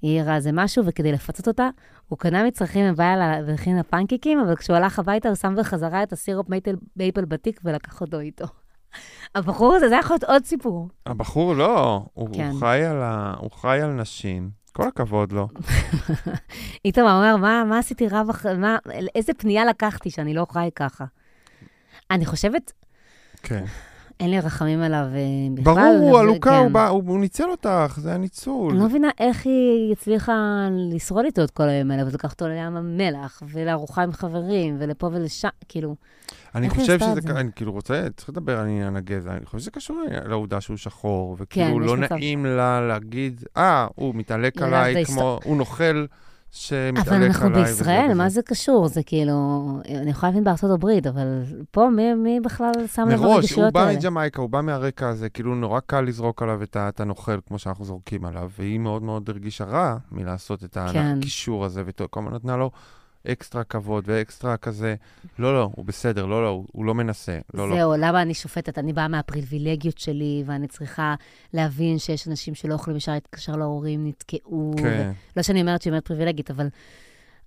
היא 0.03 0.11
העירה 0.19 0.37
איזה 0.37 0.51
משהו, 0.53 0.85
וכדי 0.87 1.13
לפצות 1.13 1.49
אותה, 1.49 1.69
הוא 2.09 2.19
קנה 2.19 2.45
מצרכים 2.45 2.93
ובא 2.93 3.17
לה 3.17 3.39
והכין 3.47 3.77
לה 3.77 3.83
פנקיקים, 3.83 4.41
אבל 4.41 4.57
כשהוא 4.57 4.77
הלך 4.77 4.99
הביתה, 4.99 5.29
הוא 5.29 5.37
שם 5.37 5.55
בחזרה 5.59 6.03
את 6.03 6.13
הסירופ 6.13 6.49
מייפל, 6.49 6.77
מייפל 6.97 7.25
בתיק 7.25 7.61
ולקח 7.65 8.01
אותו 8.01 8.21
איתו. 8.21 8.45
הבחור 9.35 9.75
הזה, 9.75 9.89
זה 9.89 9.95
היה 9.95 10.01
יכול 10.01 10.15
להיות 10.15 10.25
עוד 10.25 10.45
סיפור. 10.45 10.89
הבחור 11.07 11.55
לא, 11.55 12.03
הוא 12.15 12.29
כן. 12.33 12.49
הוא 12.51 12.61
חי 12.61 12.83
על 12.85 13.03
ה- 13.03 13.35
הוא 13.39 13.51
חי 13.51 13.81
על 13.83 13.91
נשים. 13.93 14.51
כל 14.79 14.89
הכבוד 14.89 15.33
לו. 15.33 15.49
איתמר 16.85 17.17
אומר, 17.17 17.37
מה, 17.37 17.65
מה 17.65 17.79
עשיתי 17.79 18.09
בח... 18.29 18.47
מה, 18.47 18.77
איזה 19.15 19.33
פנייה 19.39 19.65
לקחתי 19.65 20.11
שאני 20.11 20.35
לא 20.35 20.47
חי 20.53 20.69
ככה? 20.77 21.05
אני 22.11 22.27
חושבת, 22.27 22.73
כן. 23.43 23.65
אין 24.21 24.31
לי 24.31 24.41
רחמים 24.41 24.81
עליו 24.83 25.05
אה, 25.15 25.19
בכלל. 25.55 25.75
ברור, 25.75 26.19
עלוקה, 26.19 26.51
כן. 26.51 26.57
הוא 26.57 26.71
בא- 26.71 26.89
הוא 26.89 27.03
הוא 27.07 27.21
ניצל 27.21 27.51
אותך, 27.51 27.99
זה 28.01 28.09
היה 28.09 28.19
ניצול. 28.19 28.71
אני 28.71 28.79
לא 28.81 28.85
מבינה 28.87 29.09
איך 29.21 29.47
היא 29.47 29.93
הצליחה 29.93 30.33
לשרוד 30.93 31.25
איתו 31.25 31.45
את 31.45 31.51
כל 31.51 31.69
הימים 31.69 31.91
האלה, 31.91 32.07
ולקח 32.11 32.33
אותו 32.33 32.49
לים 32.49 32.77
המלח, 32.77 33.43
ולארוחה 33.49 34.03
עם 34.03 34.13
חברים, 34.13 34.77
ולפה 34.81 35.07
ולשם, 35.07 35.49
כאילו, 35.69 35.97
אני 36.55 36.71
חושב 36.71 36.99
שזה, 36.99 37.21
זה? 37.21 37.41
אני 37.41 37.51
כאילו 37.57 37.73
רוצה, 37.73 38.07
צריך 38.17 38.29
לדבר 38.29 38.59
על 38.59 38.97
הגזע, 38.97 39.37
אני 39.37 39.47
חושב 39.47 39.59
שזה 39.59 39.71
קשור 39.71 40.03
לעובדה 40.27 40.61
שהוא 40.61 40.77
שחור, 40.77 41.37
וכאילו 41.39 41.97
כן, 41.97 42.01
לא. 42.01 42.09
נעים 42.11 42.47
לה 42.47 42.81
להגיד, 42.89 43.45
אה, 43.57 43.87
הוא 43.95 44.15
מתעלק 44.15 44.63
עליי 44.63 45.05
כמו, 45.05 45.39
הוא 45.45 45.57
נוכל 45.57 46.07
שמתעלק 46.51 47.07
אבל 47.07 47.17
עליי. 47.17 47.29
אנחנו 47.29 47.51
וזה 47.51 47.63
בישראל. 47.63 48.15
מה 48.15 48.29
זה 48.29 48.43
קשור? 48.43 48.89
זה 48.89 49.03
כאילו, 49.03 49.67
אני 49.89 50.11
יכולה 50.11 50.31
להבין 50.31 50.45
בארצות 50.45 50.71
הברית, 50.71 51.07
אבל 51.07 51.43
פה 51.71 51.89
מי, 51.91 52.15
מי 52.15 52.41
בכלל 52.41 52.73
שם 52.95 53.09
לב 53.09 53.21
מראש, 53.21 53.53
הוא 53.53 53.71
בא 53.71 53.81
האלה? 53.81 53.99
מג'מייקה, 53.99 54.41
הוא 54.41 54.51
בא 54.51 54.61
מהרקע 54.61 55.09
הזה, 55.09 55.29
כאילו 55.29 55.55
נורא 55.55 55.81
קל 55.81 56.01
לזרוק 56.01 56.43
עליו 56.43 56.61
את 56.63 57.01
הנוכל, 57.01 57.39
כמו 57.47 57.59
שאנחנו 57.59 57.85
זורקים 57.85 58.25
עליו, 58.25 58.51
והיא 58.59 58.79
מאוד 58.79 59.03
מאוד 59.03 59.31
הרגישה 59.31 59.65
רע 59.65 59.97
מלעשות 60.13 60.65
את 60.65 60.79
כן. 60.93 61.17
הקישור 61.19 61.65
הזה, 61.65 61.83
וכל 61.87 62.21
הזמן 62.21 62.35
נתנה 62.35 62.57
לו 62.57 62.71
אקסטרה 63.27 63.65
כבוד 63.65 64.05
ואקסטרה 64.07 64.57
כזה, 64.57 64.95
לא, 65.39 65.55
לא, 65.55 65.71
הוא 65.77 65.85
בסדר, 65.85 66.27
לא, 66.27 66.43
לא, 66.43 66.49
הוא- 66.49 66.67
הוא 66.73 66.85
לא 66.85 66.95
מנסה, 66.95 67.39
לא, 67.55 67.69
לא. 67.71 67.77
זהו, 67.77 67.93
למה 67.99 68.23
אני 68.23 68.35
שופטת? 68.35 68.79
אני 68.79 68.93
באה 68.93 69.09
מהפריבילגיות 69.09 69.99
שלי, 69.99 70.43
ואני 70.47 70.69
צריכה 70.69 71.15
להבין 71.55 71.99
שיש 71.99 72.29
אנשים 72.29 72.55
שלא 72.55 72.75
יכולים 72.75 72.97
ישר 72.97 73.13
להתקשר 73.13 73.57
להורים, 73.57 74.07
נתקעו. 74.07 74.75
כן. 74.79 75.11
ו... 75.11 75.37
לא 75.37 75.43
שאני 75.43 75.61
אומרת 75.61 75.83
שהיא 75.83 75.91
אומרת 75.91 76.07
פריבילגית, 76.07 76.51
אבל... 76.51 76.69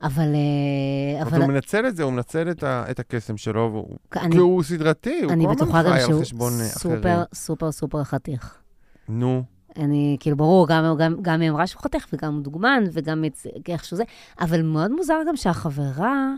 אבל... 0.03 0.23
אה, 0.36 1.21
אבל 1.21 1.27
אבל 1.29 1.41
הוא 1.41 1.47
מנצל 1.47 1.88
את 1.88 1.95
זה, 1.95 2.03
הוא 2.03 2.13
מנצל 2.13 2.51
את 2.51 2.63
ה- 2.63 2.86
את 2.91 2.99
הקסם 2.99 3.38
שלו, 3.38 3.69
והוא- 3.73 3.97
אני, 4.23 4.31
כי 4.31 4.38
הוא 4.38 4.63
סדרתי, 4.63 5.21
הוא 5.23 5.31
אני 5.31 5.45
כל 5.45 5.55
בטוחה 5.55 5.79
הזמן 5.79 5.91
גם 5.91 5.97
חי 5.97 6.03
על 6.03 6.07
שהוא 6.10 6.21
חשבון 6.21 6.53
אה, 6.60 6.65
סופר, 6.65 6.99
אחרים. 6.99 7.17
סופר, 7.34 7.71
סופר 7.71 8.03
חתיך. 8.03 8.57
נו, 9.10 9.43
אני, 9.77 10.17
כאילו, 10.19 10.38
ברור, 10.38 10.67
גם, 10.67 10.84
גם, 10.99 11.15
גם 11.21 11.41
היא 11.41 11.49
אמרה 11.49 11.67
שהוא 11.67 11.81
חתיך, 11.81 12.07
וגם 12.13 12.34
הוא 12.34 12.43
דוגמן, 12.43 12.84
וגם 12.93 13.23
איכשהו 13.67 13.97
זה, 13.97 14.03
אבל 14.39 14.62
מאוד 14.62 14.91
מוזר 14.91 15.17
גם 15.27 15.36
שהחברה 15.36 16.34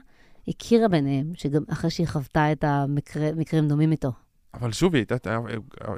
הכירה 0.47 0.87
ביניהם, 0.87 1.31
שגם 1.35 1.63
אחרי 1.71 1.89
שהיא 1.89 2.07
חוותה 2.07 2.51
את 2.51 2.63
המקרים 2.63 3.67
דומים 3.67 3.91
איתו. 3.91 4.11
אבל 4.53 4.71
שוב, 4.71 4.95
היא 4.95 5.05
הייתה, 5.09 5.37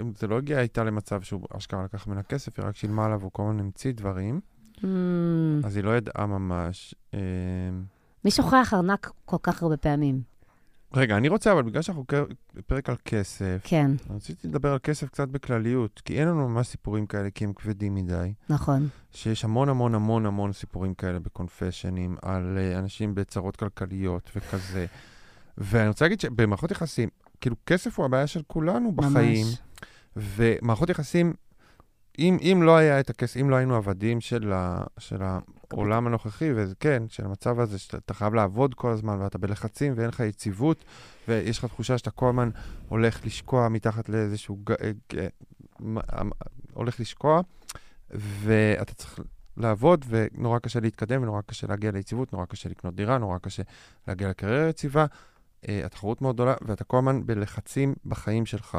אם 0.02 0.12
זה 0.18 0.28
לא 0.28 0.38
הגיע 0.38 0.62
איתה 0.62 0.84
למצב 0.84 1.22
שהוא 1.22 1.42
אשכרה 1.58 1.84
לקח 1.84 2.08
ממנה 2.08 2.24
כסף, 2.24 2.60
היא 2.60 2.66
רק 2.66 2.76
שילמה 2.76 3.06
עליו, 3.06 3.22
הוא 3.24 3.32
כל 3.34 3.44
הזמן 3.44 3.60
המציא 3.60 3.92
דברים, 3.92 4.40
Mm, 4.78 4.88
אז 5.64 5.76
היא 5.76 5.84
לא 5.84 5.98
ידעה 5.98 6.26
ממש. 6.26 6.96
אה, 7.14 7.20
מי 8.26 8.32
שוכח 8.32 8.74
ארנק 8.74 9.12
כל 9.26 9.38
כך 9.44 9.64
הרבה 9.64 9.78
פעמים? 9.78 10.22
רגע, 10.96 11.18
אני 11.18 11.28
רוצה, 11.28 11.52
אבל 11.52 11.64
בגלל 11.64 11.82
שאנחנו 11.82 12.06
כ- 12.08 12.60
פרק 12.68 12.90
על 12.90 12.96
כסף, 13.06 13.62
כן, 13.64 13.92
רציתי 14.10 14.48
לדבר 14.48 14.72
על 14.72 14.80
כסף 14.80 15.10
קצת 15.10 15.28
בכלליות, 15.28 16.02
כי 16.06 16.20
אין 16.20 16.28
לנו 16.28 16.50
ממש 16.50 16.68
סיפורים 16.68 17.06
כאלה, 17.06 17.30
כי 17.30 17.44
הם 17.44 17.54
כבדים 17.54 17.96
מדי. 17.96 18.34
נכון. 18.50 18.88
שיש 19.12 19.44
המון 19.44 19.70
המון 19.70 19.96
המון 19.96 20.26
המון 20.26 20.54
סיפורים 20.54 20.94
כאלה 20.94 21.20
בקונפשנים, 21.20 22.16
על 22.22 22.58
uh, 22.58 22.80
אנשים 22.80 23.16
בצרות 23.16 23.56
כלכליות 23.56 24.30
וכזה. 24.36 24.86
ואני 25.58 25.88
רוצה 25.88 26.06
להגיד 26.06 26.20
שבמערכות 26.20 26.72
יחסים, 26.72 27.10
כאילו, 27.42 27.56
כסף 27.66 27.98
הוא 28.00 28.06
הבעיה 28.06 28.28
של 28.28 28.42
כולנו 28.48 28.92
בחיים. 28.92 29.46
ממש. 29.46 29.58
ומערכות 30.16 30.90
יחסים, 30.90 31.34
אם, 32.20 32.38
אם 32.42 32.60
לא 32.64 32.78
היה 32.78 33.00
את 33.00 33.10
הכסף, 33.10 33.38
אם 33.42 33.50
לא 33.50 33.56
היינו 33.56 33.76
עבדים 33.76 34.22
של, 34.22 34.54
ה, 34.54 34.84
של 35.00 35.22
העולם 35.76 36.08
הנוכחי, 36.08 36.50
וכן, 36.56 37.04
של 37.10 37.26
המצב 37.26 37.60
הזה, 37.60 37.80
שאתה 37.80 38.14
חייב 38.14 38.34
לעבוד 38.34 38.74
כל 38.74 38.92
הזמן, 38.92 39.18
ואתה 39.22 39.38
בלחצים, 39.38 39.94
ואין 39.96 40.08
לך 40.08 40.20
יציבות, 40.20 40.86
ויש 41.28 41.60
לך 41.60 41.66
תחושה 41.66 41.98
שאתה 41.98 42.12
כל 42.12 42.30
הזמן 42.30 42.50
הולך 42.90 43.26
לשקוע 43.26 43.70
מתחת 43.70 44.10
לאיזשהו... 44.10 44.60
אה, 44.82 44.92
מ- 45.80 45.98
מ- 45.98 46.32
הולך 46.74 47.00
לשקוע, 47.00 47.42
ואתה 48.12 48.94
צריך 48.94 49.20
לעבוד, 49.58 50.06
ונורא 50.10 50.60
קשה 50.60 50.80
להתקדם, 50.80 51.24
ונורא 51.24 51.42
קשה 51.42 51.68
להגיע 51.68 51.92
ליציבות, 51.92 52.34
נורא 52.34 52.46
קשה 52.46 52.70
לקנות 52.70 52.96
דירה, 52.96 53.18
נורא 53.18 53.38
קשה 53.38 53.64
להגיע 54.08 54.30
לקריירה 54.30 54.70
יציבה. 54.70 55.06
אה, 55.70 55.86
התחרות 55.86 56.22
מאוד 56.22 56.36
גדולה, 56.36 56.54
ואתה 56.62 56.84
כל 56.84 56.98
הזמן 56.98 57.26
בלחצים 57.26 57.94
בחיים 58.06 58.46
שלך. 58.46 58.78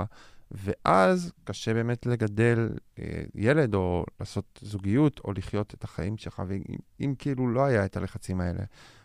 ואז 0.50 1.32
קשה 1.44 1.74
באמת 1.74 2.06
לגדל 2.06 2.68
אה, 2.98 3.22
ילד, 3.34 3.74
או 3.74 4.04
לעשות 4.20 4.60
זוגיות, 4.62 5.20
או 5.24 5.32
לחיות 5.32 5.74
את 5.74 5.84
החיים 5.84 6.16
שלך. 6.16 6.42
ואם 6.46 6.62
אם 7.00 7.14
כאילו 7.18 7.48
לא 7.48 7.64
היה 7.64 7.84
את 7.84 7.96
הלחצים 7.96 8.40
האלה 8.40 8.62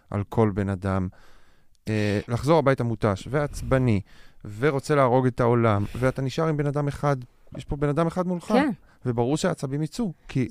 על 0.09 0.23
כל 0.23 0.51
בן 0.53 0.69
אדם, 0.69 1.07
אה, 1.87 2.19
לחזור 2.27 2.59
הביתה 2.59 2.83
מותש 2.83 3.27
ועצבני, 3.31 4.01
ורוצה 4.57 4.95
להרוג 4.95 5.25
את 5.27 5.39
העולם, 5.39 5.85
ואתה 5.95 6.21
נשאר 6.21 6.47
עם 6.47 6.57
בן 6.57 6.65
אדם 6.65 6.87
אחד, 6.87 7.17
יש 7.57 7.65
פה 7.65 7.75
בן 7.75 7.89
אדם 7.89 8.07
אחד 8.07 8.27
מולך, 8.27 8.43
כן, 8.43 8.69
וברור 9.05 9.37
שהעצבים 9.37 9.81
יצאו, 9.81 10.13
כי 10.27 10.47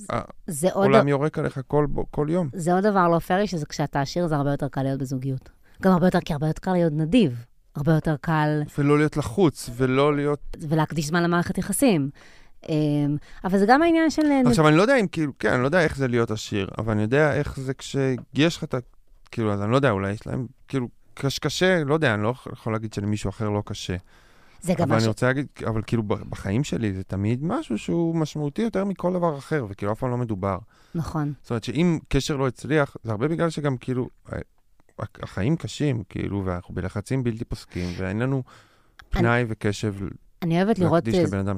זה 0.46 0.68
העולם 0.68 1.08
יורק 1.08 1.38
עליך 1.38 1.60
כל, 1.66 1.86
כל 2.10 2.26
יום. 2.30 2.48
זה 2.52 2.72
עוד 2.74 2.86
דבר 2.86 3.08
לא 3.08 3.18
פרי, 3.18 3.46
שזה 3.46 3.66
כשאתה 3.66 4.00
עשיר 4.00 4.26
זה 4.26 4.36
הרבה 4.36 4.50
יותר 4.50 4.68
קל 4.68 4.82
להיות 4.82 5.00
בזוגיות. 5.00 5.50
גם 5.82 5.92
הרבה 5.92 6.06
יותר, 6.06 6.20
כי 6.20 6.32
הרבה 6.32 6.46
יותר 6.46 6.60
קל 6.60 6.72
להיות 6.72 6.92
נדיב. 6.92 7.44
הרבה 7.80 7.92
יותר 7.92 8.16
קל 8.20 8.62
ולא 8.78 8.98
להיות 8.98 9.16
לחוץ, 9.16 9.70
ולא 9.76 10.16
להיות... 10.16 10.56
ולהקדיש 10.68 11.06
זמן 11.06 11.22
למערכת 11.22 11.58
יחסים. 11.58 12.10
אמ, 12.68 13.16
אבל 13.44 13.58
זה 13.58 13.64
גם 13.68 13.82
העניין 13.82 14.10
של... 14.10 14.22
נד- 14.22 14.46
עכשיו, 14.46 14.68
אני 14.68 14.76
לא 14.76 14.82
יודע 14.82 14.96
אם 14.96 15.06
כאילו, 15.06 15.32
כן, 15.38 15.52
אני 15.52 15.60
לא 15.62 15.66
יודע 15.66 15.80
איך 15.84 15.96
זה 15.96 16.08
להיות 16.08 16.30
עשיר, 16.30 16.68
אבל 16.78 16.92
אני 16.92 17.02
יודע 17.02 17.32
איך 17.34 17.60
זה 17.60 17.74
כשיש 17.74 18.56
לך 18.56 18.64
את 18.64 18.74
ה... 18.74 18.78
כאילו, 19.30 19.52
אז 19.52 19.62
אני 19.62 19.70
לא 19.70 19.76
יודע, 19.76 19.90
אולי 19.90 20.10
יש 20.12 20.26
להם, 20.26 20.46
כאילו, 20.68 20.88
קש, 21.14 21.38
קשה, 21.38 21.84
לא 21.84 21.94
יודע, 21.94 22.14
אני 22.14 22.22
לא 22.22 22.34
יכול 22.52 22.72
להגיד 22.72 22.92
שלמישהו 22.92 23.28
אחר 23.30 23.48
לא 23.50 23.62
קשה. 23.66 23.96
זה 24.60 24.72
גם 24.74 24.82
אבל 24.82 24.92
אני 24.92 24.96
משהו... 24.96 25.10
רוצה 25.10 25.26
להגיד, 25.26 25.46
אבל 25.66 25.82
כאילו, 25.86 26.02
בחיים 26.02 26.64
שלי 26.64 26.92
זה 26.92 27.02
תמיד 27.02 27.44
משהו 27.44 27.78
שהוא 27.78 28.16
משמעותי 28.16 28.62
יותר 28.62 28.84
מכל 28.84 29.12
דבר 29.12 29.38
אחר, 29.38 29.66
וכאילו 29.68 29.92
אף 29.92 29.98
פעם 29.98 30.10
לא 30.10 30.16
מדובר. 30.16 30.58
נכון. 30.94 31.32
זאת 31.42 31.50
אומרת 31.50 31.64
שאם 31.64 31.98
קשר 32.08 32.36
לא 32.36 32.46
הצליח, 32.48 32.96
זה 33.04 33.10
הרבה 33.10 33.28
בגלל 33.28 33.50
שגם 33.50 33.76
כאילו, 33.76 34.08
ה- 34.32 34.36
החיים 35.22 35.56
קשים, 35.56 36.02
כאילו, 36.08 36.42
ואנחנו 36.44 36.74
בלחצים 36.74 37.24
בלתי 37.24 37.44
פוסקים, 37.44 37.88
ואין 37.96 38.18
לנו 38.18 38.42
פנאי 39.10 39.44
וקשב 39.48 39.94
אני 40.42 40.62
אוהבת 40.62 40.78
לראות... 40.78 41.04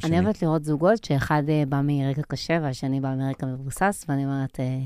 שני. 0.01 0.17
אני 0.17 0.25
אוהבת 0.25 0.43
לראות 0.43 0.65
זוגות 0.65 1.05
שאחד 1.05 1.43
אה, 1.49 1.63
בא 1.69 1.81
מרקע 1.85 2.23
קשה 2.23 2.59
והשני 2.63 3.01
בא 3.01 3.15
מרקע 3.15 3.47
מבוסס, 3.47 4.05
ואני 4.09 4.25
אומרת, 4.25 4.61
אה, 4.61 4.79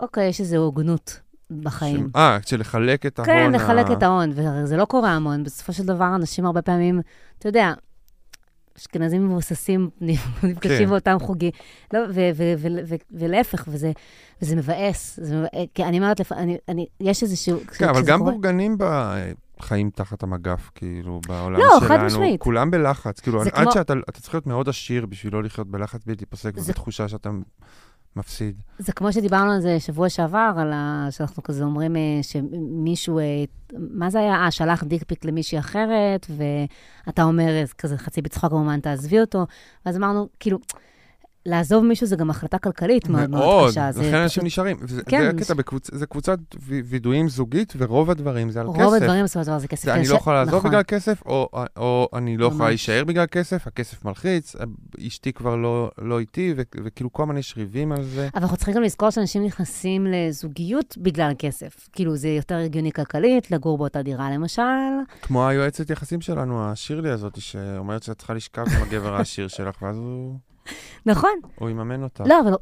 אוקיי, 0.00 0.28
יש 0.28 0.40
איזו 0.40 0.56
הוגנות 0.56 1.20
בחיים. 1.62 2.08
ש- 2.12 2.16
אה, 2.16 2.38
שלחלק 2.46 3.06
את 3.06 3.18
ההון. 3.18 3.30
כן, 3.30 3.52
לחלק 3.52 3.86
ה- 3.90 3.92
את 3.92 4.02
ההון, 4.02 4.30
וזה 4.34 4.76
לא 4.76 4.84
קורה 4.84 5.10
המון. 5.10 5.44
בסופו 5.44 5.72
של 5.72 5.86
דבר, 5.86 6.14
אנשים 6.14 6.46
הרבה 6.46 6.62
פעמים, 6.62 7.00
אתה 7.38 7.48
יודע, 7.48 7.72
אשכנזים 8.78 9.26
מבוססים 9.28 9.90
נפגשים 10.42 10.60
כן. 10.78 10.86
באותם 10.90 11.16
חוגים. 11.20 11.50
לא, 11.92 12.00
ולהפך, 13.10 13.64
וזה, 13.68 13.92
וזה 14.42 14.56
מבאס. 14.56 15.18
כי 15.74 15.84
אני 15.84 15.98
אומרת, 15.98 16.20
יש 17.00 17.22
איזשהו... 17.22 17.60
כן, 17.78 17.88
אבל 17.88 18.02
גם 18.06 18.18
בורגנים. 18.18 18.76
חיים 19.60 19.90
תחת 19.90 20.22
המגף, 20.22 20.70
כאילו, 20.74 21.20
בעולם 21.28 21.58
לא, 21.60 21.66
שלנו. 21.80 21.88
חד 21.88 22.04
משמעית. 22.04 22.40
כולם 22.40 22.70
בלחץ. 22.70 23.20
כאילו, 23.20 23.42
עד 23.42 23.48
כמו- 23.48 23.72
שאתה 23.72 23.92
אתה 24.08 24.20
צריך 24.20 24.34
להיות 24.34 24.46
מאוד 24.46 24.68
עשיר 24.68 25.06
בשביל 25.06 25.32
לא 25.34 25.42
לחיות 25.42 25.68
בלחץ 25.70 26.00
בלתי 26.06 26.26
פוסק, 26.26 26.56
זה- 26.56 26.60
ובתחושה 26.70 27.08
שאתה 27.08 27.30
מפסיד. 28.16 28.56
זה 28.78 28.92
כמו 28.92 29.12
שדיברנו 29.12 29.52
על 29.52 29.60
זה 29.60 29.80
שבוע 29.80 30.08
שעבר, 30.08 30.52
על 30.58 30.72
ה... 30.72 31.06
שאנחנו 31.10 31.42
כזה 31.42 31.64
אומרים 31.64 31.96
אה, 31.96 32.00
שמישהו, 32.22 33.18
אה, 33.18 33.24
מה 33.72 34.10
זה 34.10 34.18
היה? 34.18 34.34
אה, 34.34 34.50
שלח 34.50 34.84
דיקפיק 34.84 35.24
למישהי 35.24 35.58
אחרת, 35.58 36.26
ואתה 37.06 37.22
אומר 37.22 37.64
כזה 37.78 37.98
חצי 37.98 38.22
בצחוק, 38.22 38.50
כמובן, 38.50 38.80
תעזבי 38.80 39.20
אותו. 39.20 39.46
ואז 39.86 39.96
אמרנו, 39.96 40.28
כאילו, 40.40 40.58
לעזוב 41.46 41.84
מישהו 41.84 42.06
זה 42.06 42.16
גם 42.16 42.30
החלטה 42.30 42.58
כלכלית 42.58 43.08
מאוד 43.08 43.30
מאוד 43.30 43.70
קשה. 43.70 43.92
זה 43.92 44.02
לכן 44.02 44.14
אנשים 44.14 44.44
נשארים. 44.44 44.76
כן, 45.06 45.22
זה 45.22 45.54
הקטע, 45.54 45.54
זה 45.92 46.06
קבוצת 46.06 46.38
ו- 46.60 46.80
וידואים 46.84 47.28
זוגית, 47.28 47.72
ורוב 47.76 48.10
הדברים 48.10 48.50
זה 48.50 48.60
על 48.60 48.66
כסף. 48.74 48.82
רוב 48.82 48.94
הדברים 48.94 49.24
בסופו 49.24 49.44
של 49.44 49.50
דבר 49.50 49.58
זה 49.58 49.68
כסף. 49.68 49.84
זה 49.84 49.94
אני 49.94 50.08
לא 50.08 50.14
יכולה 50.14 50.38
לעזוב 50.44 50.54
נכון. 50.54 50.70
בגלל 50.70 50.82
כסף, 50.82 51.22
או, 51.26 51.48
או 51.76 52.08
אני 52.14 52.36
לא 52.36 52.46
יכולה 52.46 52.60
ממש. 52.60 52.68
להישאר 52.68 53.04
בגלל 53.04 53.26
כסף, 53.26 53.66
הכסף 53.66 54.04
מלחיץ, 54.04 54.54
אשתי 55.06 55.32
כבר 55.32 55.56
לא, 55.56 55.90
לא 55.98 56.18
איתי, 56.18 56.54
וכאילו 56.56 57.12
כל 57.12 57.22
הזמן 57.22 57.36
יש 57.36 57.54
ריבים 57.56 57.92
על 57.92 58.04
זה. 58.04 58.28
אבל 58.34 58.42
אנחנו 58.42 58.56
צריכים 58.56 58.74
גם 58.74 58.82
לזכור 58.82 59.10
שאנשים 59.10 59.44
נכנסים 59.44 60.06
לזוגיות 60.06 60.98
בגלל 60.98 61.32
כסף. 61.38 61.88
כאילו, 61.92 62.16
זה 62.16 62.28
יותר 62.28 62.56
הגיוני 62.56 62.92
כלכלית, 62.92 63.50
לגור 63.50 63.78
באותה 63.78 64.02
דירה 64.02 64.30
למשל. 64.30 64.62
כמו 65.22 65.48
היועצת 65.48 65.90
יחסים 65.90 66.20
שלנו, 66.20 66.64
השירלי 66.70 67.10
הזאת, 67.10 67.40
שאומרת 67.40 68.02
שאת 68.02 68.18
צריכה 68.18 68.34
לשכב 68.34 68.64
עם 68.76 68.82
הגבר 68.82 69.14
העשיר 69.14 69.48
שלך, 69.48 69.82
ואז 69.82 69.96
הוא, 69.96 70.38
נכון. 71.06 71.30
הוא 71.54 71.70
יממן 71.70 72.02
אותה. 72.02 72.24
לא, 72.26 72.40
אבל 72.40 72.54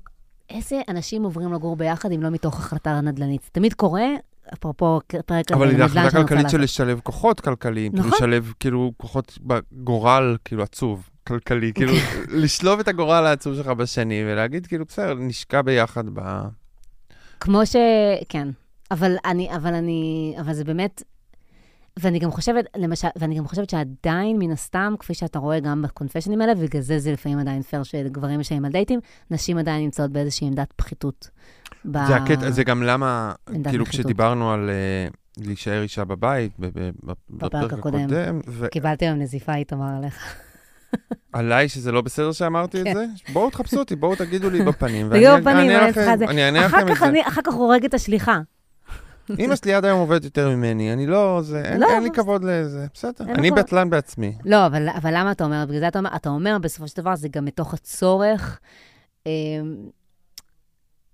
איזה 0.51 0.81
אנשים 0.89 1.25
עוברים 1.25 1.53
לגור 1.53 1.77
ביחד 1.77 2.13
אם 2.13 2.23
לא 2.23 2.31
מתוך 2.31 2.59
החלטה 2.59 3.01
נדל"נית? 3.01 3.43
זה 3.43 3.51
תמיד 3.53 3.75
קורה, 3.75 4.07
אפרופו 4.55 5.01
פרק 5.27 5.53
אבל 5.53 5.73
נדל"ן 5.73 5.89
זו 5.89 5.99
החלטה 5.99 6.17
כלכלית 6.17 6.51
של. 6.51 6.61
לשלב 6.61 7.01
כוחות 7.03 7.41
כלכליים, 7.41 7.93
כאילו 7.93 8.07
נכון. 8.09 8.19
לשלב 8.19 8.53
כאילו 8.61 8.93
כוחות 8.97 9.39
בגורל, 9.43 10.37
כאילו 10.45 10.63
עצוב, 10.63 11.09
כלכלי, 11.27 11.73
כאילו 11.75 11.93
לשלוב 12.43 12.81
את 12.81 12.89
הגורל 12.89 13.27
העצוב 13.27 13.55
שלך 13.57 13.67
בשני, 13.67 14.23
ולהגיד 14.27 14.67
כאילו, 14.67 14.85
בסדר, 14.85 15.15
נשקע 15.15 15.63
ביחד 15.63 16.05
ב... 16.13 16.21
כמו 17.41 17.67
ש... 17.67 17.77
כן. 18.29 18.49
אבל 18.91 19.17
אני, 19.25 19.57
אבל 19.57 19.75
אני, 19.75 20.35
אבל 20.41 20.53
זה 20.53 20.65
באמת... 20.65 21.03
ואני 21.99 22.19
גם 22.19 22.31
חושבת, 22.31 22.65
למשל, 22.77 23.09
ואני 23.17 23.35
גם 23.39 23.47
חושבת 23.47 23.71
שעדיין, 23.71 24.39
מן 24.39 24.51
הסתם, 24.51 24.95
כפי 24.99 25.15
שאתה 25.15 25.39
רואה 25.39 25.61
גם 25.61 25.83
בקונפשנים 25.83 26.41
האלה, 26.41 26.53
ובגלל 26.57 26.83
זה 26.83 26.99
זה 26.99 27.13
לפעמים 27.13 27.39
עדיין 27.39 27.63
פייר 27.63 27.83
שגברים 27.83 28.41
משלמים 28.41 28.65
על 28.65 28.73
דייטים, 28.73 29.01
נשים 29.31 29.59
עדיין 29.59 29.83
נמצאות 29.85 30.11
באיזושהי 30.11 30.47
עמדת 30.47 30.73
פחיתות. 30.77 31.29
ב... 31.85 31.99
זה 32.07 32.17
הקטע, 32.17 32.51
זה 32.51 32.65
גם 32.65 32.83
למה, 32.83 33.33
כאילו 33.47 33.59
נחיתות. 33.65 33.89
כשדיברנו 33.89 34.53
על 34.53 34.71
אה, 34.71 35.09
להישאר 35.47 35.83
אישה 35.83 36.05
בבית, 36.05 36.53
ב- 36.59 36.67
ב- 36.67 36.91
ב- 37.05 37.13
בפרק 37.31 37.73
הקודם. 37.73 37.99
הקודם, 37.99 38.41
קיבלתי 38.71 39.05
היום 39.07 39.19
נזיפה, 39.19 39.55
איתמר, 39.55 39.97
עליך. 39.99 40.35
ועליי 41.35 41.69
שזה 41.69 41.93
לא 41.93 42.01
בסדר 42.01 42.33
שאמרתי 42.33 42.81
את 42.81 42.85
כן. 42.87 42.95
זה, 42.95 43.05
בואו 43.33 43.51
תחפשו 43.51 43.79
אותי, 43.79 43.97
בואו 43.97 44.17
תגידו 44.17 44.51
לי 44.51 44.63
בפנים, 44.63 45.07
ואני 45.11 45.27
אענה 45.29 45.89
לכם- 45.89 46.13
את 46.15 46.19
זה. 46.19 46.25
אחר 47.27 47.41
כך 47.45 47.53
הורג 47.55 47.85
את 47.85 47.95
השליחה. 47.95 48.41
אמא 49.39 49.57
שלי 49.57 49.75
עד 49.75 49.85
היום 49.85 50.01
עובדת 50.01 50.25
יותר 50.25 50.49
ממני, 50.57 50.93
אני 50.93 51.07
לא, 51.07 51.41
זה, 51.43 51.63
אין, 51.65 51.81
לא, 51.81 51.87
אין 51.95 52.03
לי 52.03 52.11
כבוד 52.11 52.45
לזה, 52.45 52.87
בסדר. 52.95 53.25
אני 53.25 53.51
לך- 53.51 53.59
בטלן 53.59 53.91
בעצמי. 53.91 54.37
לא, 54.45 54.67
אבל, 54.67 54.89
אבל 54.89 55.11
למה 55.17 55.33
אתה 55.33 55.45
אומר? 55.45 55.65
בגלל 55.69 55.81
זה 55.81 55.89
אתה 55.89 55.99
אומר, 55.99 56.17
אתה 56.17 56.29
אומר 56.29 56.57
בסופו 56.63 56.89
של 56.89 56.97
דבר, 57.03 57.17
זה 57.17 57.29
גם 57.29 57.45
מתוך 57.45 57.75
הצורך. 57.75 58.61
אה, 59.27 59.33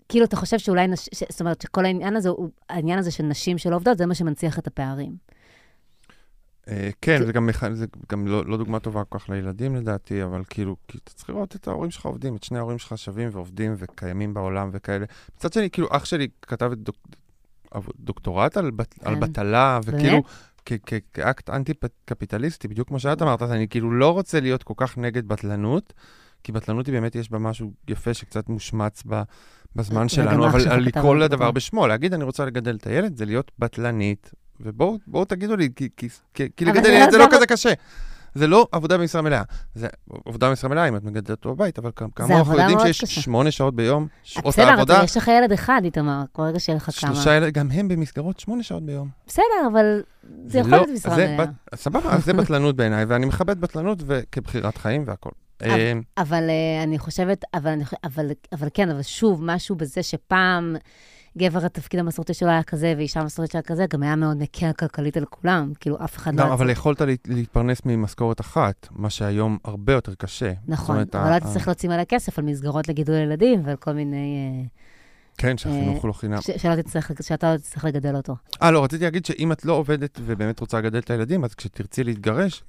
כאילו, 0.08 0.24
אתה 0.24 0.36
חושב 0.36 0.58
שאולי, 0.58 0.86
נש... 0.86 1.08
ש... 1.14 1.22
זאת 1.30 1.40
אומרת, 1.40 1.60
שכל 1.60 1.84
העניין 1.84 2.16
הזה, 2.16 2.28
הוא, 2.28 2.48
העניין 2.68 2.98
הזה 2.98 3.10
של 3.10 3.24
נשים 3.24 3.58
שלא 3.58 3.76
עובדות, 3.76 3.98
זה 3.98 4.06
מה 4.06 4.14
שמנציח 4.14 4.58
את 4.58 4.66
הפערים. 4.66 5.16
אה, 6.68 6.90
כן, 7.02 7.26
זה 7.26 7.32
גם, 7.32 7.48
זה 7.72 7.86
גם 8.12 8.26
לא, 8.26 8.46
לא 8.46 8.56
דוגמה 8.56 8.80
טובה 8.80 9.04
כל 9.04 9.18
כך 9.18 9.30
לילדים 9.30 9.76
לדעתי, 9.76 10.22
אבל 10.24 10.42
כאילו, 10.50 10.76
כי 10.88 10.98
אתה 11.04 11.12
צריך 11.14 11.30
לראות 11.30 11.56
את 11.56 11.68
ההורים 11.68 11.90
שלך 11.90 12.06
עובדים, 12.06 12.36
את 12.36 12.42
שני 12.42 12.58
ההורים 12.58 12.78
שלך 12.78 12.98
שווים 12.98 13.28
ועובדים 13.32 13.74
וקיימים 13.78 14.34
בעולם 14.34 14.70
וכאלה. 14.72 15.06
מצד 15.36 15.52
שני, 15.52 15.70
כאילו, 15.70 15.88
אח 15.90 16.04
שלי 16.04 16.28
כתב 16.42 16.70
את 16.72 16.78
דוק, 16.78 16.96
דוקטורט 17.98 18.56
על, 18.56 18.70
בת, 18.70 18.94
על 19.04 19.14
כן. 19.14 19.20
בטלה, 19.20 19.80
באמת? 19.86 19.98
וכאילו, 20.00 20.22
כ- 20.66 20.72
כ- 20.86 21.14
כאקט 21.14 21.50
אנטי-קפיטליסטי, 21.50 22.68
בדיוק 22.68 22.88
כמו 22.88 23.00
שאת 23.00 23.22
אמרת, 23.22 23.42
אז 23.42 23.52
אני 23.52 23.68
כאילו 23.68 23.90
לא 23.90 24.10
רוצה 24.12 24.40
להיות 24.40 24.62
כל 24.62 24.74
כך 24.76 24.98
נגד 24.98 25.28
בטלנות, 25.28 25.92
כי 26.44 26.52
בטלנות 26.52 26.86
היא 26.86 26.94
באמת, 26.94 27.14
יש 27.14 27.30
בה 27.30 27.38
משהו 27.38 27.72
יפה 27.88 28.14
שקצת 28.14 28.48
מושמץ 28.48 29.02
ב, 29.06 29.22
בזמן 29.76 29.96
וגם 29.96 30.08
שלנו, 30.08 30.46
אבל 30.46 30.68
על 30.68 30.80
לקרוא 30.80 31.14
על 31.14 31.24
לדבר. 31.24 31.50
בשמו, 31.50 31.86
להגיד 31.86 32.14
אני 32.14 32.24
רוצה 32.24 32.44
לגדל 32.44 32.76
את 32.76 32.86
הילד, 32.86 33.16
זה 33.16 33.24
להיות 33.24 33.50
בטלנית, 33.58 34.30
ובואו 34.60 34.98
בואו 35.06 35.24
תגידו 35.24 35.56
לי, 35.56 35.68
כי, 35.76 35.88
כי, 35.96 36.08
כי, 36.56 36.64
לגדל 36.64 36.90
ילד 36.90 37.04
לא 37.06 37.10
זה 37.10 37.18
לא 37.18 37.26
כזה 37.30 37.46
קשה. 37.46 37.72
זה 38.34 38.46
לא 38.46 38.68
עבודה 38.72 38.98
במשרה 38.98 39.22
מלאה. 39.22 39.42
זה 39.74 39.86
עבודה 40.26 40.48
במשרה 40.48 40.70
מלאה 40.70 40.88
אם 40.88 40.96
את 40.96 41.04
מגדלת 41.04 41.30
אותו 41.30 41.54
בבית, 41.54 41.78
אבל 41.78 41.90
כאמור, 42.16 42.38
אנחנו 42.38 42.58
יודעים 42.58 42.78
שיש 42.80 43.00
קשה. 43.04 43.20
שמונה 43.20 43.50
שעות 43.50 43.74
ביום, 43.76 44.06
שעות 44.22 44.46
בסדר, 44.46 44.68
העבודה, 44.68 44.96
אבל 44.96 45.04
יש 45.04 45.16
לך 45.16 45.28
ילד 45.28 45.52
אחד, 45.52 45.80
איתמר, 45.84 46.22
כל 46.32 46.42
רגע 46.42 46.60
שיהיה 46.60 46.76
לך 46.76 46.90
כמה. 47.00 47.14
שלושה 47.14 47.34
ילדים, 47.34 47.50
גם 47.52 47.70
הם 47.70 47.88
במסגרות 47.88 48.40
שמונה 48.40 48.62
שעות 48.62 48.82
ביום. 48.82 49.08
בסדר, 49.26 49.44
אבל 49.72 50.02
זה 50.46 50.58
יכול 50.58 50.70
לא- 50.72 50.76
להיות 50.76 50.90
משרה 50.90 51.14
זה 51.14 51.26
מלאה. 51.28 51.46
בת- 51.46 51.78
סבבה, 51.78 52.18
זה 52.18 52.32
בטלנות 52.32 52.76
בעיניי, 52.76 53.04
ואני 53.04 53.26
מכבד 53.26 53.60
בטלנות 53.60 53.98
וכבחירת 54.06 54.76
חיים 54.76 55.04
והכול. 55.06 55.32
אה, 55.62 55.92
אבל 56.18 56.44
אה, 56.50 56.82
אני 56.82 56.98
חושבת, 56.98 57.44
אבל, 57.54 57.74
אבל, 58.04 58.26
אבל 58.52 58.68
כן, 58.74 58.90
אבל 58.90 59.02
שוב, 59.02 59.40
משהו 59.44 59.76
בזה 59.76 60.02
שפעם 60.02 60.76
גבר 61.38 61.64
התפקיד 61.64 62.00
המסורתי 62.00 62.34
שלו 62.34 62.48
היה 62.48 62.62
כזה, 62.62 62.94
ואישה 62.96 63.20
המסורתית 63.20 63.52
שלה 63.52 63.62
כזה, 63.62 63.86
גם 63.90 64.02
היה 64.02 64.16
מאוד 64.16 64.36
מקל 64.36 64.72
כלכלית 64.72 65.16
על 65.16 65.24
כולם. 65.24 65.72
כאילו, 65.80 65.96
אף 66.04 66.16
אחד 66.16 66.34
לא... 66.34 66.42
גם, 66.44 66.50
אבל 66.52 66.66
צריך- 66.66 66.78
יכולת 66.78 67.00
לה- 67.00 67.12
להתפרנס 67.26 67.80
ממשכורת 67.84 68.40
אחת, 68.40 68.88
מה 68.90 69.10
שהיום 69.10 69.58
הרבה 69.64 69.92
יותר 69.92 70.14
קשה. 70.14 70.52
נכון, 70.68 70.94
אומרת, 70.94 71.14
אבל 71.14 71.26
ה- 71.26 71.30
לא 71.30 71.34
ה- 71.34 71.40
תצטרך 71.40 71.68
להוציא 71.68 71.88
מלא 71.88 72.04
כסף 72.04 72.38
על 72.38 72.44
מסגרות 72.44 72.88
לגידול 72.88 73.16
ילדים 73.16 73.62
ועל 73.66 73.76
כל 73.76 73.92
מיני... 73.92 74.66
כן, 75.40 75.58
שהחינוך 75.58 75.96
אה, 75.96 76.00
הוא 76.02 76.08
לא 76.08 76.12
חינם. 76.12 76.38
שאתה 76.40 76.76
לא 77.52 77.56
תצטרך 77.56 77.84
לגדל 77.84 78.16
אותו. 78.16 78.36
אה, 78.62 78.70
לא, 78.70 78.84
רציתי 78.84 79.04
להגיד 79.04 79.26
שאם 79.26 79.52
את 79.52 79.64
לא 79.64 79.72
עובדת 79.72 80.20
ובאמת 80.26 80.60
רוצה 80.60 80.78
לגדל 80.78 80.98
את 80.98 81.10
הילדים, 81.10 81.44
אז 81.44 81.54
כשתרצי 81.54 82.04
להתגרש, 82.04 82.62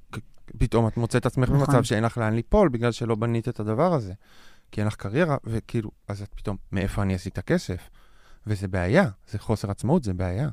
פתאום 0.58 0.88
את 0.88 0.98
מוצאת 0.98 1.22
את 1.22 1.26
עצמך 1.26 1.50
נכון. 1.50 1.60
במצב 1.60 1.84
שאין 1.84 2.04
לך 2.04 2.18
לאן 2.18 2.34
ליפול, 2.34 2.70
בגלל 2.70 2.92
שלא 2.92 3.16
בנית 3.16 3.50
את 3.50 3.60
הדבר 3.60 3.94
הזה. 3.94 4.14
כי 4.72 4.82
אין 4.82 4.88
לך 4.88 4.96
קריירה, 4.96 5.38
וכאילו, 5.44 5.90
אז 6.08 6.22
את 6.22 6.34
פתאום, 6.36 6.58
מאיפה 6.72 7.02
אני 7.02 7.16
אשיג 7.16 7.32
את 7.32 7.38
הכסף? 7.38 7.90
וזה 8.48 8.68
בעיה, 8.68 9.06
זה 9.32 9.40
חוסר 9.40 9.72
עצמאות, 9.72 10.04
זה 10.04 10.14
בעיה. 10.14 10.50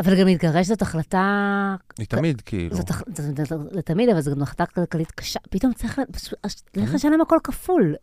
אבל 0.00 0.20
גם 0.20 0.26
להתגרש 0.26 0.66
זאת 0.66 0.82
החלטה... 0.82 1.76
היא 1.98 2.06
תמיד, 2.06 2.40
כאילו. 2.40 2.76
זאת 2.76 2.90
הח- 2.90 3.02
זאת- 3.14 3.36
זאת- 3.36 3.46
זאת- 3.46 3.72
לתמיד, 3.72 4.08
אבל 4.08 4.20
זו 4.20 4.30
גם 4.34 4.42
החלטה 4.42 4.66
כלכלית 4.66 5.10
קשה. 5.10 5.40
פתאום 5.50 5.72
צריך 5.72 5.98
Mhm. 5.98 6.78
לשלם 6.94 7.20
הכל 7.20 7.38
כפול. 7.44 7.94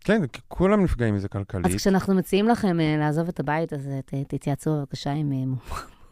כן, 0.00 0.26
כי 0.26 0.40
כולם 0.48 0.84
נפגעים 0.84 1.14
מזה 1.14 1.28
כלכלית. 1.28 1.66
אז 1.66 1.74
כשאנחנו 1.74 2.14
מציעים 2.14 2.48
לכם 2.48 2.80
אה, 2.80 2.96
לעזוב 2.98 3.28
את 3.28 3.40
הבית, 3.40 3.72
אז 3.72 3.88
אה, 3.88 4.24
תתייעצו 4.28 4.76
בבקשה 4.78 5.10
עם 5.12 5.32
אה, 5.32 5.38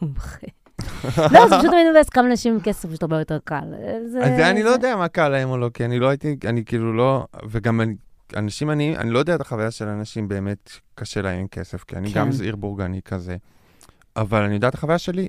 מומחה. 0.02 0.46
לא, 1.32 1.48
זה 1.48 1.56
פשוט 1.58 1.70
תמיד 1.70 1.86
מבאס 1.90 2.08
כמה 2.08 2.26
אנשים 2.26 2.54
עם 2.54 2.60
כסף, 2.60 2.88
פשוט 2.88 3.02
הרבה 3.02 3.18
יותר 3.18 3.38
קל. 3.44 3.74
אה, 3.74 3.96
אז 3.96 4.12
זה 4.12 4.50
אני 4.50 4.62
לא 4.62 4.70
יודע 4.70 4.96
מה 4.96 5.08
קל 5.08 5.28
להם 5.28 5.50
או 5.50 5.58
לא, 5.58 5.70
כי 5.74 5.84
אני 5.84 5.98
לא 5.98 6.08
הייתי, 6.08 6.36
אני 6.48 6.64
כאילו 6.64 6.96
לא, 6.96 7.26
וגם 7.50 7.80
אני, 7.80 7.94
אנשים 8.36 8.70
עניים, 8.70 8.96
אני 8.96 9.10
לא 9.10 9.18
יודע 9.18 9.34
את 9.34 9.40
החוויה 9.40 9.70
של 9.70 9.88
אנשים 9.88 10.28
באמת 10.28 10.70
קשה 10.94 11.22
להם 11.22 11.40
עם 11.40 11.48
כסף, 11.48 11.84
כי 11.84 11.96
אני 11.96 12.12
כן. 12.12 12.20
גם 12.20 12.32
זעיר 12.32 12.56
בורגני 12.56 13.02
כזה, 13.02 13.36
אבל 14.16 14.42
אני 14.42 14.54
יודע 14.54 14.68
את 14.68 14.74
החוויה 14.74 14.98
שלי 14.98 15.28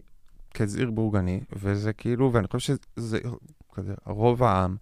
כזעיר 0.53 0.91
בורגני, 0.91 1.39
וזה 1.53 1.93
כאילו, 1.93 2.33
ואני 2.33 2.47
חושב 2.47 2.75
שזה 2.97 3.19
כזה, 3.73 3.93
רוב 4.05 4.43
העם, 4.43 4.75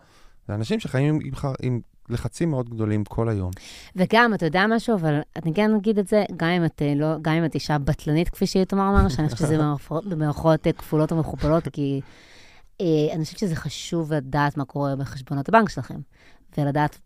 זה 0.47 0.55
אנשים 0.55 0.79
שחיים 0.79 1.15
עם, 1.15 1.21
עם, 1.23 1.53
עם 1.61 1.81
לחצים 2.09 2.49
מאוד 2.49 2.69
גדולים 2.69 3.03
כל 3.03 3.29
היום. 3.29 3.51
וגם, 3.95 4.33
אתה 4.33 4.45
יודע 4.45 4.65
משהו, 4.69 4.95
אבל 4.95 5.19
אני 5.43 5.53
כן 5.53 5.75
אגיד 5.75 5.99
את 5.99 6.07
זה, 6.07 6.23
גם 6.37 6.49
אם 6.49 6.65
את, 6.65 6.81
אה, 6.81 6.93
לא, 6.95 7.15
גם 7.21 7.33
אם 7.33 7.45
את 7.45 7.55
אישה 7.55 7.77
בטלנית, 7.77 8.29
כפי 8.29 8.45
שאיתמר 8.47 8.89
אמר, 8.89 9.09
שאני 9.09 9.29
חושבת 9.29 9.47
שזה 9.47 9.57
במערכות- 9.57 10.05
במערכות 10.05 10.67
אה, 10.67 10.73
כפולות 10.73 11.11
ומכופלות, 11.11 11.67
כי 11.67 12.01
אה, 12.81 12.85
אני 13.13 13.23
חושבת 13.23 13.39
שזה 13.39 13.55
חשוב 13.55 14.13
לדעת 14.13 14.57
מה 14.57 14.65
קורה 14.65 14.95
בחשבונות 14.95 15.49
הבנק 15.49 15.69
שלכם, 15.69 15.99
ולדעת... 16.57 16.99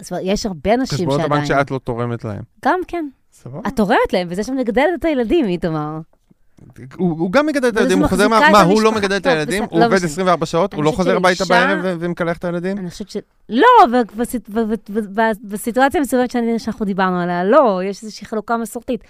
זאת 0.00 0.10
אומרת, 0.10 0.24
יש 0.26 0.46
הרבה 0.46 0.74
אנשים 0.74 0.98
שעדיין... 0.98 1.10
חשבונות 1.10 1.32
הבנק 1.32 1.44
שאת 1.44 1.70
לא 1.70 1.78
תורמת 1.78 2.24
להם. 2.24 2.42
גם 2.64 2.80
כן. 2.88 3.08
סבבה? 3.32 3.68
את 3.68 3.76
תורמת 3.76 4.12
להם, 4.12 4.28
וזה 4.30 4.44
שם 4.44 4.56
לגדל 4.56 4.88
את 4.98 5.04
הילדים, 5.04 5.46
איתמר. 5.46 6.00
הוא, 6.96 7.18
הוא 7.18 7.32
גם 7.32 7.46
מגדל 7.46 7.68
את 7.68 7.76
הילדים, 7.76 7.98
הוא 7.98 8.08
חוזר, 8.08 8.28
מה, 8.28 8.40
מה, 8.52 8.62
הוא 8.62 8.82
לא. 8.82 8.92
מגדל 8.92 9.16
את 9.16 9.22
טוב, 9.22 9.32
הילדים? 9.32 9.64
הוא 9.70 9.80
לא 9.80 9.86
עובד 9.86 9.96
משנה. 9.96 10.08
24 10.08 10.46
שעות, 10.46 10.74
הוא 10.74 10.84
לא 10.84 10.90
חוזר 10.90 11.16
הביתה 11.16 11.44
בערב 11.44 11.96
ומקלח 12.00 12.36
את 12.36 12.44
הילדים? 12.44 12.78
אני 12.78 12.90
חושבת 12.90 13.10
ש... 13.10 13.16
לא, 13.48 13.68
בסיטואציה 15.44 16.00
המסוימת 16.00 16.30
שאנחנו 16.58 16.86
דיברנו 16.86 17.20
עליה, 17.20 17.44
לא, 17.44 17.80
יש 17.84 18.02
איזושהי 18.02 18.26
חלוקה 18.26 18.56
מסורתית. 18.56 19.04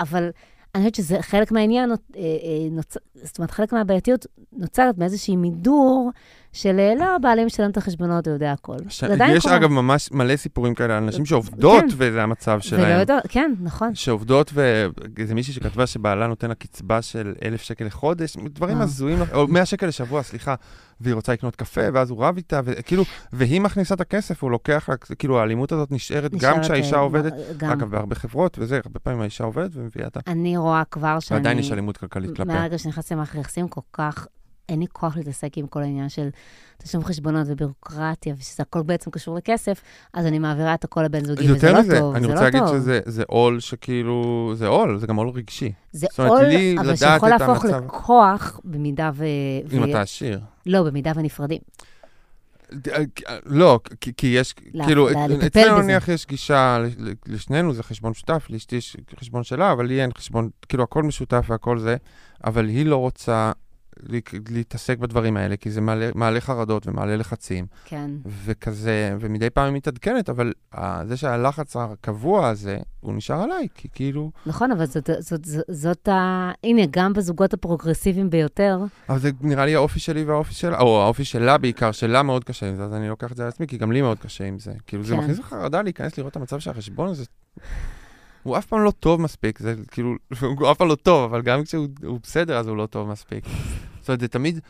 אבל 0.00 0.30
אני 0.74 0.82
חושבת 0.82 0.94
שזה 0.94 1.22
חלק 1.22 1.52
מהעניין, 1.52 1.90
אה, 1.90 1.96
אה. 2.16 2.82
זאת 3.14 3.38
אומרת, 3.38 3.50
חלק 3.50 3.72
מהבעייתיות 3.72 4.26
נוצרת 4.52 4.98
מאיזושהי 4.98 5.36
מידור 5.36 6.10
של 6.56 6.80
אה, 6.80 6.94
לא, 6.98 7.16
הבעלים 7.16 7.46
משלם 7.46 7.70
את 7.70 7.76
החשבונות, 7.76 8.26
הוא 8.26 8.34
יודע 8.34 8.52
הכל. 8.52 8.76
ש... 8.88 9.04
זה 9.04 9.12
עדיין 9.12 9.36
יש 9.36 9.42
קורה. 9.42 9.56
אגב 9.56 9.70
ממש 9.70 10.12
מלא 10.12 10.36
סיפורים 10.36 10.74
כאלה 10.74 10.96
על 10.98 11.04
נשים 11.04 11.26
שעובדות 11.26 11.80
כן. 11.80 11.88
וזה 11.96 12.22
המצב 12.22 12.50
ולא 12.50 12.60
שלהם. 12.60 13.00
יודע, 13.00 13.18
כן, 13.28 13.54
נכון. 13.60 13.94
שעובדות, 13.94 14.50
ואיזה 14.54 15.34
מישהי 15.34 15.52
שכתבה 15.52 15.86
שבעלה 15.86 16.26
נותן 16.26 16.48
לה 16.48 16.54
קצבה 16.54 17.02
של 17.02 17.34
אלף 17.44 17.62
שקל 17.62 17.84
לחודש, 17.84 18.36
דברים 18.36 18.78
אה. 18.78 18.82
הזויים, 18.82 19.18
או 19.32 19.46
מאה 19.48 19.66
שקל 19.66 19.86
לשבוע, 19.86 20.22
סליחה, 20.22 20.54
והיא 21.00 21.14
רוצה 21.14 21.32
לקנות 21.32 21.56
קפה, 21.56 21.80
ואז 21.92 22.10
הוא 22.10 22.24
רב 22.24 22.36
איתה, 22.36 22.60
וכאילו, 22.64 23.04
והיא 23.32 23.60
מכניסה 23.60 23.94
את 23.94 24.00
הכסף, 24.00 24.42
הוא 24.42 24.50
לוקח 24.50 24.88
לה, 24.88 24.96
כאילו 24.96 25.40
האלימות 25.40 25.72
הזאת 25.72 25.92
נשארת 25.92 26.34
גם 26.34 26.60
כשהאישה 26.60 26.96
אה, 26.96 27.00
עובדת, 27.00 27.32
גם. 27.56 27.70
אגב, 27.70 27.90
בהרבה 27.90 28.14
חברות, 28.14 28.58
וזה, 28.60 28.80
הרבה 28.84 28.98
פעמים 28.98 29.20
האישה 29.20 29.44
עובדת 29.44 29.70
ומביאה 29.74 30.06
את 30.06 30.16
ה... 30.16 30.20
אני 30.26 30.56
רואה 30.56 30.82
כבר 30.90 31.20
שאני... 31.20 31.38
ועדיין 31.38 31.58
יש 31.58 31.72
אלימות 31.72 31.96
כלכלית 31.96 32.36
כלפיה. 32.36 32.54
מהרגע 32.54 32.78
שנכנסתי 32.78 33.14
למערכת 33.14 33.38
יחסים, 33.38 33.68
כל 33.68 33.80
כך, 33.92 34.26
אין 34.68 34.80
לי 34.80 34.86
כוח 34.92 35.16
להתעסק 35.16 35.58
עם 35.58 35.66
כל 35.66 35.82
העניין 35.82 36.08
של 36.08 36.28
תשלום 36.78 37.04
חשבונות 37.04 37.46
וביורוקרטיה, 37.50 38.34
ושזה 38.38 38.62
הכל 38.62 38.82
בעצם 38.82 39.10
קשור 39.10 39.36
לכסף, 39.36 39.80
אז 40.14 40.26
אני 40.26 40.38
מעבירה 40.38 40.74
את 40.74 40.84
הכל 40.84 41.02
לבן 41.02 41.24
זוגי, 41.24 41.52
וזה 41.52 41.72
לא 41.72 41.80
מזה, 41.80 41.98
טוב, 41.98 42.14
אני 42.14 42.22
זה 42.26 42.32
רוצה 42.32 42.40
לא 42.40 42.44
להגיד 42.44 42.60
טוב. 42.60 42.76
שזה 42.78 43.00
זה 43.04 43.22
עול 43.26 43.60
שכאילו, 43.60 44.52
זה 44.56 44.66
עול, 44.66 44.98
זה 44.98 45.06
גם 45.06 45.16
עול 45.16 45.28
רגשי. 45.28 45.72
זה 45.92 46.06
עול, 46.18 46.44
אבל 46.80 46.96
שיכול 46.96 47.28
להפוך 47.28 47.64
המצב- 47.64 47.84
לכוח 47.84 48.60
במידה 48.64 49.10
ו... 49.14 49.24
אם 49.72 49.82
ו- 49.82 49.90
אתה 49.90 50.00
עשיר. 50.00 50.40
לא, 50.66 50.82
במידה 50.82 51.12
ונפרדים. 51.16 51.60
לא, 53.46 53.80
כי, 54.00 54.12
כי 54.16 54.26
יש, 54.26 54.54
לה- 54.74 54.84
כאילו, 54.84 55.08
אצלנו. 55.46 55.82
נניח 55.82 56.08
יש 56.08 56.26
גישה, 56.26 56.78
לשנינו 57.26 57.72
זה 57.74 57.82
חשבון 57.82 58.10
משותף, 58.10 58.46
לאשתי 58.50 58.76
יש 58.76 58.96
חשבון 59.20 59.42
שלה, 59.44 59.72
אבל 59.72 59.86
לי 59.86 60.02
אין 60.02 60.10
חשבון, 60.18 60.48
כאילו 60.68 60.84
הכל 60.84 61.02
משותף 61.02 61.46
והכל 61.48 61.78
זה, 61.78 61.96
אבל 62.44 62.68
היא 62.68 62.86
לא 62.86 62.96
רוצה 62.96 63.52
להתעסק 64.50 64.98
בדברים 64.98 65.36
האלה, 65.36 65.56
כי 65.56 65.70
זה 65.70 65.80
מעלה, 65.80 66.10
מעלה 66.14 66.40
חרדות 66.40 66.86
ומעלה 66.86 67.16
לחצים, 67.16 67.66
כן. 67.84 68.10
וכזה, 68.44 69.16
ומדי 69.20 69.50
פעם 69.50 69.64
היא 69.66 69.72
מתעדכנת, 69.74 70.28
אבל 70.28 70.52
ה- 70.72 71.06
זה 71.06 71.16
שהלחץ 71.16 71.76
הקבוע 71.76 72.48
הזה, 72.48 72.78
הוא 73.00 73.14
נשאר 73.14 73.42
עליי, 73.42 73.68
כי 73.74 73.88
כאילו, 73.92 74.30
נכון, 74.46 74.70
אבל 74.70 74.86
זאת, 74.86 75.10
זאת, 75.20 75.44
זאת, 75.44 75.64
זאת 75.70 76.08
ה... 76.08 76.50
הנה, 76.64 76.82
גם 76.90 77.12
בזוגות 77.12 77.54
הפרוגרסיביים 77.54 78.30
ביותר, 78.30 78.78
אבל 79.08 79.18
זה 79.18 79.30
נראה 79.40 79.66
לי 79.66 79.74
האופי 79.74 80.00
שלי 80.00 80.24
והאופי 80.24 80.54
שלה, 80.54 80.80
או 80.80 81.02
האופי 81.02 81.24
שלה 81.24 81.58
בעיקר, 81.58 81.92
שלה 81.92 82.22
מאוד 82.22 82.44
קשה 82.44 82.68
עם 82.68 82.76
זה, 82.76 82.84
אז 82.84 82.94
אני 82.94 83.08
לוקח 83.08 83.32
את 83.32 83.36
זה 83.36 83.42
על 83.42 83.48
עצמי, 83.48 83.66
כי 83.66 83.78
גם 83.78 83.92
לי 83.92 84.02
מאוד 84.02 84.18
קשה 84.18 84.44
עם 84.44 84.58
זה. 84.58 84.72
כאילו, 84.86 85.02
זה 85.04 85.14
כן. 85.14 85.20
מכניס 85.20 85.38
לך 85.38 85.46
חרדה 85.46 85.82
להיכנס 85.82 86.18
לראות 86.18 86.30
את 86.30 86.36
המצב 86.36 86.58
של 86.58 86.70
החשבון 86.70 87.08
הזה. 87.08 87.24
הוא 88.42 88.58
אף 88.58 88.66
פעם 88.66 88.84
לא 88.84 88.90
טוב 88.90 89.20
מספיק, 89.20 89.58
זה 89.58 89.74
כאילו, 89.90 90.14
הוא 90.58 90.70
אף 90.70 90.76
פעם 90.78 90.88
לא 90.88 90.94
טוב, 90.94 91.24
אבל 91.24 91.42
גם 91.42 91.64
כשהוא 91.64 91.86
הוא 92.04 92.18
בסדר, 92.22 92.58
אז 92.58 92.68
הוא 92.68 92.76
לא 92.76 92.86
טוב 92.86 93.08
מספיק. 93.08 93.44
זאת 94.06 94.08
אומרת, 94.08 94.20
זה 94.20 94.28
תמיד, 94.28 94.60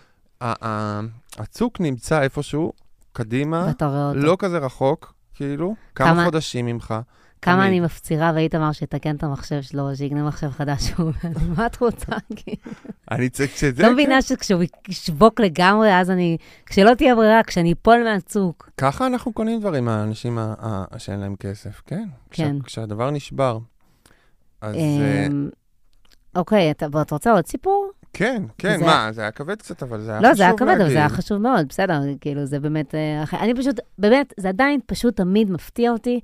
הצוק 1.38 1.80
נמצא 1.80 2.22
איפשהו, 2.22 2.72
קדימה. 3.12 3.66
לא 4.14 4.36
כזה 4.38 4.58
רחוק, 4.58 5.14
כאילו, 5.34 5.74
כמה 5.94 6.24
חודשים 6.24 6.66
ממך. 6.66 6.94
כמה. 7.42 7.66
אני 7.66 7.80
מפצירה 7.80 8.32
ואיתמר 8.34 8.72
שיתקן 8.72 9.16
את 9.16 9.22
המחשב 9.22 9.62
שלו, 9.62 9.96
שיקנה 9.96 10.22
מחשב 10.22 10.50
חדש, 10.50 10.90
הוא 10.98 11.12
אומר, 11.24 11.38
מה 11.56 11.66
את 11.66 11.80
רוצה? 11.80 12.12
כאילו? 12.36 12.72
אני 13.10 13.28
צריך 13.28 13.56
שזה... 13.56 13.82
לא. 13.82 13.92
מבינה 13.92 14.22
שכשהוא 14.22 14.62
ישבוק 14.88 15.40
לגמרי, 15.40 16.00
אז 16.00 16.10
אני... 16.10 16.36
כשלא 16.66 16.94
תהיה 16.94 17.14
ברירה, 17.14 17.42
כשאני 17.46 17.72
אפול 17.72 18.04
מהצוק. 18.04 18.70
ככה 18.76 19.06
אנחנו 19.06 19.32
קונים 19.32 19.60
דברים 19.60 19.84
מהאנשים 19.84 20.38
ה- 20.38 20.54
ה- 20.60 20.98
שאין 20.98 21.20
להם 21.20 21.36
כסף, 21.36 21.82
כן. 21.86 22.08
כן. 22.30 22.56
כשה- 22.60 22.64
כשהדבר 22.66 23.10
נשבר. 23.10 23.58
אז 24.60 24.74
אה, 24.74 25.26
אמ, 25.26 25.48
אוקיי, 26.36 26.70
אתה 26.70 26.86
רוצה 27.10 27.32
עוד 27.32 27.46
סיפור? 27.46 27.90
כן, 28.16 28.42
כן, 28.58 28.80
מה, 28.80 29.08
זה 29.12 29.20
היה 29.20 29.30
כבד 29.30 29.56
קצת, 29.56 29.82
אבל 29.82 30.00
זה 30.00 30.10
היה 30.10 30.20
לא, 30.20 30.26
חשוב 30.26 30.36
זה 30.36 30.42
היה 30.42 30.52
כבד, 30.56 30.68
אבל 30.68 30.78
להגיד. 30.78 30.92
זה 30.92 30.98
היה 30.98 31.08
חשוב 31.08 31.38
מאוד, 31.38 31.66
בסדר, 31.68 32.00
כאילו, 32.20 32.46
זה 32.46 32.60
באמת... 32.60 32.94
אה, 32.94 33.24
אני 33.40 33.54
פשוט, 33.54 33.80
באמת, 33.98 34.34
זה 34.36 34.48
עדיין 34.48 34.80
פשוט 34.86 35.16
תמיד 35.16 35.50
מפתיע 35.50 35.90
אותי 35.90 36.20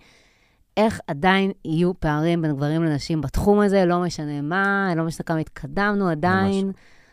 איך 0.76 1.00
עדיין 1.06 1.52
יהיו 1.64 2.00
פערים 2.00 2.42
בין 2.42 2.52
גברים 2.52 2.84
לנשים 2.84 3.20
בתחום 3.20 3.60
הזה, 3.60 3.84
לא 3.84 4.00
משנה 4.00 4.40
מה, 4.40 4.92
לא 4.96 5.04
משנה 5.04 5.24
כמה 5.24 5.38
התקדמנו, 5.38 6.08
עדיין 6.08 6.72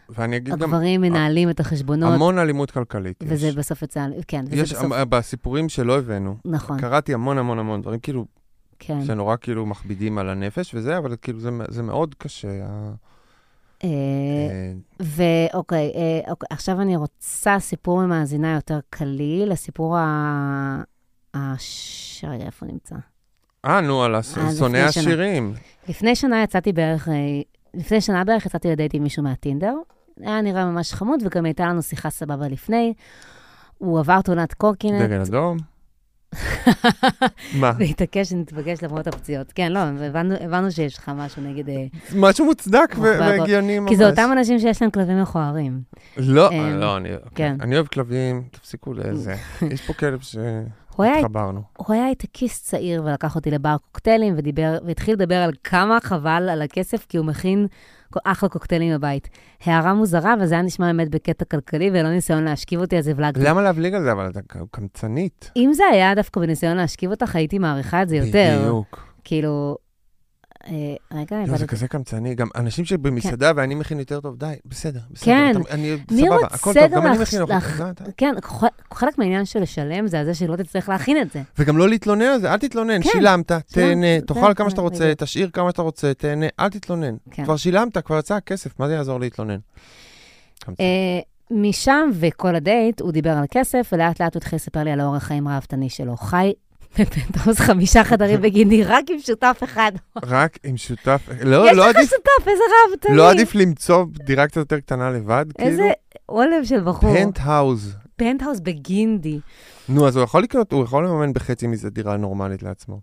ואני 0.09 0.37
אגיד 0.37 0.53
גם, 0.53 0.61
הגברים 0.61 1.01
מנהלים 1.01 1.49
את 1.49 1.59
החשבונות, 1.59 2.13
המון 2.13 2.37
אלימות 2.37 2.71
כלכלית 2.71 3.23
וזה 3.27 3.47
יש. 3.47 3.55
בסוף 3.55 3.81
יצא, 3.81 4.07
כן, 4.27 4.45
וזה 4.47 4.55
יש, 4.55 4.73
בסוף, 4.73 4.91
בסיפורים 5.09 5.69
שלא 5.69 5.97
הבאנו, 5.97 6.35
נכון, 6.45 6.79
קראתי 6.79 7.13
המון 7.13 7.37
המון 7.37 7.59
המון 7.59 7.81
דברים, 7.81 7.99
כאילו, 7.99 8.25
כן. 8.79 9.05
שנורא 9.05 9.35
כאילו 9.41 9.65
מכבידים 9.65 10.17
על 10.17 10.29
הנפש 10.29 10.75
וזה, 10.75 10.97
אבל 10.97 11.15
כאילו 11.21 11.39
זה, 11.39 11.49
זה 11.67 11.83
מאוד 11.83 12.15
קשה. 12.17 12.47
אה, 13.83 13.89
אה, 13.89 14.73
ואוקיי, 14.99 15.91
אה, 15.95 16.31
אוקיי, 16.31 16.47
עכשיו 16.49 16.81
אני 16.81 16.95
רוצה 16.95 17.59
סיפור 17.59 18.01
ממאזינה 18.01 18.53
יותר 18.53 18.79
קליל, 18.89 19.51
לסיפור 19.51 19.97
ה... 19.97 20.81
הש... 21.33 22.25
רגע, 22.27 22.45
איפה 22.45 22.65
נמצא? 22.65 22.95
אה, 23.65 23.81
נו, 23.81 24.03
על 24.03 24.15
אה, 24.15 24.21
שונאי. 24.57 24.81
השירים. 24.81 25.53
לפני 25.87 26.15
שנה 26.15 26.43
יצאתי 26.43 26.73
בערך, 26.73 27.07
לפני 27.73 28.01
שנה 28.01 28.23
בערך 28.23 28.45
יצאתי 28.45 28.67
לדייט 28.67 28.93
עם 28.93 29.03
מישהו 29.03 29.23
מהטינדר, 29.23 29.75
היה 30.21 30.41
נראה 30.41 30.65
ממש 30.65 30.93
חמוד, 30.93 31.19
וגם 31.25 31.45
הייתה 31.45 31.65
לנו 31.65 31.81
שיחה 31.81 32.09
סבבה 32.09 32.47
לפני. 32.47 32.93
הוא 33.77 33.99
עבר 33.99 34.21
תאונת 34.21 34.53
קורקינט. 34.53 35.01
דגל 35.01 35.21
אדום? 35.21 35.57
מה? 37.53 37.71
והתעקש 37.79 38.29
שנתפגש 38.29 38.83
למרות 38.83 39.07
הפציעות. 39.07 39.51
כן, 39.51 39.71
לא, 39.71 39.79
הבנו, 39.79 40.35
הבנו 40.41 40.71
שיש 40.71 40.97
לך 40.97 41.11
משהו 41.15 41.41
נגד... 41.41 41.69
אה, 41.69 41.85
משהו 42.15 42.45
מוצדק 42.45 42.95
והגיוני 43.01 43.79
ממש. 43.79 43.89
כי 43.89 43.97
זה 43.97 44.09
אותם 44.09 44.29
אנשים 44.31 44.59
שיש 44.59 44.81
להם 44.81 44.91
כלבים 44.91 45.21
מכוערים. 45.21 45.81
לא, 46.17 46.51
אמ, 46.51 46.79
לא, 46.79 46.97
אני 46.97 47.09
כן. 47.35 47.57
אני 47.61 47.75
אוהב 47.75 47.87
כלבים, 47.87 48.43
תפסיקו 48.51 48.93
לזה. 48.93 49.35
יש 49.73 49.87
פה 49.87 49.93
כלב 49.93 50.19
הוא 50.95 51.05
היה, 51.05 51.15
שהתחברנו. 51.15 51.61
הוא 51.77 51.93
היה 51.93 52.05
הייטקיסט 52.05 52.65
צעיר 52.65 53.03
ולקח 53.05 53.35
אותי 53.35 53.51
לבר 53.51 53.75
קוקטיילים 53.91 54.33
ודיבר, 54.37 54.77
והתחיל 54.85 55.13
לדבר 55.13 55.35
על 55.35 55.51
כמה 55.63 55.97
חבל 56.03 56.49
על 56.51 56.61
הכסף, 56.61 57.05
כי 57.09 57.17
הוא 57.17 57.25
מכין 57.25 57.67
אחלה 58.23 58.49
קוקטיילים 58.49 58.93
בבית. 58.93 59.29
הערה 59.65 59.93
מוזרה, 59.93 60.35
וזה 60.41 60.53
היה 60.53 60.61
נשמע 60.61 60.85
באמת 60.85 61.09
בקטע 61.09 61.45
כלכלי, 61.45 61.89
ולא 61.93 62.09
ניסיון 62.09 62.43
להשכיב 62.43 62.79
אותי, 62.81 62.97
אז 62.97 63.07
הבלגתי. 63.07 63.43
למה 63.43 63.61
להבליג 63.61 63.93
על 63.93 64.03
זה? 64.03 64.11
אבל 64.11 64.29
אתה 64.29 64.39
קמצנית. 64.71 65.51
אם 65.55 65.69
זה 65.73 65.83
היה 65.91 66.15
דווקא 66.15 66.39
בניסיון 66.39 66.77
להשכיב 66.77 67.11
אותך, 67.11 67.35
הייתי 67.35 67.59
מעריכה 67.59 68.01
את 68.01 68.09
זה 68.09 68.15
יותר. 68.15 68.59
בדיוק. 68.61 69.07
כאילו... 69.23 69.77
אה, 70.67 70.71
רגע, 71.13 71.37
לא, 71.47 71.57
זה. 71.57 71.67
כזה 71.67 71.87
קמצני. 71.87 72.35
גם 72.35 72.47
אנשים 72.55 72.85
שבמסעדה 72.85 73.51
ואני 73.55 73.75
מכין 73.75 73.99
יותר 73.99 74.19
טוב, 74.19 74.35
די, 74.37 74.53
בסדר, 74.65 74.99
בסדר. 75.11 75.25
כן. 75.25 75.51
אני, 75.71 75.97
סבבה, 76.11 76.35
הכל 76.51 76.73
טוב, 76.73 76.83
גם 76.91 77.07
אני 77.07 77.17
מכין 77.17 77.41
אוכל. 77.41 77.53
די. 77.91 78.11
כן, 78.17 78.35
חלק 78.93 79.17
מהעניין 79.17 79.45
של 79.45 79.59
לשלם 79.61 80.07
זה 80.07 80.19
הזה 80.19 80.33
שלא 80.33 80.55
תצטרך 80.55 80.89
להכין 80.89 81.21
את 81.21 81.31
זה. 81.31 81.41
וגם 81.59 81.77
לא 81.77 81.89
להתלונן 81.89 82.21
על 82.25 82.39
זה, 82.41 82.51
אל 82.53 82.57
תתלונן, 82.57 83.01
כן. 83.03 83.09
שילמת, 83.11 83.51
תהנה, 83.51 83.65
זה- 84.19 84.25
תאכל 84.27 84.53
כמה 84.53 84.65
זה- 84.65 84.71
שאתה 84.71 84.81
רוצה. 84.81 85.13
תשאיר 85.17 85.49
כמה 85.53 85.69
שאתה 85.71 85.81
רוצה, 85.81 86.13
תהנה, 86.13 86.45
אל 86.59 86.69
תתלונן. 86.69 87.15
כן. 87.31 87.43
כבר 87.43 87.57
שילמת, 87.57 87.97
כבר 87.97 88.19
יצא 88.19 88.35
הכסף, 88.35 88.79
מה 88.79 88.87
זה 88.87 88.93
יעזור 88.93 89.19
להתלונן? 89.19 89.57
אה, 90.79 90.85
משם 91.51 92.09
וכל 92.13 92.55
הדייט, 92.55 93.01
הוא 93.01 93.11
דיבר 93.11 93.29
על 93.37 93.45
כסף, 93.51 93.89
ולאט 93.93 94.21
לאט 94.21 94.33
הוא 94.33 94.39
התחיל 94.39 94.55
לספר 94.55 94.83
לי 94.83 94.91
על 94.91 94.99
האורח 94.99 95.23
חיים 95.23 95.47
ראוותני 95.47 95.89
שלו. 95.89 96.17
חי 96.17 96.51
בפנטהאוז 96.99 97.59
חמישה 97.59 98.03
חדרים 98.03 98.41
בגינדי, 98.41 98.83
רק 98.83 99.03
עם 99.09 99.19
שותף 99.19 99.59
אחד. 99.63 99.91
רק 100.23 100.57
עם 100.63 100.77
שותף, 100.77 101.29
לא, 101.43 101.69
יש 101.71 101.77
לא 101.77 101.89
לך 101.89 101.95
עדיף, 101.95 102.09
שותף, 102.09 102.47
איזה 102.47 102.63
ראוותני. 102.87 103.15
לא 103.15 103.31
עדיף 103.31 103.55
למצוא 103.55 104.05
דירה 104.25 104.47
קצת 104.47 104.57
יותר 104.57 104.79
קטנה 104.79 105.09
לבד? 105.09 105.45
כאילו? 105.57 105.69
איזה 105.69 105.89
עולב 106.25 106.63
של 106.63 106.83
בחור. 106.83 107.13
פנטהאוז. 107.13 107.95
פנטהאוז 108.15 108.59
בגינדי. 108.59 109.39
נו, 109.89 110.07
אז 110.07 110.15
הוא 110.15 110.23
יכול 110.23 110.43
לקנות, 110.43 110.71
הוא 110.71 110.83
יכול 110.83 111.05
לממן 111.05 111.33
בחצי 111.33 111.67
מזה 111.67 111.89
דירה 111.89 112.17
נורמלית 112.17 112.63
לעצמו. 112.63 112.99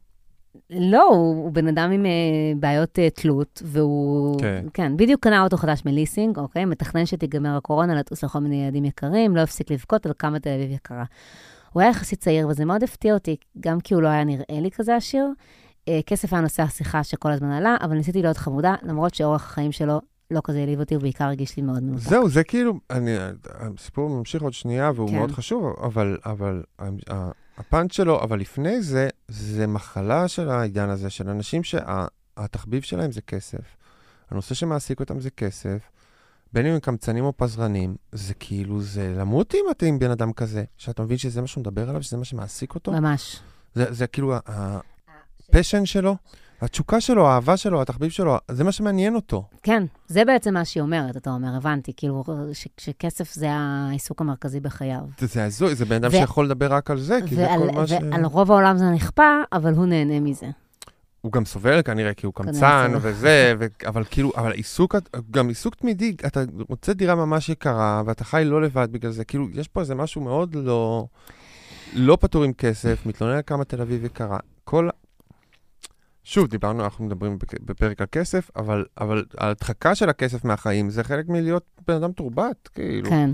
לא, 0.71 1.03
הוא, 1.03 1.45
הוא 1.45 1.53
בן 1.53 1.69
אדם 1.69 1.91
עם 1.91 2.07
אה, 2.07 2.11
בעיות 2.57 2.99
אה, 2.99 3.11
תלות, 3.11 3.63
והוא... 3.65 4.41
כן. 4.41 4.65
כן, 4.75 4.97
בדיוק 4.97 5.23
קנה 5.23 5.43
אוטו 5.43 5.57
חדש 5.57 5.83
מליסינג, 5.85 6.39
אוקיי? 6.39 6.65
מתכנן 6.65 7.07
שתיגמר 7.07 7.57
הקורונה, 7.57 7.95
לטוס 7.95 8.25
לכל 8.25 8.39
מיני 8.39 8.65
ילדים 8.65 8.85
יקרים, 8.85 9.37
לא 9.37 9.41
הפסיק 9.41 9.71
לבכות 9.71 10.07
על 10.07 10.13
כמה 10.19 10.39
תל 10.39 10.51
אביב 10.51 10.71
יקרה. 10.71 11.05
הוא 11.77 11.83
היה 11.83 11.91
יחסית 11.91 12.21
צעיר, 12.21 12.49
וזה 12.49 12.65
מאוד 12.65 12.83
הפתיע 12.83 13.15
אותי, 13.15 13.37
גם 13.61 13.81
כי 13.81 13.95
הוא 13.95 14.03
לא 14.03 14.09
היה 14.09 14.25
נראה 14.25 14.61
לי 14.61 14.71
כזה 14.71 14.97
עשיר. 14.97 15.27
אה, 15.89 16.01
כסף 16.07 16.33
היה 16.33 16.43
נושא 16.43 16.63
השיחה 16.63 17.05
שכל 17.05 17.33
הזמן 17.33 17.51
עלה, 17.51 17.77
אבל 17.81 17.97
ניסיתי 17.97 18.23
להיות 18.23 18.37
חמודה, 18.37 18.75
למרות 18.83 19.15
שאורח 19.15 19.45
החיים 19.45 19.73
שלו 19.73 20.01
לא 20.31 20.41
כזה 20.45 20.59
העליב 20.59 20.81
אותי, 20.81 20.97
ובעיקר 20.97 21.25
הרגיש 21.25 21.57
לי 21.57 21.63
מאוד 21.63 21.83
מנותק. 21.83 22.03
זהו, 22.03 22.29
זה 22.29 22.45
כאילו, 22.45 22.75
אני, 22.91 23.11
הסיפור 23.45 24.11
ממשיך 24.11 24.43
עוד 24.43 24.53
שנייה 24.53 24.91
והוא 24.95 25.09
כן. 25.09 25.19
מאוד 25.19 25.33
חשוב, 25.33 25.77
אבל, 25.83 26.19
אבל 26.27 26.63
הפאנץ' 27.59 27.93
שלו, 27.93 28.23
אבל 28.23 28.41
לפני 28.41 28.83
זה, 28.83 29.09
זה 29.29 29.67
מחלה 29.67 30.29
של 30.29 30.49
העידן 30.49 30.89
הזה, 30.89 31.11
של 31.11 31.29
אנשים 31.29 31.63
שהתחביב 31.65 32.83
שלהם 32.83 33.13
זה 33.13 33.21
כסף. 33.21 33.77
הנושא 34.31 34.55
שמעסיק 34.55 35.01
אותם 35.01 35.21
זה 35.21 35.31
כסף, 35.31 35.79
בין 36.57 36.67
אם 36.67 36.73
הם 36.73 36.81
קמצנים 36.81 37.25
או 37.25 37.33
פזרנים, 37.37 37.97
זה 38.13 38.35
כאילו, 38.35 38.83
זה 38.83 39.15
למות 39.19 39.55
אם 39.55 39.65
אתה 39.71 39.87
עם 39.87 39.99
בן 39.99 40.11
אדם 40.11 40.33
כזה, 40.33 40.65
שאתה 40.77 41.03
מבין 41.03 41.19
שזה 41.19 41.41
מה 41.41 41.47
שהוא 41.47 41.61
מדבר 41.61 41.89
עליו, 41.89 42.03
שזה 42.03 42.17
מה 42.17 42.25
שמעסיק 42.25 42.75
אותו. 42.75 42.93
ממש. 42.93 43.41
זה, 43.75 43.93
זה 43.93 44.07
כאילו 44.07 44.35
הפשן 44.47 45.87
שלו, 45.87 46.17
התשוקה 46.61 47.01
שלו, 47.01 47.29
האהבה 47.29 47.57
שלו, 47.57 47.83
התחביב 47.83 48.11
שלו, 48.11 48.37
זה 48.51 48.65
מה 48.65 48.73
שמעניין 48.73 49.15
אותו. 49.15 49.45
כן, 49.63 49.83
זה 50.09 50.25
בעצם 50.25 50.55
מה 50.55 50.65
שהיא 50.65 50.81
אומרת, 50.81 51.17
אתה 51.17 51.31
אומר, 51.31 51.57
הבנתי, 51.57 51.93
כאילו, 51.97 52.25
ש- 52.53 52.69
שכסף 52.79 53.35
זה 53.35 53.47
העיסוק 53.51 54.21
המרכזי 54.21 54.61
בחייו. 54.61 55.03
זה, 55.19 55.27
זה 55.27 55.45
הזוי, 55.45 55.75
זה 55.75 55.85
בן 55.85 55.97
אדם 55.97 56.09
ו- 56.09 56.17
שיכול 56.17 56.45
לדבר 56.45 56.73
רק 56.73 56.91
על 56.91 57.01
זה, 57.01 57.19
כי 57.27 57.35
זה 57.35 57.43
ועל, 57.47 57.59
כל 57.61 57.71
מה 57.71 57.87
ש... 57.87 57.93
ועל 57.93 58.25
רוב 58.25 58.53
העולם 58.53 58.79
זה 58.79 58.91
נכפה, 58.91 59.41
אבל 59.53 59.75
הוא 59.75 59.87
נהנה 59.87 60.21
מזה. 60.21 60.47
הוא 61.27 61.33
גם 61.33 61.45
סובל 61.45 61.83
כנראה, 61.83 62.15
כי 62.15 62.27
הוא 62.27 62.35
קמצן. 62.35 62.93
וזה, 63.01 63.55
ו... 63.59 63.67
אבל 63.87 64.05
כאילו, 64.11 64.33
אבל 64.37 64.53
עיסוק, 64.53 64.97
גם 65.31 65.49
עיסוק 65.49 65.75
תמידי, 65.75 66.17
אתה 66.27 66.43
רוצה 66.69 66.93
דירה 66.93 67.15
ממש 67.15 67.49
יקרה, 67.49 68.03
ואתה 68.07 68.25
חי 68.25 68.43
לא 68.45 68.63
לבד 68.63 68.89
בגלל 68.91 69.11
זה, 69.11 69.25
כאילו, 69.25 69.47
יש 69.53 69.69
פה 69.69 69.81
איזה 69.81 69.95
משהו 69.95 70.21
מאוד 70.21 70.55
לא... 70.55 71.07
לא 71.95 72.19
פטור 72.21 72.45
עם 72.45 72.53
כסף, 72.53 73.07
מתלונן 73.07 73.37
על 73.37 73.43
כמה 73.47 73.65
תל 73.65 73.81
אביב 73.81 74.05
יקרה. 74.05 74.39
כל... 74.65 74.89
שוב, 76.25 76.47
דיברנו, 76.49 76.85
אנחנו 76.85 77.05
מדברים 77.05 77.39
בפ- 77.43 77.63
בפרק 77.65 78.01
על 78.01 78.07
כסף, 78.13 78.51
אבל, 78.57 78.85
אבל 79.01 79.25
ההדחקה 79.39 79.95
של 79.95 80.09
הכסף 80.09 80.45
מהחיים 80.45 80.91
זה 80.91 81.05
חלק 81.05 81.29
מלהיות 81.29 81.65
בן 81.89 81.95
אדם 81.95 82.13
תורבת, 82.13 82.69
כאילו. 82.69 83.11
כן. 83.11 83.31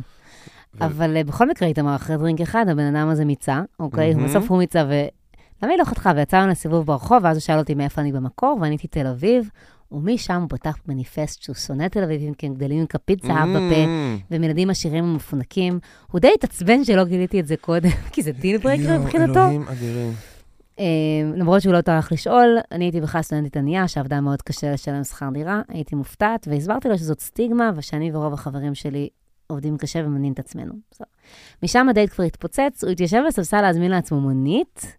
ו- 0.74 0.84
אבל 0.84 1.16
אה, 1.16 1.24
בכל 1.24 1.49
מקרה, 1.49 1.68
איתמר, 1.68 1.97
אחרי 1.97 2.16
דרינק 2.16 2.40
אחד, 2.40 2.64
הבן 2.68 2.95
אדם 2.97 3.09
הזה 3.09 3.24
מיצה, 3.24 3.62
אוקיי? 3.80 4.14
מהמם. 4.14 4.28
בסוף 4.28 4.51
הוא 4.51 4.59
מיצה, 4.59 4.84
ו... 4.88 4.93
למה 5.62 5.72
היא 5.72 5.78
לא 5.78 5.84
חתכה? 5.84 6.12
ויצאנו 6.16 6.50
לסיבוב 6.50 6.86
ברחוב, 6.86 7.18
ואז 7.22 7.36
הוא 7.36 7.40
שאל 7.40 7.58
אותי 7.58 7.74
מאיפה 7.74 8.00
אני 8.00 8.12
במקור, 8.12 8.58
ואני 8.60 8.70
הייתי 8.70 8.88
תל 8.88 9.06
אביב, 9.06 9.50
ומשם 9.92 10.40
הוא 10.40 10.48
פתח 10.48 10.76
מניפסט 10.88 11.42
שהוא 11.42 11.56
שונא 11.56 11.88
תל 11.88 12.02
אביבים, 12.02 12.34
כי 12.34 12.46
הם 12.46 12.54
גדלים 12.54 12.78
עם 12.80 12.86
כפית 12.86 13.22
זהב 13.22 13.48
בפה, 13.48 13.84
Mm. 13.84 14.22
והם 14.30 14.44
ילדים 14.44 14.70
עשירים 14.70 15.04
ומפונקים. 15.04 15.78
הוא 16.10 16.20
די 16.20 16.30
התעצבן 16.34 16.84
שלא 16.84 17.04
גיליתי 17.04 17.40
את 17.40 17.46
זה 17.46 17.56
קודם, 17.56 17.90
כי 18.12 18.22
זה 18.22 18.32
דיל 18.32 18.60
יואו, 18.64 19.00
מבחינתו. 19.00 19.32
אלוהים 19.40 19.64
אדירים. 19.68 20.12
אה, 20.78 20.84
למרות 21.36 21.62
שהוא 21.62 21.72
לא 21.72 21.80
טרח 21.80 22.12
לשאול, 22.12 22.58
אני 22.72 22.84
הייתי 22.84 23.00
בכלל 23.00 23.22
סטודנטית 23.22 23.56
ענייה, 23.56 23.88
שעבדה 23.88 24.20
מאוד 24.20 24.42
קשה 24.42 24.72
לשלם 24.72 25.04
שכר 25.04 25.28
דירה, 25.32 25.62
הייתי 25.68 25.94
מופתעת, 25.96 26.48
והסברתי 26.50 26.88
לו 26.88 26.98
שזאת 26.98 27.20
סטיגמה, 27.20 27.70
ושאני 27.76 28.10
ורוב 28.14 28.32
החברים 28.32 28.74
שלי 28.74 29.08
עובדים 29.46 29.76
קשה 29.76 29.98
ומניעים 30.04 30.32
את 30.32 30.38
עצמנו. 30.38 30.72
משם 31.62 31.88
הדייט 31.88 32.10
כבר 32.10 32.24
התפוצץ, 32.24 32.84
הוא 32.84 32.90
התיישב 32.90 33.22
בספסל 33.28 33.60
להזמין 33.60 33.90
לעצמו 33.90 34.20
מונית, 34.20 34.96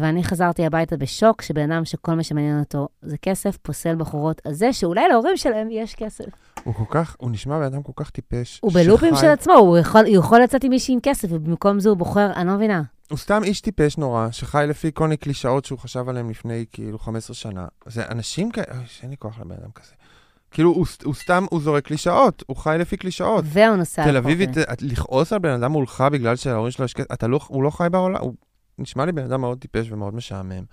ואני 0.00 0.24
חזרתי 0.24 0.66
הביתה 0.66 0.96
בשוק, 0.96 1.42
שבן 1.42 1.72
אדם 1.72 1.84
שכל 1.84 2.14
מה 2.14 2.22
שמעניין 2.22 2.58
אותו 2.60 2.88
זה 3.02 3.16
כסף, 3.18 3.56
פוסל 3.62 3.94
בחורות 3.94 4.40
על 4.46 4.52
זה 4.52 4.72
שאולי 4.72 5.08
להורים 5.08 5.36
שלהם 5.36 5.68
יש 5.70 5.94
כסף. 5.94 6.24
הוא 6.64 6.74
כל 6.74 6.84
כך, 6.90 7.16
הוא 7.18 7.30
נשמע 7.30 7.58
בן 7.58 7.64
אדם 7.64 7.82
כל 7.82 7.92
כך 7.96 8.10
טיפש. 8.10 8.58
הוא 8.62 8.72
בלופים 8.72 9.14
שחי- 9.14 9.20
של 9.20 9.30
עצמו, 9.30 9.52
הוא 9.54 9.78
יכול, 9.78 10.00
הוא 10.00 10.16
יכול 10.16 10.42
לצאת 10.42 10.64
עם 10.64 10.70
מישהי 10.70 10.94
עם 10.94 11.00
כסף, 11.02 11.28
ובמקום 11.30 11.80
זה 11.80 11.88
הוא 11.88 11.96
בוחר, 11.98 12.32
אני 12.36 12.48
לא 12.48 12.54
מבינה. 12.54 12.82
הוא 13.10 13.18
סתם 13.18 13.40
איש 13.44 13.60
טיפש 13.60 13.98
נורא, 13.98 14.28
שחי 14.30 14.64
לפי 14.68 14.90
כל 14.94 15.04
מיני 15.04 15.16
קלישאות 15.16 15.64
שהוא 15.64 15.78
חשב 15.78 16.08
עליהן 16.08 16.30
לפני 16.30 16.64
כאילו 16.72 16.98
15 16.98 17.34
שנה. 17.34 17.66
זה 17.86 18.02
אנשים 18.10 18.50
כאלה, 18.50 18.74
שאין 18.86 19.10
לי 19.10 19.16
כוח 19.16 19.38
לבן 19.40 19.54
אדם 19.62 19.70
כזה. 19.74 19.92
כאילו, 20.50 20.70
הוא, 20.70 20.86
הוא 21.04 21.14
סתם, 21.14 21.44
הוא 21.50 21.60
זורק 21.60 21.84
קלישאות, 21.84 22.42
הוא 22.46 22.56
חי 22.56 22.76
לפי 22.78 22.96
קלישאות. 22.96 23.44
והוא 23.48 23.76
נוסע... 23.76 24.02
תל 24.04 24.08
על 24.08 24.16
אביבית, 24.16 24.50
לכעוס 24.80 25.32
על 25.32 25.38
בן 25.38 25.50
אדם 25.50 25.72
מולך 25.72 26.04
בגלל 26.12 26.36
שלהורים 26.36 26.70
שלו 26.70 26.84
יש 26.84 26.94
כסף, 26.94 27.12
אתה 27.12 27.26
לא, 27.26 27.40
הוא 27.48 27.62
לא 27.62 27.70
חי 27.70 27.86
בעולם, 27.90 28.20
הוא 28.20 28.34
נשמע 28.78 29.06
לי 29.06 29.12
בן 29.12 29.24
אדם 29.24 29.40
מאוד 29.40 29.58
טיפש 29.58 29.90
ומאוד 29.90 30.14
משעמם. 30.14 30.64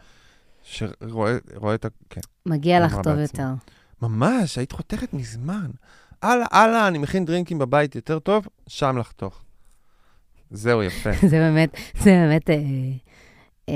שרואה 0.63 1.37
רואה 1.55 1.75
את 1.75 1.85
ה... 1.85 1.87
כן. 2.09 2.21
מגיע 2.45 2.85
לך 2.85 2.93
טוב 2.93 3.13
בעצמה. 3.13 3.21
יותר. 3.21 3.53
ממש, 4.01 4.57
היית 4.57 4.71
חותכת 4.71 5.13
מזמן. 5.13 5.69
הלאה, 6.21 6.47
הלאה, 6.51 6.87
אני 6.87 6.97
מכין 6.97 7.25
דרינקים 7.25 7.59
בבית 7.59 7.95
יותר 7.95 8.19
טוב, 8.19 8.47
שם 8.67 8.97
לחתוך. 8.97 9.41
זהו, 10.51 10.83
יפה. 10.83 11.09
זה 11.29 11.37
באמת, 11.37 11.75
זה 11.97 12.09
באמת 12.09 12.49
אה, 12.49 12.55
אה, 13.69 13.75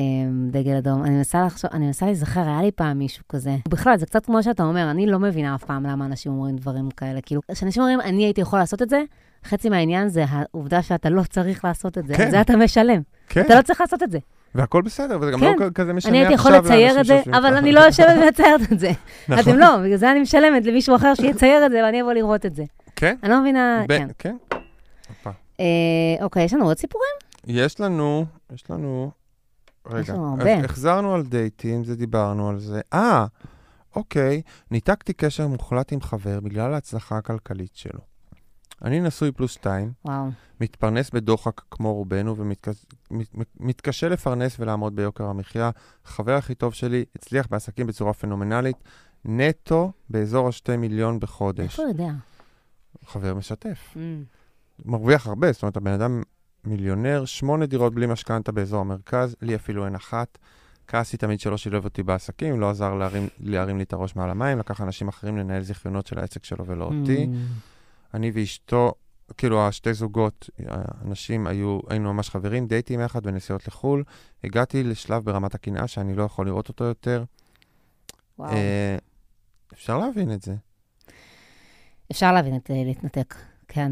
דגל 0.52 0.76
אדום. 0.76 1.04
אני 1.04 1.16
מנסה 1.16 1.46
לחשוב, 1.46 1.72
אני 1.74 1.86
מנסה 1.86 2.06
להיזכר, 2.06 2.42
היה 2.42 2.62
לי 2.62 2.72
פעם 2.72 3.00
מישהו 3.00 3.24
כזה. 3.30 3.56
בכלל, 3.70 3.98
זה 3.98 4.06
קצת 4.06 4.26
כמו 4.26 4.44
שאתה 4.44 4.64
אומר, 4.64 4.92
אני 4.92 5.06
לא 5.08 5.20
מבינה 5.20 5.56
אף 5.56 5.64
פעם 5.64 5.84
למה 5.84 6.06
אנשים 6.06 6.32
אומרים 6.32 6.56
דברים 6.56 6.92
כאלה. 6.92 7.22
כאילו, 7.22 7.42
כשאנשים 7.52 7.82
אומרים, 7.82 8.02
אני 8.02 8.26
הייתי 8.26 8.42
יכול 8.42 8.60
לעשות 8.60 8.82
את 8.82 8.90
זה, 8.90 9.04
חצי 9.46 9.70
מהעניין 9.70 10.08
זה 10.08 10.26
העובדה 10.30 10.82
שאתה 10.82 11.10
לא 11.10 11.24
צריך 11.30 11.66
לעשות 11.66 11.98
את 11.98 12.08
זה. 12.08 12.14
כן. 12.18 12.32
זה 12.32 12.42
אתה 12.42 12.56
משלם. 12.58 13.02
כן, 13.30 13.42
אתה 13.46 13.56
לא 13.56 13.62
צריך 13.62 13.82
לעשות 13.82 14.04
את 14.04 14.12
זה. 14.12 14.20
והכל 14.56 14.82
בסדר, 14.82 15.18
וזה 15.22 15.32
גם 15.32 15.40
כן. 15.40 15.56
לא 15.60 15.66
כזה 15.76 15.94
משנה 15.94 16.12
אני 16.12 16.18
הייתי 16.20 16.34
יכול 16.34 16.54
עכשיו 16.56 16.72
לצייר 16.72 17.00
את 17.00 17.06
זה, 17.06 17.22
אבל. 17.38 17.58
אני 17.58 17.72
לא 17.72 17.80
יושבת 17.80 18.16
ומציירת 18.24 18.72
את 18.72 18.80
זה. 18.80 18.92
נכון. 19.30 19.44
אתם 19.44 19.60
לא, 19.60 19.78
בגלל 19.84 19.98
זה 19.98 20.12
אני 20.12 20.20
משלמת 20.20 20.66
למישהו 20.66 20.96
אחר 20.96 21.14
שיצייר 21.16 21.66
את 21.66 21.72
זה 21.72 21.84
ואני 21.84 22.02
אבוא 22.02 22.14
לראות 22.14 22.46
את 22.46 22.56
זה. 22.56 22.64
כן? 22.96 23.16
אני 23.24 23.32
לא 23.32 23.42
מבינה, 23.42 23.84
ב- 23.88 23.94
כן. 23.98 24.08
כן. 24.18 24.36
אה, 25.60 25.66
אוקיי, 26.22 26.44
יש 26.44 26.54
לנו 26.54 26.66
עוד 26.66 26.78
סיפורים? 26.78 27.14
יש 27.48 27.80
לנו, 27.80 28.26
יש 28.54 28.64
לנו... 28.70 29.12
רגע, 29.88 30.14
לנו 30.14 30.34
אז 30.34 30.40
הרבה. 30.40 30.54
החזרנו 30.66 31.14
על 31.14 31.24
דייטים, 31.24 31.84
זה 31.84 31.96
דיברנו 31.96 32.50
על 32.50 32.60
זה. 32.60 32.82
אה, 32.94 33.26
אוקיי, 33.96 34.42
ניתקתי 34.72 35.14
קשר 35.14 35.48
מוחלט 35.48 35.94
עם 35.94 36.02
חבר 36.02 36.40
בגלל 36.40 36.74
ההצלחה 36.74 37.18
הכלכלית 37.18 37.76
שלו. 37.76 38.00
אני 38.84 39.00
נשוי 39.00 39.32
פלוס 39.32 39.52
שתיים, 39.52 39.92
וואו. 40.06 40.30
מתפרנס 40.62 41.10
בדוחק 41.10 41.62
כמו 41.72 41.94
רובנו 41.94 42.36
ומתקשה 43.60 44.10
לפרנס 44.10 44.60
ולעמוד 44.60 44.96
ביוקר 44.96 45.24
המחיה. 45.24 45.70
החבר 46.06 46.34
הכי 46.34 46.56
טוב 46.56 46.74
שלי 46.74 47.06
הצליח 47.16 47.48
בעסקים 47.48 47.88
בצורה 47.88 48.14
פנומנלית, 48.14 48.78
נטו 49.26 49.92
באזור 50.10 50.48
השתי 50.48 50.78
מיליון 50.78 51.20
בחודש. 51.20 51.64
איפה 51.64 51.84
הוא 51.84 51.90
יודע? 51.90 52.10
חבר 53.06 53.34
משתף. 53.34 53.94
Mm. 53.94 53.98
מרוויח 54.86 55.28
הרבה, 55.28 55.52
זאת 55.52 55.62
אומרת, 55.62 55.78
הבן 55.78 55.92
אדם 55.92 56.24
מיליונר, 56.64 57.26
שמונה 57.26 57.66
דירות 57.66 57.94
בלי 57.94 58.08
משכנתה 58.08 58.52
באזור 58.52 58.82
המרכז, 58.82 59.36
לי 59.42 59.56
אפילו 59.56 59.86
אין 59.86 59.96
אחת. 59.96 60.38
כעסי 60.88 61.18
תמיד 61.18 61.40
שלא 61.40 61.58
שילב 61.58 61.86
אותי 61.86 62.04
בעסקים, 62.04 62.60
לא 62.60 62.70
עזר 62.70 62.94
להרים, 62.94 63.28
להרים 63.40 63.78
לי 63.78 63.84
את 63.84 63.94
הראש 63.94 64.16
מעל 64.16 64.30
המים, 64.30 64.60
לקח 64.60 64.82
אנשים 64.82 65.08
אחרים 65.08 65.38
לנהל 65.38 65.62
זיכיונות 65.62 66.08
של 66.08 66.20
העסק 66.20 66.44
שלו 66.44 66.66
ולא 66.66 66.86
אותי. 66.86 67.26
Mm. 67.26 67.73
אני 68.14 68.32
ואשתו, 68.34 68.94
כאילו 69.38 69.68
השתי 69.68 69.94
זוגות, 69.94 70.50
אנשים 71.06 71.48
היו, 71.48 71.80
היינו 71.90 72.14
ממש 72.14 72.30
חברים, 72.30 72.68
דייטים 72.68 73.00
יחד 73.00 73.22
ונסיעות 73.26 73.68
לחו"ל. 73.68 74.04
הגעתי 74.44 74.84
לשלב 74.84 75.24
ברמת 75.26 75.56
הקנאה 75.56 75.88
שאני 75.88 76.16
לא 76.16 76.24
יכול 76.24 76.46
לראות 76.46 76.70
אותו 76.70 76.84
יותר. 76.84 77.24
וואו. 78.40 78.52
אה, 78.52 78.98
אפשר 79.74 79.98
להבין 79.98 80.34
את 80.34 80.42
זה. 80.42 80.56
אפשר 82.12 82.32
להבין 82.32 82.56
את 82.56 82.72
אה, 82.72 82.84
להתנתק, 82.86 83.36
כן. 83.68 83.92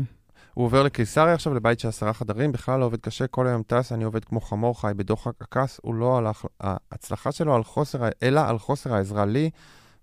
הוא 0.54 0.66
עובר 0.66 0.84
לקיסריה 0.84 1.34
עכשיו, 1.34 1.54
לבית 1.54 1.80
של 1.80 1.88
עשרה 1.88 2.14
חדרים, 2.14 2.52
בכלל 2.52 2.80
לא 2.80 2.86
עובד 2.86 3.02
קשה, 3.02 3.28
כל 3.28 3.48
היום 3.48 3.64
טס, 3.64 3.92
אני 3.92 4.04
עובד 4.04 4.26
כמו 4.26 4.42
חמור 4.42 4.82
חי 4.82 4.92
בדוחק 4.96 5.42
הכעס, 5.42 5.80
הוא 5.84 5.96
לא 5.96 6.18
על 6.18 6.26
ההצלחה 6.60 7.32
שלו, 7.32 7.56
על 7.56 7.64
חוסר, 7.64 8.10
אלא 8.24 8.42
על 8.48 8.60
חוסר 8.60 8.94
העזרה 8.94 9.26
לי 9.26 9.50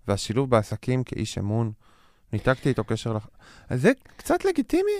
והשילוב 0.07 0.49
בעסקים 0.49 1.03
כאיש 1.03 1.37
אמון. 1.37 1.71
ניתקתי 2.33 2.69
איתו 2.69 2.83
קשר 2.83 3.13
לח... 3.13 3.27
אז 3.69 3.81
זה 3.81 3.91
קצת 4.17 4.45
לגיטימי? 4.45 4.91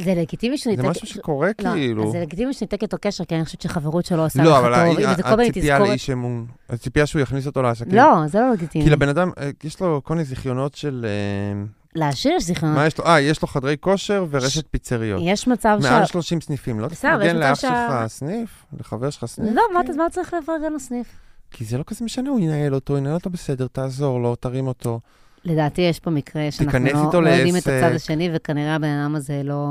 זה 0.00 0.14
לגיטימי 0.14 0.58
שהוא 0.58 0.76
זה. 0.76 0.82
משהו 0.82 1.06
שקורה 1.06 1.50
לא, 1.62 1.72
כאילו. 1.72 2.12
זה 2.12 2.20
לגיטימי 2.20 2.54
שניתק 2.54 2.82
איתו 2.82 2.96
קשר, 3.00 3.24
כי 3.24 3.34
אני 3.34 3.44
חושבת 3.44 3.60
שחברות 3.60 4.04
שלו 4.04 4.22
עושה 4.22 4.42
לא, 4.42 4.50
לך 4.50 4.56
אבל 4.56 4.74
טוב, 4.74 4.98
אם 4.98 5.14
זה 5.16 5.22
כל 5.22 5.36
מיני 5.36 5.48
הציפייה 5.48 5.74
תזכורת... 5.74 5.90
לאיש 5.90 6.10
אמון, 6.10 6.46
הציפייה 6.68 7.06
שהוא 7.06 7.22
יכניס 7.22 7.46
אותו 7.46 7.62
לעסקים. 7.62 7.94
לא, 7.94 8.26
זה 8.26 8.40
לא 8.40 8.52
לגיטימי. 8.52 8.84
כי 8.84 8.90
לבן 8.90 9.08
אדם, 9.08 9.30
אה, 9.38 9.50
יש 9.64 9.80
לו 9.80 10.00
כל 10.04 10.14
מיני 10.14 10.24
זיכיונות 10.24 10.74
של... 10.74 11.06
אה, 11.08 11.62
להשאיר 11.94 12.34
יש 12.36 12.44
זיכרונות. 12.44 12.76
מה 12.76 12.86
יש 12.86 12.98
לו? 12.98 13.06
אה, 13.06 13.20
יש 13.20 13.42
לו 13.42 13.48
חדרי 13.48 13.76
כושר 13.80 14.26
ורשת 14.30 14.66
פיצריות. 14.70 15.22
יש 15.24 15.48
מצב 15.48 15.78
ש... 15.80 15.84
מעל 15.84 16.06
30 16.06 16.40
סניפים, 16.40 16.80
לא 16.80 16.86
אבל 16.86 16.94
תפרגן 16.94 17.36
לאח 17.36 17.60
שלך 17.60 18.06
סניף? 18.06 18.64
לחבר 18.80 19.10
שלך 19.10 19.24
סניף? 19.24 19.54
לא, 19.54 19.62
מה 19.74 19.80
כן. 19.82 19.90
אתה- 19.90 20.02
מה 20.02 20.10
צריך 20.10 20.34
לפרגן 20.34 20.72
לו 20.72 20.80
סניף? 20.80 21.06
כי 21.50 21.64
זה 21.64 21.78
לא 21.78 21.82
כזה 21.82 22.04
משנה, 22.04 22.30
הוא 22.30 22.40
ינהל 22.40 22.74
אותו, 22.74 22.98
ינהל 22.98 23.14
אותו 23.14 23.30
בסדר, 23.30 23.66
תעזור 23.66 24.20
לו, 24.20 24.36
תרים 24.36 24.66
אותו. 24.66 25.00
לדעתי 25.44 25.82
יש 25.82 26.00
פה 26.00 26.10
מקרה 26.10 26.50
שאנחנו 26.50 26.78
לא 27.12 27.22
לא 27.22 27.28
יודעים 27.28 27.56
את. 27.56 27.62
הצד 27.62 27.94
השני, 27.94 28.30
וכנראה 28.34 28.74
הבן 28.74 28.88
אדם 28.88 29.14
הזה 29.14 29.42
לא 29.44 29.66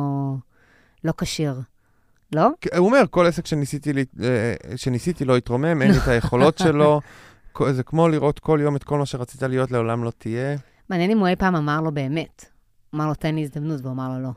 לא 1.04 1.14
כשיר. 1.18 1.62
לא? 2.36 2.50
הוא 2.78 2.86
אומר, 2.88 3.02
כל 3.10 3.26
עסק 3.26 3.46
שניסיתי, 3.46 3.92
אה, 4.24 4.54
שניסיתי 4.76 5.26
לא 5.26 5.38
התרומם, 5.38 5.82
אין 5.82 5.92
לי 5.92 5.98
את 5.98 6.08
היכולות 6.08 6.58
שלו. 6.64 7.02
זה 7.70 7.84
כמו 7.84 8.08
לראות 8.08 8.40
כל 8.40 8.60
יום 8.64 8.76
את 8.76 8.84
כל 8.84 8.98
מה 8.98 9.06
שרצית 9.06 9.44
להיות, 9.44 9.72
לעולם 9.72 10.04
לא 10.04 10.12
תהיה. 10.18 10.58
מעניין 10.90 11.12
אם 11.12 11.20
הוא 11.20 11.28
אי 11.28 11.36
פעם 11.36 11.56
אמר 11.56 11.82
לו 11.82 11.92
באמת. 11.92 12.46
אמר 12.96 13.08
לו, 13.08 13.14
תן 13.14 13.36
לי 13.36 13.42
הזדמנות, 13.42 13.82
והוא 13.82 13.92
אמר 13.92 14.10
לו 14.10 14.24
לא. 14.24 14.30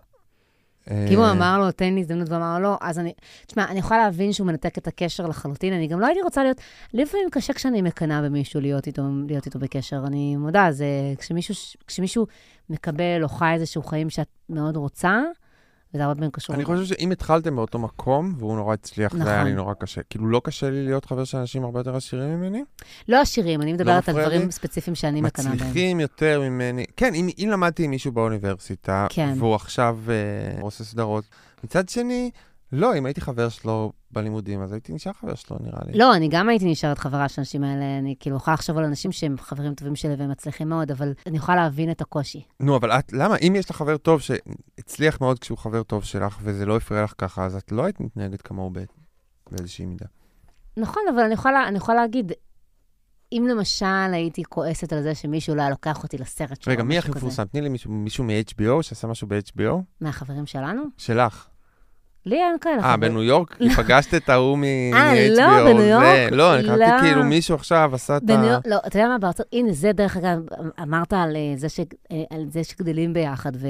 אה, 0.90 1.04
כי 1.08 1.14
אם 1.14 1.18
הוא 1.18 1.30
אמר 1.30 1.58
לו, 1.58 1.72
תן 1.72 1.94
לי 1.94 2.00
הזדמנות, 2.00 2.28
והוא 2.28 2.38
אמר 2.38 2.58
לו 2.58 2.62
לא, 2.62 2.76
אז 2.80 2.98
אני... 2.98 3.12
תשמע, 3.46 3.64
אני 3.68 3.78
יכולה 3.78 4.04
להבין 4.04 4.32
שהוא 4.32 4.46
מנתק 4.46 4.78
את 4.78 4.86
הקשר 4.86 5.26
לחלוטין, 5.26 5.72
אני 5.72 5.86
גם 5.86 6.00
לא 6.00 6.06
הייתי 6.06 6.22
רוצה 6.22 6.42
להיות... 6.42 6.60
לפעמים 6.94 7.28
קשה 7.30 7.52
כשאני 7.52 7.82
מקנאה 7.82 8.22
במישהו 8.22 8.60
להיות 8.60 8.86
איתו, 8.86 9.02
להיות 9.28 9.46
איתו 9.46 9.58
בקשר. 9.58 10.02
אני 10.06 10.36
מודה, 10.36 10.66
זה... 10.70 10.86
כשמישהו, 11.18 11.54
כשמישהו 11.86 12.26
מקבל 12.70 13.22
או 13.22 13.28
חי 13.28 13.52
איזשהו 13.54 13.82
חיים 13.82 14.10
שאת 14.10 14.28
מאוד 14.48 14.76
רוצה, 14.76 15.22
וזה 15.94 16.04
הרבה 16.04 16.14
פעמים 16.14 16.30
קשור. 16.30 16.56
אני 16.56 16.64
חושב 16.64 16.84
שאם 16.84 17.12
התחלתם 17.12 17.56
באותו 17.56 17.78
מקום, 17.78 18.34
והוא 18.38 18.56
נורא 18.56 18.74
הצליח, 18.74 19.16
זה 19.16 19.24
היה 19.30 19.36
נכון. 19.36 19.48
לי 19.48 19.54
נורא 19.54 19.74
קשה. 19.74 20.00
כאילו, 20.10 20.26
לא 20.26 20.40
קשה 20.44 20.70
לי 20.70 20.84
להיות 20.84 21.04
חבר 21.04 21.24
של 21.24 21.38
אנשים 21.38 21.64
הרבה 21.64 21.80
יותר 21.80 21.96
עשירים 21.96 22.28
ממני? 22.28 22.64
לא 23.08 23.20
עשירים, 23.20 23.62
אני 23.62 23.72
מדברת 23.72 24.08
על 24.08 24.14
מפריע 24.14 24.26
דברים 24.28 24.46
לי? 24.46 24.52
ספציפיים 24.52 24.94
שאני 24.94 25.20
מקנאה 25.20 25.46
בהם. 25.48 25.56
מצליחים 25.56 26.00
יותר 26.00 26.40
ממני. 26.40 26.84
כן, 26.96 27.14
אם, 27.14 27.28
אם 27.38 27.48
למדתי 27.52 27.84
עם 27.84 27.90
מישהו 27.90 28.12
באוניברסיטה, 28.12 29.06
כן. 29.10 29.34
והוא 29.38 29.54
עכשיו 29.54 29.98
אה, 30.08 30.62
עושה 30.62 30.84
סדרות, 30.84 31.24
מצד 31.64 31.88
שני, 31.88 32.30
לא, 32.72 32.98
אם 32.98 33.06
הייתי 33.06 33.20
חבר 33.20 33.48
שלו 33.48 33.92
בלימודים, 34.10 34.62
אז 34.62 34.72
הייתי 34.72 34.92
נשאר 34.92 35.12
חבר 35.12 35.34
שלו, 35.34 35.56
נראה 35.60 35.78
לי. 35.86 35.98
לא, 35.98 36.14
אני 36.16 36.28
גם 36.28 36.48
הייתי 36.48 36.70
נשארת 36.70 36.98
חברה 36.98 37.28
של 37.28 37.40
האנשים 37.40 37.64
האלה, 37.64 37.98
אני 37.98 38.14
כאילו 38.20 38.36
יכולה 38.36 38.54
לחשוב 38.54 38.78
על 38.78 38.84
אנשים 38.84 39.12
שהם 39.12 39.36
חברים 39.38 39.74
טובים 39.74 39.96
שלי 39.96 40.14
והם 40.14 40.30
מצליחים 40.30 40.68
מאוד, 40.68 40.90
אבל 40.90 41.12
אני 41.26 41.36
יכולה 41.36 41.56
להבין 41.56 41.90
את 41.90 42.00
הקושי. 42.00 42.42
נו, 42.60 42.76
אבל 42.76 42.90
את, 42.90 43.12
למה? 43.12 43.36
אם 43.36 43.52
יש 43.56 43.70
לך 43.70 43.76
חבר 43.76 43.96
טוב 43.96 44.20
שהצליח 44.20 45.20
מאוד 45.20 45.38
כשהוא 45.38 45.58
חבר 45.58 45.82
טוב 45.82 46.04
שלך, 46.04 46.38
וזה 46.42 46.66
לא 46.66 46.76
הפריע 46.76 47.02
לך 47.04 47.14
ככה, 47.18 47.44
אז 47.44 47.56
את 47.56 47.72
לא 47.72 47.84
היית 47.84 48.00
מתנהגת 48.00 48.42
כמוהו 48.42 48.70
בא- 48.70 48.80
באיזושהי 49.50 49.86
מידה. 49.86 50.06
נכון, 50.76 51.02
אבל 51.14 51.20
אני 51.22 51.34
יכולה, 51.34 51.68
אני 51.68 51.76
יכולה 51.76 52.00
להגיד, 52.00 52.32
אם 53.32 53.46
למשל 53.50 53.86
הייתי 54.12 54.42
כועסת 54.44 54.92
על 54.92 55.02
זה 55.02 55.14
שמישהו 55.14 55.54
לא 55.54 55.60
היה 55.60 55.70
לוקח 55.70 56.02
אותי 56.02 56.18
לסרט 56.18 56.62
שלו, 56.62 56.72
רגע, 56.72 56.82
מי 56.82 56.98
הכי 56.98 57.10
מפורסם? 57.10 57.44
תני 57.44 57.60
לי 57.60 57.68
מישהו, 57.68 57.90
מישהו 57.90 58.24
מ-HBO 58.24 58.82
שעשה 58.82 59.06
משהו 59.08 59.28
ב-HBO? 59.28 59.74
מהחברים 60.00 60.46
שלנו? 60.46 60.82
שלך. 60.98 61.46
לי 62.26 62.36
אין 62.36 62.56
כאלה 62.60 62.82
אה. 62.82 62.96
בניו 62.96 63.22
יורק? 63.22 63.54
כי 63.54 63.70
פגשת 63.70 64.14
את 64.14 64.28
ההוא 64.28 64.58
מ- 64.58 64.64
אה. 64.94 65.28
לא, 65.30 65.64
בניו 65.64 65.82
יורק? 65.82 66.32
לא, 66.32 66.54
אני 66.54 66.62
לא. 66.62 66.72
חשבתי 66.72 67.00
כאילו 67.00 67.24
מישהו 67.24 67.54
עכשיו 67.54 67.90
עשה 67.94 68.16
את 68.16 68.22
ה... 68.22 68.26
בניו 68.26 68.50
יורק, 68.50 68.66
לא, 68.66 68.76
אתה 68.86 68.98
יודע 68.98 69.08
מה, 69.08 69.18
בארצות, 69.18 69.46
הנה, 69.52 69.72
זה 69.72 69.92
דרך 69.92 70.16
אגב, 70.16 70.38
אמרת 70.82 71.12
על 71.12 71.36
אה, 71.36 71.52
זה, 71.56 71.66
אה, 72.12 72.16
זה 72.48 72.64
שגדלים 72.64 73.12
ביחד 73.12 73.52
ו... 73.56 73.66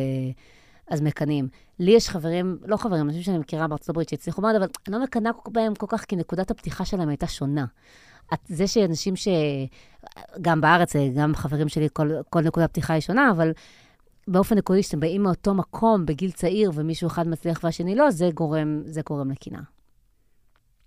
אז 0.90 1.00
מקנאים. 1.00 1.48
לי 1.78 1.90
יש 1.90 2.08
חברים, 2.08 2.58
לא 2.66 2.76
חברים, 2.76 3.08
אנשים 3.08 3.22
שאני 3.22 3.38
מכירה 3.38 3.68
בארצות 3.68 3.88
הברית 3.88 4.08
שהצליחו 4.08 4.42
מאוד, 4.42 4.56
אבל 4.56 4.66
אני 4.88 4.96
לא 4.96 5.02
מקנאה 5.02 5.32
בהם 5.46 5.74
כל 5.74 5.86
כך, 5.88 6.04
כי 6.04 6.16
נקודת 6.16 6.50
הפתיחה 6.50 6.84
שלהם 6.84 7.08
הייתה 7.08 7.26
שונה. 7.26 7.64
זה 8.48 8.66
שאנשים 8.66 9.16
ש... 9.16 9.28
גם 10.42 10.60
בארץ, 10.60 10.96
אה, 10.96 11.08
גם 11.16 11.34
חברים 11.34 11.68
שלי, 11.68 11.88
כל, 11.92 12.10
כל 12.30 12.40
נקודת 12.40 12.70
פתיחה 12.70 12.94
היא 12.94 13.00
שונה, 13.00 13.30
אבל 13.30 13.52
באופן 14.28 14.58
עקרוני, 14.58 14.82
שאתם 14.82 15.00
באים 15.00 15.22
מאותו 15.22 15.54
מקום 15.54 16.06
בגיל 16.06 16.30
צעיר, 16.30 16.70
ומישהו 16.74 17.06
אחד 17.06 17.28
מצליח 17.28 17.60
והשני 17.64 17.94
לא, 17.94 18.10
זה 18.10 18.30
גורם, 18.34 18.82
זה 18.86 19.00
גורם 19.06 19.30
לקנאה. 19.30 19.60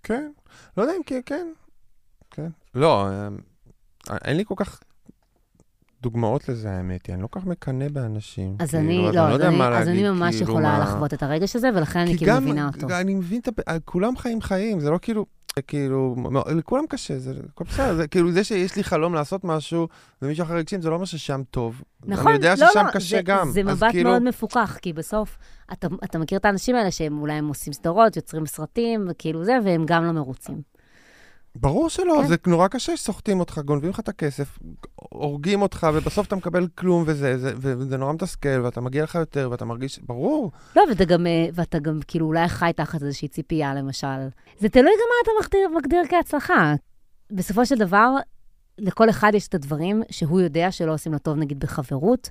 כן. 0.02 0.30
לא 0.76 0.82
יודע 0.82 0.94
אם 0.96 1.02
כן, 1.06 1.20
כן. 1.26 1.52
כן. 2.30 2.48
לא, 2.74 3.08
אה, 3.08 3.28
אין 4.24 4.36
לי 4.36 4.44
כל 4.44 4.54
כך 4.56 4.80
דוגמאות 6.02 6.48
לזה, 6.48 6.70
האמת 6.70 7.06
היא. 7.06 7.14
אני 7.14 7.22
לא 7.22 7.26
כל 7.26 7.40
כך 7.40 7.46
מקנא 7.46 7.88
באנשים. 7.88 8.56
אז 8.58 8.70
כאילו, 8.70 8.84
אני, 8.84 9.08
אז 9.08 9.14
לא, 9.14 9.20
אני 9.20 9.28
אז 9.28 9.32
יודע 9.32 9.48
אני, 9.48 9.56
מה 9.58 9.68
אז 9.78 9.86
להגיד, 9.86 10.04
אני 10.04 10.10
ממש 10.10 10.34
כאילו, 10.36 10.50
יכולה 10.50 10.78
מה- 10.78 10.84
לחוות 10.84 11.14
את 11.14 11.22
הרגש 11.22 11.56
הזה, 11.56 11.68
ולכן 11.74 11.98
אני 12.00 12.18
כאילו 12.18 12.32
גם, 12.32 12.42
מבינה 12.42 12.68
אותו. 12.74 12.86
אני 13.00 13.14
מבין 13.14 13.40
את 13.40 13.68
ה... 13.68 13.80
כולם 13.80 14.16
חיים 14.16 14.40
חיים, 14.40 14.80
זה 14.80 14.90
לא 14.90 14.98
כאילו... 15.02 15.26
כאילו, 15.66 16.16
לכולם 16.56 16.86
קשה, 16.88 17.18
זה 17.18 17.32
הכל 17.52 17.64
בסדר, 17.64 17.94
זה 17.94 18.08
כאילו 18.08 18.32
זה 18.32 18.44
שיש 18.44 18.76
לי 18.76 18.84
חלום 18.84 19.14
לעשות 19.14 19.44
משהו 19.44 19.88
ומישהו 20.22 20.44
אחר 20.44 20.56
הגשים, 20.56 20.80
זה 20.80 20.90
לא 20.90 20.94
אומר 20.94 21.04
ששם 21.04 21.42
טוב. 21.50 21.82
נכון, 22.04 22.26
אני 22.26 22.34
יודע 22.34 22.54
לא, 22.58 22.66
ששם 22.70 22.86
לא, 22.86 22.90
קשה 22.90 23.16
זה, 23.16 23.22
גם. 23.22 23.50
זה 23.50 23.62
מבט 23.62 23.90
כאילו, 23.90 24.10
מאוד 24.10 24.22
מפוקח, 24.22 24.78
כי 24.82 24.92
בסוף 24.92 25.38
אתה, 25.72 25.88
אתה 26.04 26.18
מכיר 26.18 26.38
את 26.38 26.44
האנשים 26.44 26.76
האלה 26.76 26.90
שהם 26.90 27.18
אולי 27.18 27.32
הם 27.32 27.48
עושים 27.48 27.72
סדרות, 27.72 28.16
יוצרים 28.16 28.46
סרטים, 28.46 29.06
וכאילו 29.10 29.44
זה, 29.44 29.58
והם 29.64 29.84
גם 29.86 30.04
לא 30.04 30.12
מרוצים. 30.12 30.75
ברור 31.60 31.90
שלא, 31.90 32.18
כן. 32.22 32.28
זה 32.28 32.36
נורא 32.46 32.68
קשה 32.68 32.96
שסוחטים 32.96 33.40
אותך, 33.40 33.58
גונבים 33.58 33.90
לך 33.90 34.00
את 34.00 34.08
הכסף, 34.08 34.58
הורגים 34.94 35.62
אותך, 35.62 35.86
ובסוף 35.94 36.26
אתה 36.26 36.36
מקבל 36.36 36.66
כלום 36.74 37.04
וזה, 37.06 37.38
זה, 37.38 37.52
וזה 37.56 37.96
נורא 37.96 38.12
מתסכל, 38.12 38.60
ואתה 38.64 38.80
מגיע 38.80 39.04
לך 39.04 39.14
יותר, 39.14 39.48
ואתה 39.50 39.64
מרגיש, 39.64 39.98
ברור. 39.98 40.52
לא, 40.76 40.82
ואתה 40.88 41.04
גם, 41.04 41.26
אה, 41.26 41.46
ואתה 41.54 41.78
גם 41.78 42.00
כאילו 42.08 42.26
אולי 42.26 42.48
חי 42.48 42.70
תחת 42.76 43.02
איזושהי 43.02 43.28
ציפייה, 43.28 43.74
למשל. 43.74 44.28
זה 44.58 44.68
תלוי 44.68 44.92
גם 44.92 45.08
מה 45.08 45.16
אתה 45.22 45.30
מגדיר, 45.42 45.78
מגדיר 45.78 46.02
כהצלחה. 46.08 46.74
בסופו 47.30 47.66
של 47.66 47.74
דבר, 47.74 48.10
לכל 48.78 49.10
אחד 49.10 49.32
יש 49.34 49.48
את 49.48 49.54
הדברים 49.54 50.02
שהוא 50.10 50.40
יודע 50.40 50.72
שלא 50.72 50.94
עושים 50.94 51.12
לו 51.12 51.18
טוב, 51.18 51.36
נגיד 51.36 51.60
בחברות, 51.60 52.30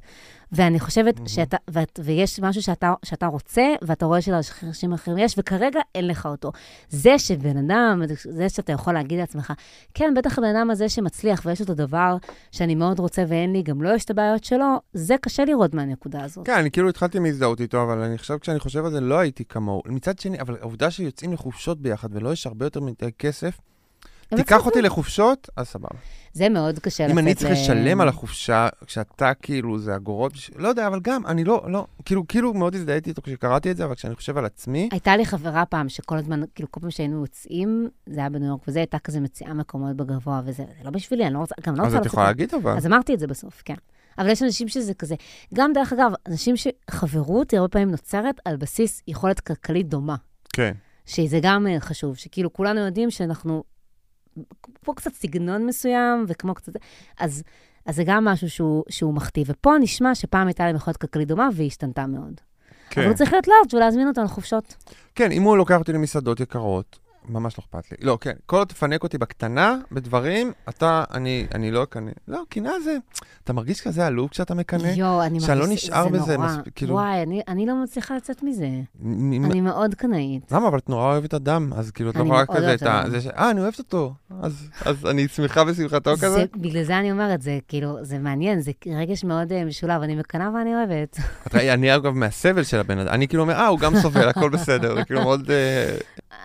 ואני 0.51 0.79
חושבת 0.79 1.15
מהמם. 1.15 1.27
שאתה, 1.27 1.57
ואת, 1.67 1.99
ויש 2.03 2.39
משהו 2.39 2.61
שאתה, 2.61 2.93
שאתה 3.05 3.25
רוצה, 3.25 3.73
ואתה 3.81 4.05
רואה 4.05 4.21
שלאנשים 4.21 4.93
אחרים 4.93 5.17
יש, 5.17 5.35
וכרגע 5.37 5.79
אין 5.95 6.07
לך 6.07 6.25
אותו. 6.25 6.51
זה 6.89 7.19
שבן 7.19 7.57
אדם, 7.57 8.01
זה 8.29 8.49
שאתה 8.49 8.71
יכול 8.71 8.93
להגיד 8.93 9.19
לעצמך, 9.19 9.53
כן, 9.93 10.13
בטח 10.17 10.37
הבן 10.37 10.55
אדם 10.55 10.71
הזה 10.71 10.89
שמצליח 10.89 11.41
ויש 11.45 11.59
לו 11.59 11.65
את 11.65 11.69
הדבר 11.69 12.17
שאני 12.51 12.75
מאוד 12.75 12.99
רוצה 12.99 13.23
ואין 13.27 13.53
לי, 13.53 13.63
גם 13.63 13.81
לו 13.81 13.95
יש 13.95 14.05
את 14.05 14.09
הבעיות 14.09 14.43
שלו, 14.43 14.79
זה 14.93 15.15
קשה 15.21 15.45
לראות 15.45 15.73
מהנקודה 15.73 16.23
הזאת. 16.23 16.45
כן, 16.45 16.57
אני 16.57 16.71
כאילו 16.71 16.89
התחלתי 16.89 17.19
מהזדהות 17.19 17.61
איתו, 17.61 17.83
אבל 17.83 17.99
אני 17.99 18.17
חושב, 18.17 18.37
כשאני 18.37 18.59
חושב 18.59 18.85
על 18.85 18.91
זה, 18.91 19.01
לא 19.01 19.19
הייתי 19.19 19.45
כמוהו. 19.45 19.81
מצד 19.85 20.19
שני, 20.19 20.39
אבל 20.41 20.57
העובדה 20.61 20.91
שיוצאים 20.91 21.33
לחופשות 21.33 21.81
ביחד 21.81 22.09
ולא 22.11 22.33
יש 22.33 22.47
הרבה 22.47 22.65
יותר 22.65 22.79
מדי 22.79 23.11
כסף, 23.19 23.59
תיקח. 24.35 24.65
אותי 24.65 24.81
לחופשות, 24.81 25.49
אז 25.55 25.67
סבבה. 25.67 25.87
זה 26.33 26.49
מאוד 26.49 26.79
קשה 26.79 27.03
לצאת 27.03 27.13
אם 27.13 27.19
אני 27.19 27.35
צריך 27.35 27.51
לשלם 27.51 28.01
על 28.01 28.07
החופשה, 28.07 28.67
כשאתה 28.85 29.33
כאילו, 29.33 29.79
זה 29.79 29.95
אגורות, 29.95 30.33
לא 30.55 30.67
יודע, 30.67 30.87
אבל 30.87 30.99
גם, 30.99 31.25
אני 31.27 31.43
לא, 31.43 31.65
לא, 31.67 31.85
כאילו, 32.05 32.27
כאילו 32.27 32.53
מאוד 32.53 32.75
הזדהיתי 32.75 33.09
איתו 33.09 33.21
כשקראתי 33.21 33.71
את 33.71 33.77
זה, 33.77 33.85
אבל 33.85 33.95
כשאני 33.95 34.15
חושב 34.15 34.37
על 34.37 34.45
עצמי, 34.45 34.89
הייתה 34.91 35.17
לי 35.17 35.25
חברה 35.25 35.65
פעם, 35.65 35.89
שכל 35.89 36.17
הזמן, 36.17 36.41
כאילו, 36.55 36.71
כל 36.71 36.79
פעם 36.79 36.91
שהיינו 36.91 37.21
יוצאים, 37.21 37.89
זה 38.05 38.19
היה 38.19 38.29
בניו 38.29 38.47
יורק, 38.47 38.61
וזה 38.67 38.79
הייתה 38.79 38.99
כזה 38.99 39.19
מציעה 39.19 39.53
מקומות 39.53 39.95
בגבוה, 39.95 40.41
וזה 40.45 40.63
זה 40.77 40.83
לא 40.83 40.89
בשבילי, 40.89 41.25
אני 41.25 41.33
לא 41.33 41.39
רוצה, 41.39 41.55
גם 41.67 41.75
לא 41.75 41.83
אז 41.83 41.87
רוצה 41.93 42.01
את 42.01 42.05
יכולה. 42.05 42.25
להגיד 42.25 42.53
אבל. 42.53 42.77
אז 42.77 42.85
אמרתי 42.85 43.13
את 43.13 43.19
זה 43.19 43.27
בסוף, 43.27 43.61
כן. 43.65 43.75
אבל 44.17 44.29
יש 44.29 44.43
אנשים 44.43 44.67
שזה 44.67 44.93
כזה. 44.93 45.15
גם, 45.53 45.73
דרך 45.73 45.93
אגב, 45.93 46.11
אנשים 46.27 46.55
שחברות 46.57 47.51
היא 47.51 47.57
הרבה 47.59 47.69
פעמים 47.71 47.91
נוצרת 47.91 48.35
על 48.45 48.55
בסיס 48.57 49.01
יכולת 49.07 49.39
כלכלית 49.39 49.89
דומה. 49.89 50.15
כן. 50.53 50.71
שזה 51.05 51.39
גם 51.41 51.67
אה, 51.67 51.79
חשוב, 51.79 52.15
שכאילו 52.15 52.53
כולנו 52.53 52.79
יודעים 52.79 53.11
שאנחנו, 53.11 53.63
כמו 54.83 54.95
קצת 54.95 55.13
סגנון 55.13 55.65
מסוים, 55.65 56.25
וכמו 56.27 56.53
קצת... 56.53 56.73
אז 57.19 57.43
אז 57.85 57.95
זה 57.95 58.03
גם 58.05 58.25
משהו 58.25 58.49
שהוא, 58.49 58.83
שהוא 58.89 59.13
מכתיב. 59.13 59.47
ופה 59.49 59.73
נשמע 59.79 60.15
שפעם 60.15 60.47
הייתה 60.47 60.65
להם 60.65 60.75
יכולת 60.75 60.97
כלכלית 60.97 61.27
דומה 61.27 61.49
והיא 61.53 61.67
השתנתה 61.67 62.07
מאוד. 62.07 62.41
כן. 62.89 63.01
אבל 63.01 63.09
הוא 63.09 63.17
צריך 63.17 63.33
להיות 63.33 63.47
לארג' 63.47 63.73
ולהזמין 63.73 64.07
אותנו 64.07 64.23
לחופשות. 64.25 64.75
כן, 65.15 65.31
אם 65.31 65.43
הוא 65.43 65.57
לוקח 65.57 65.79
אותי 65.79 65.93
למסעדות 65.93 66.39
יקרות, 66.39 66.99
ממש 67.29 67.57
לא 67.57 67.63
אכפת 67.63 67.91
לי. 67.91 67.97
לא, 68.01 68.17
כן, 68.21 68.33
כל 68.45 68.57
עוד 68.57 68.67
תפנק 68.67 69.03
אותי 69.03 69.17
בקטנה, 69.17 69.75
בדברים, 69.91 70.51
אתה, 70.69 71.03
אני, 71.13 71.47
אני 71.55 71.71
לא 71.71 71.83
אקנא. 71.83 72.11
לא, 72.27 72.41
קנאה 72.49 72.79
זה, 72.83 72.97
אתה 73.43 73.53
מרגיש 73.53 73.81
כזה 73.81 74.07
עלוב 74.07 74.29
כשאתה 74.29 74.53
מקנא? 74.55 74.87
יואו, 74.87 75.21
אני 75.21 75.29
מרגיש, 75.29 75.45
שאני 75.45 75.59
לא 75.59 75.67
נשאר 75.67 76.03
זה 76.03 76.09
בזה 76.09 76.37
נורא. 76.37 76.47
מספיק, 76.47 76.73
כאילו... 76.75 76.93
וואי, 76.93 77.21
אני, 77.23 77.41
אני 77.47 77.65
לא 77.65 77.83
מצליחה 77.83 78.15
לצאת 78.15 78.43
מזה. 78.43 78.69
מ- 78.99 79.45
אני 79.45 79.61
מאוד 79.61 79.95
קנאית. 79.95 80.51
למה? 80.51 80.67
אבל 80.67 80.77
את 80.77 80.89
נורא 80.89 81.03
אוהבת 81.11 81.33
אדם, 81.33 81.73
אז 81.75 81.91
כאילו 81.91 82.09
את 82.09 82.15
לא 82.15 82.21
אני 82.21 82.29
יכולה 82.29 82.45
כזה 82.45 82.73
את 82.73 82.83
ה... 82.83 83.03
זה 83.09 83.21
ש... 83.21 83.27
אה, 83.27 83.51
אני 83.51 83.61
אוהבת 83.61 83.79
אותו. 83.79 84.13
אז, 84.41 84.69
אז 84.85 85.05
אני 85.05 85.27
שמחה 85.27 85.63
בשמחתו 85.63 86.13
כזה? 86.13 86.29
זה, 86.29 86.45
בגלל 86.55 86.83
זה 86.83 86.99
אני 86.99 87.11
אומרת, 87.11 87.41
זה 87.41 87.59
כאילו, 87.67 87.97
זה 88.01 88.19
מעניין, 88.19 88.59
זה 88.61 88.71
רגש 88.95 89.23
מאוד 89.23 89.51
אה, 89.51 89.65
משולב, 89.65 90.01
אני 90.01 90.15
מקנאה 90.15 90.49
ואני 90.53 90.75
אוהבת. 90.75 91.17
אני 91.53 91.95
אגב 91.95 92.13
מהסבל 92.13 92.63
של 92.63 92.79
הבן 92.79 92.97
אדם, 92.97 93.13
אני 93.13 93.27
כאילו 93.27 93.43
אומר, 93.43 93.53
אה, 93.53 93.67
הוא 93.67 93.79
גם 93.79 93.95
סובל, 93.95 94.27
הכל 94.29 94.49
בסדר, 94.49 95.03
כאילו 95.03 95.21
מאוד... 95.21 95.51
אה, 95.51 95.97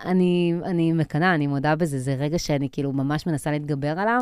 אני, 0.05 0.53
אני 0.71 0.93
מקנאה, 0.93 1.35
אני 1.35 1.47
מודה 1.47 1.75
בזה, 1.75 1.99
זה 1.99 2.13
רגע 2.13 2.39
שאני 2.39 2.69
כאילו 2.71 2.93
ממש 2.93 3.27
מנסה 3.27 3.51
להתגבר 3.51 3.99
עליו, 3.99 4.21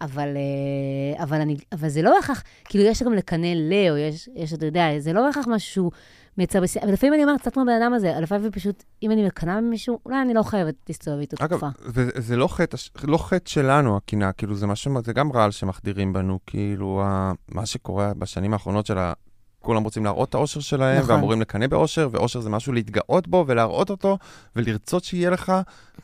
אבל, 0.00 0.28
אה, 0.36 1.22
אבל, 1.22 1.40
אני, 1.40 1.56
אבל 1.72 1.88
זה 1.88 2.02
לא 2.02 2.14
בהכרח, 2.16 2.42
כאילו 2.64 2.84
יש 2.84 3.02
גם 3.02 3.12
לקנא 3.12 3.46
ל, 3.46 3.72
או 3.90 3.96
יש, 3.96 4.28
יש, 4.34 4.52
אתה 4.52 4.66
יודע, 4.66 4.98
זה 4.98 5.12
לא 5.12 5.26
בהכרח 5.26 5.46
משהו 5.48 5.72
שהוא 5.72 5.90
מייצר 6.38 6.60
בשיא, 6.60 6.80
אבל 6.82 6.92
לפעמים 6.92 7.14
אני 7.14 7.24
אומרת, 7.24 7.40
קצת 7.40 7.54
כמו 7.54 7.62
הבן 7.62 7.82
אדם 7.82 7.92
הזה, 7.94 8.12
לפעמים 8.20 8.50
פשוט, 8.50 8.84
אם 9.02 9.10
אני 9.10 9.26
מקנאה 9.26 9.56
במישהו, 9.56 9.98
אולי 10.06 10.22
אני 10.22 10.34
לא 10.34 10.42
חייבת 10.42 10.74
להסתובב 10.88 11.18
איתו 11.18 11.36
אגב, 11.40 11.58
תקופה. 11.58 11.68
זה, 11.94 12.10
זה 12.14 12.36
לא 12.36 12.48
חטא, 12.48 12.76
לא 13.04 13.18
חטא 13.18 13.50
שלנו, 13.50 13.96
הקנאה, 13.96 14.32
כאילו 14.32 14.54
זה 14.54 14.66
משהו, 14.66 15.02
זה 15.04 15.12
גם 15.12 15.32
רעל 15.32 15.50
שמחדירים 15.50 16.12
בנו, 16.12 16.38
כאילו, 16.46 17.02
ה, 17.04 17.32
מה 17.48 17.66
שקורה 17.66 18.14
בשנים 18.14 18.52
האחרונות 18.52 18.86
של. 18.86 18.98
כולם 19.66 19.82
רוצים 19.84 20.04
להראות 20.04 20.28
את 20.28 20.34
האושר 20.34 20.60
שלהם, 20.60 21.02
נכון. 21.02 21.14
ואמורים 21.14 21.40
לקנא 21.40 21.66
באושר, 21.66 22.08
ואושר 22.12 22.40
זה 22.40 22.50
משהו 22.50 22.72
להתגאות 22.72 23.28
בו 23.28 23.44
ולהראות 23.46 23.90
אותו, 23.90 24.18
ולרצות 24.56 25.04
שיהיה 25.04 25.30
לך, 25.30 25.52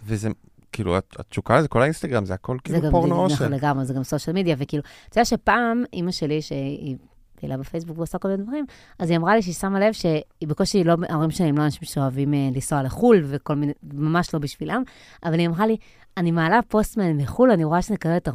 וזה, 0.07 0.29
כאילו, 0.73 0.97
הת- 0.97 1.17
התשוקה 1.21 1.59
לזה, 1.59 1.69
כל 1.69 1.83
האינסטגרם, 1.83 2.25
זה 2.25 2.35
הכל 2.35 2.57
זה 2.57 2.63
כאילו 2.65 2.81
גם 2.81 2.91
פורנו 2.91 3.15
נכון, 3.15 3.31
אושר. 3.31 3.49
לגמרי, 3.49 3.85
זה 3.85 3.95
גם 3.95 4.03
סושיאל 4.05 4.37
מדיה, 4.37 4.57
וכאילו, 4.59 4.83
אתה 5.09 5.19
יודע 5.19 5.25
שפעם, 5.25 5.85
אימא 5.93 6.11
שלי, 6.11 6.43
שהיא 6.43 6.97
פעילה 7.41 7.57
בפייסבוק 7.57 7.99
ועושה 7.99 8.19
כל 8.19 8.29
מיני 8.29 8.43
דברים, 8.43 8.65
אז 8.99 9.11
היא 9.11 9.19
אמרה 9.19 9.35
לי 9.37 9.43
שהיא 9.43 9.55
שמה 9.55 9.81
לב 9.81 9.93
שהיא 9.93 10.23
בקושי 10.49 10.85
לא, 10.85 10.95
ההורים 11.09 11.31
שלי 11.31 11.47
הם 11.49 11.59
לא 11.59 11.65
אנשים 11.65 11.83
שאוהבים 11.85 12.35
אה, 12.35 12.49
לנסוע 12.55 12.83
לחו"ל 12.83 13.23
וכל 13.27 13.55
מיני, 13.55 13.73
ממש 13.93 14.35
לא 14.35 14.41
בשבילם, 14.41 14.83
אבל 15.25 15.39
היא 15.39 15.49
אמרה 15.49 15.67
לי, 15.67 15.77
אני 16.17 16.31
מעלה 16.31 16.61
פוסט 16.69 16.97
מהם 16.97 17.17
מחו"ל, 17.17 17.51
אני 17.51 17.65
רואה 17.65 17.83
שאני 17.83 17.95
מקבלת 17.95 18.29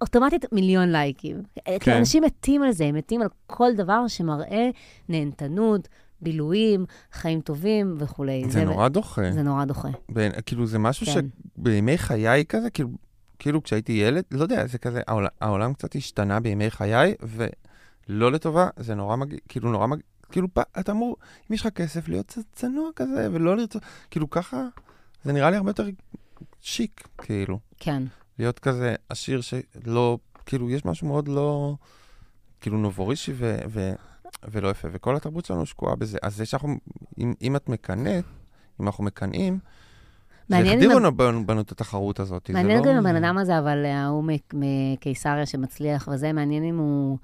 אוטומטית 0.00 0.52
מיליון 0.52 0.88
לייקים. 0.92 1.42
כן. 1.64 1.76
כן. 1.80 1.96
אנשים 1.96 2.22
מתים 2.22 2.62
על 2.62 2.72
זה, 2.72 2.84
הם 2.84 2.94
מתים 2.94 3.22
על 3.22 3.28
כל 3.46 3.74
דבר 3.76 4.08
שמראה 4.08 4.70
נהנתנות, 5.08 5.88
בילויים, 6.20 6.86
חיים 7.12 7.40
טובים 7.40 7.94
וכולי. 7.98 8.44
זה 8.48 8.64
נורא 8.64 8.88
דוחה. 8.88 9.32
זה 9.32 9.42
נורא 9.42 9.64
דוחה. 9.64 9.88
בין, 10.08 10.32
כאילו, 10.46 10.66
זה 10.66 10.78
משהו 10.78 11.06
כן. 11.06 11.12
שבימי 11.58 11.98
חיי 11.98 12.44
כזה, 12.44 12.70
כאילו, 12.70 12.88
כאילו 13.38 13.62
כשהייתי 13.62 13.92
ילד, 13.92 14.24
לא 14.30 14.42
יודע, 14.42 14.66
זה 14.66 14.78
כזה, 14.78 15.02
העולם, 15.06 15.28
העולם 15.40 15.72
קצת 15.72 15.96
השתנה 15.96 16.40
בימי 16.40 16.70
חיי, 16.70 17.14
ולא 17.22 18.32
לטובה, 18.32 18.68
זה 18.76 18.94
נורא 18.94 19.16
מגעיל, 19.16 19.40
כאילו, 19.48 19.72
נורא 19.72 19.86
מגעיל, 19.86 20.02
כאילו, 20.32 20.48
אתה 20.80 20.92
אמור, 20.92 21.16
אם 21.50 21.54
יש 21.54 21.60
לך 21.60 21.68
כסף, 21.68 22.08
להיות 22.08 22.38
צנוע 22.52 22.90
כזה, 22.96 23.28
ולא 23.32 23.56
לרצות, 23.56 23.82
כאילו, 24.10 24.30
ככה, 24.30 24.66
זה 25.24 25.32
נראה 25.32 25.50
לי 25.50 25.56
הרבה 25.56 25.70
יותר 25.70 25.88
שיק, 26.60 27.08
כאילו, 27.18 27.58
כן. 27.78 28.02
להיות 28.38 28.58
כזה 28.58 28.94
עשיר 29.08 29.40
שלא, 29.40 30.18
כאילו, 30.46 30.70
יש 30.70 30.84
משהו 30.84 31.06
מאוד 31.06 31.28
לא, 31.28 31.76
כאילו, 32.60 32.78
נובורישי 32.78 33.32
ו... 33.34 33.58
ו 33.68 33.92
ולא 34.48 34.68
יפה, 34.68 34.88
וכל 34.92 35.16
התרבות 35.16 35.44
שלנו 35.44 35.66
שקועה 35.66 35.96
בזה. 35.96 36.18
אז 36.22 36.36
זה 36.36 36.46
שאנחנו, 36.46 36.76
אם, 37.18 37.34
אם 37.42 37.56
את 37.56 37.68
מקנאת, 37.68 38.24
אם 38.80 38.86
אנחנו 38.86 39.04
מקנאים, 39.04 39.58
החדירו 40.50 40.98
לנו 40.98 41.16
בנו, 41.16 41.46
בנו 41.46 41.60
את 41.60 41.72
התחרות 41.72 42.20
הזאת. 42.20 42.50
מעניין 42.50 42.78
לא- 42.78 42.84
גם 42.84 42.90
עם 42.90 43.06
הבן 43.06 43.24
אדם 43.24 43.38
הזה, 43.38 43.58
אבל 43.58 43.84
אה, 43.84 44.04
ההוא 44.04 44.24
מקיסריה 44.52 45.46
שמצליח 45.46 46.08
וזה, 46.12 46.32
מעניין 46.32 46.64
אם 46.64 46.78
הוא... 46.78 47.18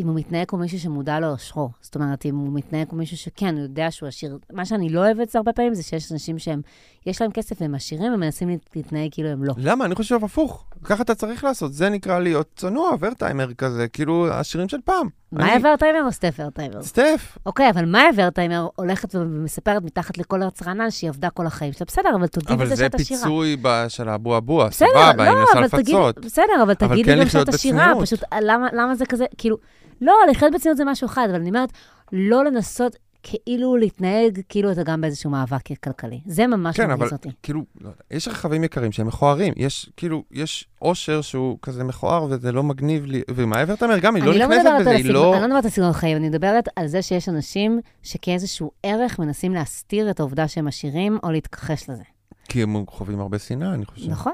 אם 0.00 0.06
הוא 0.06 0.14
מתנהג 0.16 0.46
כמו 0.48 0.58
מישהו 0.58 0.78
שמודע 0.80 1.20
לאושרו. 1.20 1.70
זאת 1.80 1.94
אומרת, 1.94 2.26
אם 2.26 2.36
הוא 2.36 2.52
מתנהג 2.52 2.88
כמו 2.88 2.98
מישהו 2.98 3.16
שכן, 3.16 3.54
הוא 3.54 3.62
יודע 3.62 3.90
שהוא 3.90 4.06
עשיר. 4.08 4.38
מה 4.52 4.64
שאני 4.64 4.88
לא 4.88 5.00
אוהבת 5.00 5.30
זה 5.30 5.38
הרבה 5.38 5.52
פעמים, 5.52 5.74
זה 5.74 5.82
שיש 5.82 6.12
אנשים 6.12 6.38
שהם, 6.38 6.60
יש 7.06 7.20
להם 7.22 7.30
כסף 7.30 7.56
והם 7.60 7.74
עשירים, 7.74 8.12
הם 8.12 8.20
מנסים 8.20 8.48
להת- 8.48 8.76
להתנהג 8.76 9.08
כאילו 9.12 9.28
הם 9.28 9.44
לא. 9.44 9.54
למה? 9.56 9.84
אני 9.84 9.94
חושב 9.94 10.24
הפוך. 10.24 10.64
ככה 10.84 11.02
אתה 11.02 11.14
צריך 11.14 11.44
לעשות. 11.44 11.72
זה 11.72 11.88
נקרא 11.88 12.18
להיות 12.18 12.48
צנוע, 12.56 12.90
ורטיימר 13.00 13.54
כזה, 13.54 13.88
כאילו 13.88 14.28
השירים 14.32 14.68
של 14.68 14.78
פעם. 14.84 15.08
מאיה 15.32 15.56
אני- 15.56 15.68
ורטהיימר 15.68 16.04
או 16.06 16.12
סטף 16.12 16.34
ורטהיימר? 16.38 16.82
סטף. 16.82 17.38
אוקיי, 17.46 17.70
אבל 17.70 17.84
מאיה 17.84 18.10
ורטהיימר 18.16 18.68
הולכת 18.76 19.14
ומספרת 19.14 19.82
מתחת 19.82 20.18
לכל 20.18 20.42
הרצרנל 20.42 20.90
שהיא 20.90 21.10
עבדה 21.10 21.30
כל 21.30 21.46
החיים 21.46 21.72
שלה. 21.72 21.84
בסדר, 21.86 22.08
אבל 22.14 22.26
תודי 22.26 22.52
אבל 22.52 22.64
בזה 22.64 22.74
זה 22.74 22.84
שאת 22.84 22.94
עשירה. 22.94 23.20
פיצוי 23.20 23.56
ב- 23.62 23.84
של 23.88 24.08
האבו 24.08 24.36
אבו, 24.36 24.64
בסדר, 24.66 24.88
סבבה, 24.88 25.24
היא 25.24 25.32
לא, 25.32 25.44
אבל 25.54 25.68
תגיד, 25.68 25.94
לפצות. 25.94 26.18
בסדר, 26.24 26.62
אבל 26.62 26.74
תגידי 26.74 27.04
כן 27.14 27.20
גם 27.20 27.28
שאת 27.28 27.48
עשירה. 27.48 27.92
פשוט 28.00 28.20
למה, 28.42 28.68
למה 28.72 28.94
זה 28.94 29.06
כזה, 29.06 29.24
כאילו, 29.38 29.56
לא, 30.00 30.14
לחיות 30.30 30.52
בצניעות 30.54 30.76
זה 30.76 30.84
משהו 30.84 31.06
אחד, 31.06 31.26
אבל 31.30 31.40
אני 31.40 31.48
אומרת, 31.48 31.72
לא 32.12 32.44
לנסות 32.44 32.96
כאילו 33.22 33.76
להתנהג 33.76 34.40
כאילו 34.48 34.72
אתה 34.72 34.82
גם 34.82 35.00
באיזשהו 35.00 35.30
מאבק 35.30 35.82
כלכלי. 35.84 36.20
זה 36.26 36.46
ממש 36.46 36.76
כן, 36.76 36.88
מרגיז 36.88 37.06
אבל 37.06 37.12
אותי. 37.12 37.28
כאילו, 37.42 37.64
לא 37.80 37.88
יודע, 37.88 38.00
יש 38.10 38.28
רכבים 38.28 38.64
יקרים 38.64 38.92
שהם 38.92 39.06
מכוערים. 39.06 39.52
יש, 39.56 39.90
כאילו, 39.96 40.24
יש 40.30 40.68
אושר 40.82 41.20
שהוא 41.20 41.58
כזה 41.62 41.84
מכוער 41.84 42.26
וזה 42.30 42.52
לא 42.52 42.62
מגניב 42.62 43.06
לי, 43.06 43.22
ומאיה 43.30 43.64
ורטיימר 43.68 43.98
גם, 43.98 44.14
היא 44.16 44.24
לא 44.24 44.34
לא 44.34 44.46
נכנסת 44.46 44.60
מדברת 44.60 44.80
בזה, 44.80 44.90
היא 44.90 45.10
לא... 45.10 45.32
אני 45.34 45.42
לא 45.42 45.48
מדברת 45.48 45.64
על 45.64 45.70
סגנון 45.70 45.92
חיים, 45.92 46.16
אני 46.16 46.28
מדברת 46.28 46.68
על 46.76 46.86
זה 46.86 47.02
שיש 47.02 47.28
אנשים 47.28 47.80
שכאיזשהו 48.02 48.70
ערך 48.82 49.18
מנסים 49.18 49.54
להסתיר 49.54 50.10
את 50.10 50.20
העובדה 50.20 50.48
שהם 50.48 50.68
עשירים 50.68 51.18
או 51.22 51.30
להתכחש 51.30 51.90
לזה. 51.90 52.02
כי 52.48 52.62
הם 52.62 52.84
חווים 52.88 53.20
הרבה 53.20 53.38
שנאה, 53.38 53.74
אני 53.74 53.86
חושב. 53.86 54.10
נכון. 54.10 54.32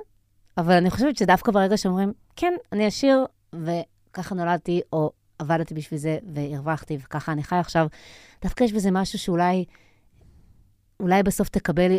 אבל 0.58 0.74
אני 0.74 0.90
חושבת 0.90 1.16
שדווקא 1.16 1.52
ברגע 1.52 1.76
שאומרים, 1.76 2.12
כן, 2.36 2.54
אני 2.72 2.86
עשיר, 2.86 3.24
וככה 3.52 4.34
נולדתי, 4.34 4.80
או 4.92 5.10
עבדתי 5.38 5.74
בשביל 5.74 6.00
זה, 6.00 6.18
והרווחתי, 6.34 6.98
וככה 7.04 7.32
אני 7.32 7.42
חי 7.42 7.56
עכשיו, 7.56 7.86
דווקא 8.42 8.64
יש 8.64 8.72
בזה 8.72 8.90
משהו 8.90 9.18
שאולי, 9.18 9.64
אולי 11.00 11.22
בסוף 11.22 11.48
תקבל 11.48 11.92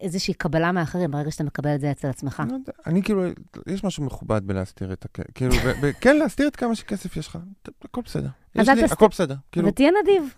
איזושהי 0.00 0.34
קבלה 0.34 0.72
מאחרים, 0.72 1.10
ברגע 1.10 1.30
שאתה 1.30 1.44
מקבל 1.44 1.74
את 1.74 1.80
זה 1.80 1.90
אצל 1.90 2.08
עצמך. 2.08 2.42
לא 2.50 2.56
אני 2.86 3.02
כאילו, 3.02 3.22
יש 3.66 3.84
משהו 3.84 4.04
מכובד 4.04 4.46
בלהסתיר 4.46 4.92
את 4.92 5.04
הכסף, 5.04 5.30
כאילו, 5.34 5.54
וכן, 5.82 6.16
להסתיר 6.16 6.48
את 6.48 6.56
כמה 6.56 6.74
שכסף 6.74 7.16
יש 7.16 7.26
לך, 7.28 7.38
הכל 7.84 8.00
בסדר. 8.04 8.28
יש 8.54 8.68
לי. 8.68 8.84
הכל 8.84 9.08
בסדר. 9.08 9.36
כאילו, 9.52 9.68
ותהיה 9.68 9.90
נדיב. 10.02 10.34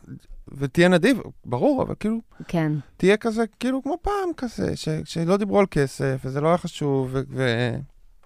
ותהיה 0.48 0.88
נדיב, 0.88 1.20
ברור, 1.44 1.82
אבל 1.82 1.94
כאילו, 2.00 2.18
כן. 2.48 2.72
תהיה 2.96 3.16
כזה, 3.16 3.44
כאילו, 3.60 3.82
כמו 3.82 3.96
פעם 4.02 4.32
כזה, 4.36 4.76
ש- 4.76 4.88
שלא 5.04 5.36
דיברו 5.36 5.58
על 5.58 5.66
כסף, 5.70 6.20
וזה 6.24 6.40
לא 6.40 6.48
היה 6.48 6.58
חשוב, 6.58 7.08
ו... 7.12 7.20
ו- 7.30 7.76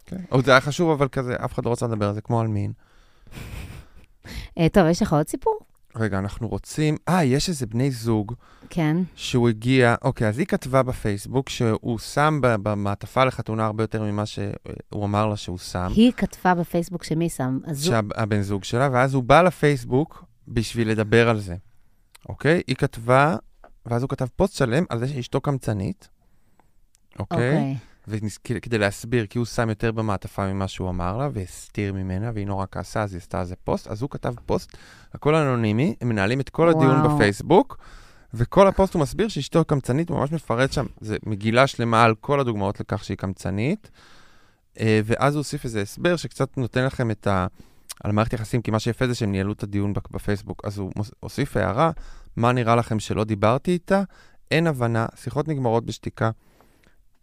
כן. 0.07 0.21
או 0.33 0.43
זה 0.43 0.51
היה 0.51 0.61
חשוב, 0.61 0.91
אבל 0.91 1.09
כזה, 1.09 1.37
אף 1.45 1.53
אחד 1.53 1.65
לא 1.65 1.71
רוצה 1.71 1.87
לדבר 1.87 2.09
על 2.09 2.15
זה, 2.15 2.21
כמו 2.21 2.41
על 2.41 2.47
מין. 2.47 2.73
אה, 4.59 4.69
טוב, 4.69 4.87
יש 4.87 5.03
לך 5.03 5.13
עוד 5.13 5.29
סיפור? 5.29 5.59
רגע, 5.97 6.19
אנחנו 6.19 6.49
רוצים... 6.49 6.97
אה, 7.09 7.25
יש 7.25 7.49
איזה 7.49 7.67
בני 7.67 7.91
זוג 7.91 8.35
כן. 8.71 8.97
שהוא 9.15 9.49
הגיע... 9.49 9.95
אוקיי, 10.03 10.29
אז 10.29 10.39
היא 10.39 10.47
כתבה 10.47 10.83
בפייסבוק 10.83 11.49
שהוא 11.49 11.99
שם 11.99 12.39
במעטפה 12.43 13.25
לחתונה 13.25 13.67
הרבה 13.67 13.85
יותר 13.85 14.03
ממה 14.03 14.27
שהוא 14.27 15.05
אמר 15.05 15.27
לה 15.27 15.37
שהוא 15.37 15.59
שם. 15.59 15.93
היא 15.95 16.13
כתבה 16.13 16.55
בפייסבוק 16.55 17.05
שמי 17.05 17.29
שם, 17.29 17.59
הוא... 17.65 17.75
שהבן 17.75 18.43
זוג 18.43 18.65
שלה, 18.65 18.89
ואז 18.93 19.15
הוא 19.15 19.23
בא 19.23 19.43
לפייסבוק 19.43 20.25
בשביל 20.49 20.91
לדבר 20.91 21.29
על 21.29 21.41
זה, 21.41 21.57
אוקיי? 22.29 22.63
היא 22.67 22.77
כתבה, 22.77 23.37
ואז 23.87 24.03
הוא 24.03 24.09
כתב 24.09 24.27
פוסט 24.37 24.55
שלם 24.55 24.85
על 24.89 24.99
זה 24.99 25.09
שאשתו 25.09 25.41
קמצנית, 25.41 26.09
אוקיי? 27.19 27.55
אוקיי. 27.55 27.77
וניס- 28.11 28.39
כ- 28.45 28.59
כדי 28.63 28.79
להסביר, 28.79 29.27
כי 29.27 29.39
הוא 29.39 29.47
שם 29.47 29.69
יותר 29.69 29.93
במעטפה 29.93 30.53
ממה 30.53 30.69
שהוא 30.69 30.89
אמר 30.89 31.17
לה, 31.17 31.29
והסתיר 31.33 31.93
ממנה, 31.93 32.31
והיא 32.35 32.47
נורא 32.47 32.67
כעסה, 32.73 33.03
אז 33.03 33.13
היא 33.13 33.19
עשתה 33.19 33.41
על 33.41 33.47
זה 33.47 33.55
פוסט. 33.65 33.87
אז 33.87 34.03
הוא 34.03 34.11
כתב 34.11 34.35
פוסט, 34.47 34.77
הכל 35.15 35.35
אנונימי, 35.35 35.95
הם 36.01 36.09
מנהלים 36.09 36.41
את 36.41 36.49
כל 36.49 36.69
הדיון 36.69 37.01
וואו. 37.01 37.17
בפייסבוק, 37.17 37.79
וכל 38.35 38.67
הפוסט 38.67 38.95
הוא 38.95 39.03
מסביר 39.03 39.29
שאשתו 39.29 39.65
קמצנית, 39.65 40.09
הוא 40.09 40.19
ממש 40.19 40.33
מפרט 40.33 40.73
שם, 40.73 40.87
זה 41.01 41.17
מגילה 41.27 41.67
שלמה 41.67 42.05
על 42.05 42.15
כל 42.21 42.41
הדוגמאות 42.41 42.81
לכך 42.81 43.05
שהיא 43.05 43.17
קמצנית. 43.17 43.91
אה, 44.81 45.01
ואז 45.05 45.35
הוא 45.35 45.41
הוסיף 45.41 45.65
איזה 45.65 45.83
הסבר 45.83 46.17
שקצת 46.17 46.57
נותן 46.57 46.85
לכם 46.85 47.11
את 47.11 47.27
ה... 47.27 47.47
על 48.05 48.13
מערכת 48.13 48.33
יחסים, 48.33 48.63
כי 48.63 48.71
מה 48.71 48.79
שיפה 48.79 49.07
זה 49.07 49.15
שהם 49.15 49.33
ניהלו 49.33 49.53
את 49.53 49.63
הדיון 49.63 49.93
בפ- 49.93 50.11
בפייסבוק. 50.13 50.63
אז 50.65 50.79
הוא 50.79 50.93
הוסיף 51.21 51.57
הערה, 51.57 51.91
מה 52.37 52.53
נראה 52.53 52.77
לכם 52.77 53.01
שלא 53.01 53.25
דיברתי 53.25 53.71
איתה? 53.71 54.03
אין 54.51 54.67
הבנה, 54.67 55.07
שיחות 55.17 55.49
נגמרות 55.49 55.87
בשתיקה. 55.87 56.31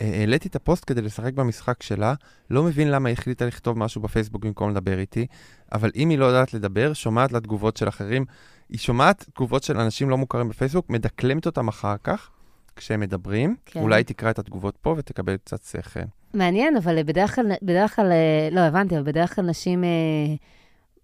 אה, 0.02 0.20
העליתי 0.20 0.48
את 0.48 0.56
הפוסט 0.56 0.84
כדי 0.88 1.02
לשחק 1.02 1.34
במשחק 1.34 1.84
שלה, 1.84 2.14
לא 2.50 2.64
מבין 2.64 2.92
למה 2.92 3.10
היא 3.10 3.14
החליטה 3.14 3.46
לכתוב 3.46 3.80
משהו 3.80 4.02
בפייסבוק 4.02 4.46
במקום 4.46 4.70
לדבר 4.70 5.00
איתי, 5.00 5.28
אבל 5.72 5.92
אם 5.96 6.10
היא 6.10 6.18
לא 6.18 6.26
יודעת 6.26 6.54
לדבר, 6.54 6.94
שומעת 6.94 7.32
לה 7.32 7.40
תגובות 7.40 7.78
של 7.78 7.88
אחרים. 7.88 8.26
היא 8.70 8.80
שומעת 8.80 9.26
תגובות 9.34 9.64
של 9.64 9.78
אנשים 9.78 10.10
לא 10.10 10.18
מוכרים 10.18 10.50
בפייסבוק, 10.50 10.90
מדקלמת 10.90 11.46
אותם 11.46 11.68
אחר 11.68 11.96
כך, 12.04 12.30
כשהם 12.76 13.00
מדברים. 13.00 13.56
כן. 13.66 13.80
אולי 13.80 14.04
תקרא 14.04 14.30
את 14.30 14.40
התגובות 14.40 14.78
פה 14.82 14.96
ותקבל 14.98 15.38
קצת 15.38 15.64
שכל. 15.64 16.00
מעניין, 16.34 16.78
אבל 16.78 17.04
בדרך 17.04 17.36
כלל, 17.36 17.52
בדרך 17.62 17.96
כלל, 17.96 18.12
אה, 18.12 18.50
לא, 18.52 18.60
הבנתי, 18.60 18.96
אבל 18.96 19.04
בדרך 19.04 19.36
כלל 19.36 19.46
נשים, 19.46 19.84
אה, 19.84 19.90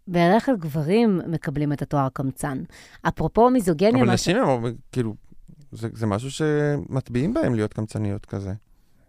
בדרך 0.08 0.46
כלל 0.46 0.56
גברים 0.56 1.22
מקבלים 1.28 1.74
את 1.74 1.82
התואר 1.82 2.08
קמצן. 2.14 2.64
אפרופו 3.08 3.50
מיזוגניה, 3.50 4.04
אבל 4.04 4.14
נשים 4.14 4.38
הם, 4.38 4.64
כאילו, 4.92 5.16
זה, 5.72 5.88
זה 5.94 6.08
משהו 6.08 6.32
שמטביעים 6.32 7.34
בהם 7.34 7.56
להיות 7.56 7.74
קמצניות 7.74 8.26
כזה. 8.26 8.54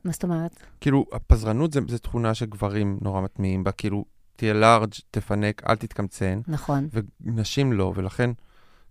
מה 0.04 0.12
זאת 0.12 0.22
אומרת? 0.24 0.62
כאילו, 0.80 1.06
הפזרנות 1.12 1.72
זה, 1.72 1.80
זה 1.88 1.98
תכונה 1.98 2.34
שגברים 2.34 2.98
נורא 3.02 3.20
מטמיעים 3.20 3.64
בה, 3.64 3.72
כאילו, 3.72 4.04
תהיה 4.36 4.52
לארג', 4.52 4.90
תפנק, 5.10 5.62
אל 5.68 5.76
תתקמצן, 5.76 6.40
נכון. 6.48 6.88
ונשים 7.24 7.72
לא, 7.72 7.92
ולכן, 7.96 8.30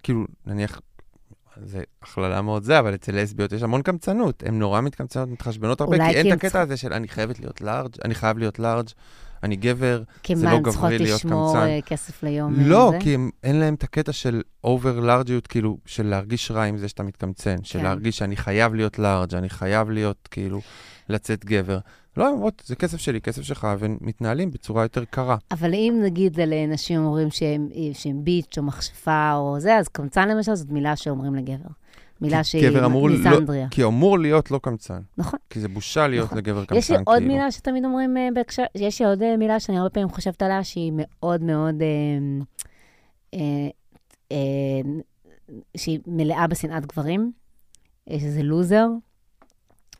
כאילו, 0.03 0.25
נניח, 0.45 0.81
זה 1.63 1.83
הכללה 2.01 2.41
מאוד 2.41 2.63
זה, 2.63 2.79
אבל 2.79 2.95
אצל 2.95 3.21
לסביות 3.21 3.51
יש 3.51 3.63
המון 3.63 3.81
קמצנות. 3.81 4.43
הן 4.45 4.59
נורא 4.59 4.81
מתקמצנות, 4.81 5.29
מתחשבנות 5.29 5.81
הרבה, 5.81 5.97
כי 5.97 6.15
אין 6.15 6.27
את 6.27 6.37
הקטע 6.37 6.61
הזה 6.61 6.77
של 6.77 6.93
אני 6.93 7.07
חייבת 7.07 7.39
להיות 7.39 7.61
לארג', 7.61 7.95
אני 8.05 8.15
חייב 8.15 8.37
להיות 8.37 8.59
לארג', 8.59 8.87
אני 9.43 9.55
גבר. 9.55 10.03
כי 10.23 10.35
זה 10.35 10.45
מה, 10.45 10.51
לא 10.51 10.57
הן 10.57 10.63
צריכות 10.63 10.83
גברי 10.83 10.97
להיות 10.97 11.19
לשמור 11.19 11.53
קמצן. 11.53 11.67
אה, 11.67 11.79
כסף 11.85 12.23
ליום? 12.23 12.59
אה, 12.59 12.67
לא, 12.67 12.89
זה? 12.91 12.99
כי 12.99 13.13
הם, 13.13 13.29
אין 13.43 13.55
להם 13.55 13.73
את 13.73 13.83
הקטע 13.83 14.11
של 14.11 14.41
over 14.63 14.99
לארג'יות, 14.99 15.47
כאילו, 15.47 15.77
של 15.85 16.05
להרגיש 16.05 16.51
רע 16.51 16.63
עם 16.63 16.77
זה 16.77 16.87
שאתה 16.87 17.03
מתקמצן, 17.03 17.55
של 17.63 17.79
כן. 17.79 17.85
להרגיש 17.85 18.17
שאני 18.17 18.35
חייב 18.35 18.73
להיות 18.73 18.99
לארג', 18.99 19.35
אני 19.35 19.49
חייב 19.49 19.89
להיות, 19.89 20.27
כאילו, 20.31 20.61
לצאת 21.09 21.45
גבר. 21.45 21.79
לא, 22.17 22.27
הן 22.27 22.33
אומרות, 22.33 22.63
זה 22.65 22.75
כסף 22.75 22.97
שלי, 22.97 23.21
כסף 23.21 23.41
שלך, 23.41 23.67
והם 23.79 23.97
מתנהלים 24.01 24.51
בצורה 24.51 24.83
יותר 24.83 25.03
קרה. 25.05 25.37
אבל 25.51 25.73
אם 25.73 25.99
נגיד 26.03 26.39
על 26.39 26.53
אה, 26.53 26.65
נשים 26.67 27.05
אומרים 27.05 27.31
שהם, 27.31 27.69
שהם 27.93 28.23
bitch 28.23 28.57
או 28.57 28.63
מכשפה 28.63 29.33
או 29.33 29.59
זה, 29.59 29.77
אז 29.77 29.87
קמצן 29.87 30.29
למשל 30.29 30.55
זאת 30.55 30.69
מילה 30.69 30.95
שאומרים 30.95 31.35
לגבר. 31.35 31.69
מילה 32.23 32.37
כי 32.37 32.43
שהיא 32.43 32.69
גבר 32.69 32.85
אמור 32.85 33.09
לא- 33.09 33.15
מיזנדריה. 33.15 33.67
כי 33.71 33.83
אמור 33.83 34.19
להיות 34.19 34.51
לא 34.51 34.59
קמצן. 34.63 35.01
נכון. 35.17 35.39
כי 35.49 35.59
זה 35.59 35.67
בושה 35.67 36.07
להיות 36.07 36.25
נכון. 36.25 36.37
לגבר 36.37 36.65
קמצן, 36.65 36.75
יש 36.79 36.91
לי 36.91 36.97
כאילו. 36.97 37.11
עוד 37.11 37.23
מילה 37.23 37.51
שתמיד 37.51 37.85
אומרים 37.85 38.17
אה, 38.17 38.27
בהקשר, 38.35 38.63
יש 38.75 39.01
לי 39.01 39.07
עוד 39.07 39.21
אה, 39.21 39.37
מילה 39.37 39.59
שאני 39.59 39.77
הרבה 39.77 39.89
פעמים 39.89 40.09
חושבת 40.09 40.41
עליה, 40.41 40.63
שהיא 40.63 40.91
מאוד 40.95 41.43
מאוד, 41.43 41.81
אה, 41.81 41.87
אה, 43.33 43.69
אה, 44.31 45.01
שהיא 45.77 45.99
מלאה 46.07 46.47
בשנאת 46.47 46.85
גברים. 46.85 47.31
יש 48.07 48.23
איזה 48.23 48.43
לוזר, 48.43 48.87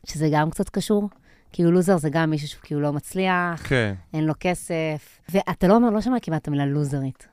שזה 0.06 0.28
גם 0.32 0.50
קצת 0.50 0.68
קשור. 0.68 1.08
כאילו 1.52 1.70
לוזר 1.70 1.96
זה 1.96 2.10
גם 2.10 2.30
מישהו 2.30 2.48
שהוא 2.48 2.60
כאילו 2.62 2.80
לא 2.80 2.92
מצליח, 2.92 3.68
כן. 3.68 3.94
אין 4.14 4.24
לו 4.24 4.32
כסף. 4.40 5.20
ואתה 5.28 5.68
לא 5.68 5.76
אומר, 5.76 5.90
לא 5.90 6.00
שומע 6.00 6.20
כמעט 6.22 6.42
את 6.42 6.48
המילה 6.48 6.66
לוזרית. 6.66 7.28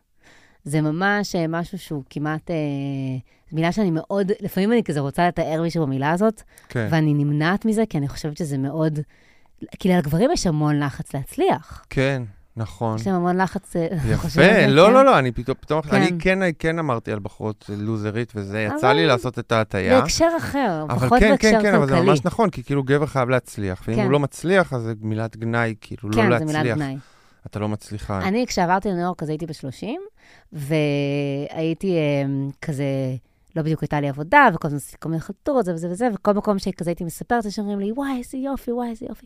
זה 0.64 0.82
ממש 0.82 1.36
אה, 1.36 1.46
משהו 1.48 1.80
שהוא 1.80 2.04
כמעט, 2.10 2.52
אה, 2.52 2.56
מילה 3.52 3.72
שאני 3.72 3.92
מאוד, 3.92 4.32
לפעמים 4.42 4.72
אני 4.72 4.84
כזה 4.84 5.00
רוצה 5.00 5.28
לתאר 5.28 5.62
מישהו 5.62 5.86
במילה 5.86 6.12
הזאת, 6.12 6.42
כן. 6.70 6.88
ואני 6.92 7.14
נמנעת 7.14 7.66
מזה, 7.66 7.84
כי 7.90 7.98
אני 7.98 8.08
חושבת 8.08 8.38
שזה 8.38 8.58
מאוד... 8.58 9.00
כאילו, 9.80 9.96
לגברים 9.98 10.32
יש 10.32 10.48
המון 10.48 10.80
לחץ 10.80 11.14
להצליח. 11.14 11.86
כן, 11.90 12.24
נכון. 12.58 12.96
יש 12.96 13.08
להם 13.08 13.16
המון 13.16 13.42
לחץ... 13.42 13.76
אה, 13.76 13.88
יפה? 14.12 14.42
לא, 14.42 14.46
כן. 14.46 14.70
לא, 14.70 15.06
לא, 15.06 15.20
אני 15.20 15.32
פתאום, 15.32 15.58
פתאום, 15.62 15.82
כן. 15.82 15.96
אני 15.96 16.12
כן, 16.20 16.40
כן 16.60 16.80
אמרתי 16.80 17.12
על 17.12 17.20
בחורות 17.20 17.70
לוזרית, 17.78 18.34
וזה 18.36 18.62
יצא 18.62 18.88
אבל- 18.88 18.94
לי 18.96 19.06
לעשות 19.06 19.40
את 19.40 19.52
ההטייה. 19.52 20.00
בהקשר 20.02 20.28
אחר, 20.38 20.86
אבל 20.90 21.08
פחות 21.08 21.20
כן, 21.20 21.30
בהקשר 21.32 21.52
כן, 21.52 21.62
כן, 21.62 21.76
אבל 21.76 21.86
זה 21.86 21.92
כלכלי. 21.92 22.08
ממש 22.10 22.20
נכון, 22.26 22.50
כי 22.50 22.64
כאילו 22.64 22.84
גבר 22.84 23.06
חייב 23.06 23.30
להצליח, 23.30 23.84
ואם 23.88 23.96
כן. 23.96 24.04
הוא 24.04 24.12
לא 24.12 24.20
מצליח, 24.20 24.74
אז 24.74 24.82
זה 24.82 24.94
מילת 25.02 25.38
גנאי, 25.38 25.76
כאילו, 25.82 26.10
לא 26.10 26.16
כן, 26.16 26.24
זה 26.24 26.30
להצליח. 26.30 26.64
מילת 26.64 26.78
גנאי. 26.78 26.98
אתה 27.46 27.60
לא 27.60 27.70
מצליחה. 27.70 28.20
אני, 28.28 28.48
כשעברתי 28.48 28.90
לניו 28.90 29.02
יורק, 29.04 29.24
אז 29.24 29.30
הייתי 29.30 29.46
ב-30, 29.46 29.86
והייתי 30.52 31.98
אה, 31.98 32.24
כזה, 32.62 32.86
לא 33.56 33.62
בדיוק 33.62 33.82
הייתה 33.82 34.02
לי 34.02 34.10
עבודה, 34.10 34.50
וכל 34.54 34.68
הזמן 34.68 34.78
עשיתי 34.78 34.98
כל 35.00 35.10
מיני 35.10 35.22
חלטורות, 35.22 35.66
זה 35.66 35.74
וזה 35.74 35.90
וזה, 35.90 36.08
וכל 36.14 36.34
מקום 36.34 36.60
שכזה 36.60 36.90
הייתי 36.90 37.04
מספרת, 37.04 37.46
אז 37.46 37.60
אומרים 37.60 37.80
לי, 37.80 37.92
וואי, 37.92 38.18
איזה 38.18 38.38
יופי, 38.38 38.72
וואי, 38.72 38.90
איזה 38.90 39.06
יופי. 39.10 39.26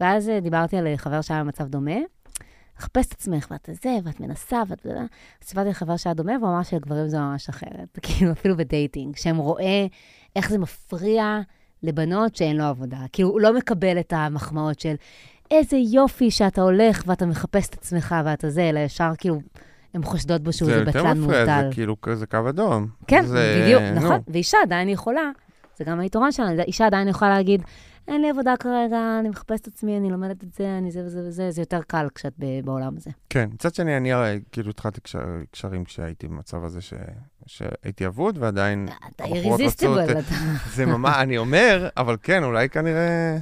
ואז 0.00 0.28
אה, 0.28 0.40
דיברתי 0.40 0.76
על 0.76 0.86
אה, 0.86 0.96
חבר 0.96 1.20
שהיה 1.20 1.44
במצב 1.44 1.68
דומה, 1.68 1.96
לחפש 2.78 3.06
את 3.06 3.12
עצמך, 3.12 3.46
ואת 3.50 3.68
זה, 3.82 3.96
ואת 4.04 4.20
מנסה, 4.20 4.62
ואת... 4.68 4.86
אז 4.86 5.48
סיפרתי 5.48 5.68
לחבר 5.68 5.96
שהיה 5.96 6.14
דומה, 6.14 6.32
והוא 6.40 6.48
אמר 6.48 6.62
שלגברים 6.62 7.08
זה 7.08 7.18
ממש 7.18 7.48
אחרת. 7.48 7.98
כאילו, 8.02 8.32
אפילו 8.32 8.56
בדייטינג, 8.56 9.16
שהם 9.16 9.36
רואה 9.36 9.86
איך 10.36 10.50
זה 10.50 10.58
מפריע 10.58 11.40
לבנות 11.82 12.36
שאין 12.36 12.56
לו 12.56 12.64
עבודה. 12.64 12.98
כאילו, 13.12 13.28
הוא 13.28 13.40
לא 13.40 13.56
מקבל 13.56 14.00
את 14.00 14.12
המחמאות 14.12 14.80
של 14.80 14.94
איזה 15.50 15.76
יופי 15.76 16.30
שאתה 16.30 16.60
הולך 16.62 17.02
ואתה 17.06 17.26
מחפש 17.26 17.68
את 17.68 17.74
עצמך 17.74 18.14
ואתה 18.24 18.50
זה, 18.50 18.62
אלא 18.68 18.78
ישר 18.80 19.10
כאילו, 19.18 19.38
הן 19.94 20.02
חושדות 20.02 20.42
בו 20.42 20.52
שהוא 20.52 20.66
זה 20.70 20.74
איזה 20.74 20.84
יותר 20.88 21.00
בטלן 21.00 21.20
מפריע, 21.20 21.40
מובטל. 21.40 21.68
זה 21.68 21.74
כאילו 21.74 22.00
כזה 22.00 22.26
קו 22.26 22.38
אדום. 22.48 22.86
כן, 23.06 23.26
זה- 23.26 23.62
בדיוק, 23.64 23.82
נו. 23.82 24.00
נכון. 24.06 24.20
ואישה 24.28 24.58
עדיין 24.62 24.88
יכולה, 24.88 25.30
זה 25.78 25.84
גם 25.84 26.00
היתרון 26.00 26.32
שלה, 26.32 26.62
אישה 26.62 26.86
עדיין 26.86 27.08
יכולה 27.08 27.30
להגיד, 27.30 27.62
אין 28.08 28.20
לי 28.22 28.30
עבודה 28.30 28.54
כרגע, 28.60 29.16
אני 29.20 29.28
מחפשת 29.28 29.62
את 29.62 29.72
עצמי, 29.74 29.98
אני 29.98 30.10
לומדת 30.10 30.44
את 30.44 30.52
זה, 30.52 30.78
אני 30.78 30.90
זה 30.90 31.02
וזה 31.04 31.20
וזה, 31.26 31.50
זה 31.50 31.62
יותר 31.62 31.80
קל 31.86 32.06
כשאת 32.14 32.32
בעולם 32.64 32.96
הזה. 32.96 33.10
כן, 33.30 33.48
מצד 33.52 33.74
שני, 33.74 33.96
אני 33.96 34.12
הרי 34.12 34.40
כאילו 34.52 34.70
התחלתי 34.70 35.00
קשר- 35.00 35.18
קשרים 35.50 35.84
כשהייתי 35.84 36.28
במצב 36.28 36.64
הזה 36.64 36.80
ש- 36.80 36.94
שהייתי 37.46 38.06
אבוד, 38.06 38.38
ועדיין 38.40 38.88
אתה 39.16 39.24
איריזיסטיבל. 39.24 40.10
אתה... 40.10 40.20
זה 40.74 40.86
ממש, 40.86 41.16
אני 41.18 41.38
אומר, 41.38 41.88
אבל 41.96 42.16
כן, 42.22 42.44
אולי 42.44 42.68
כנראה 42.68 43.36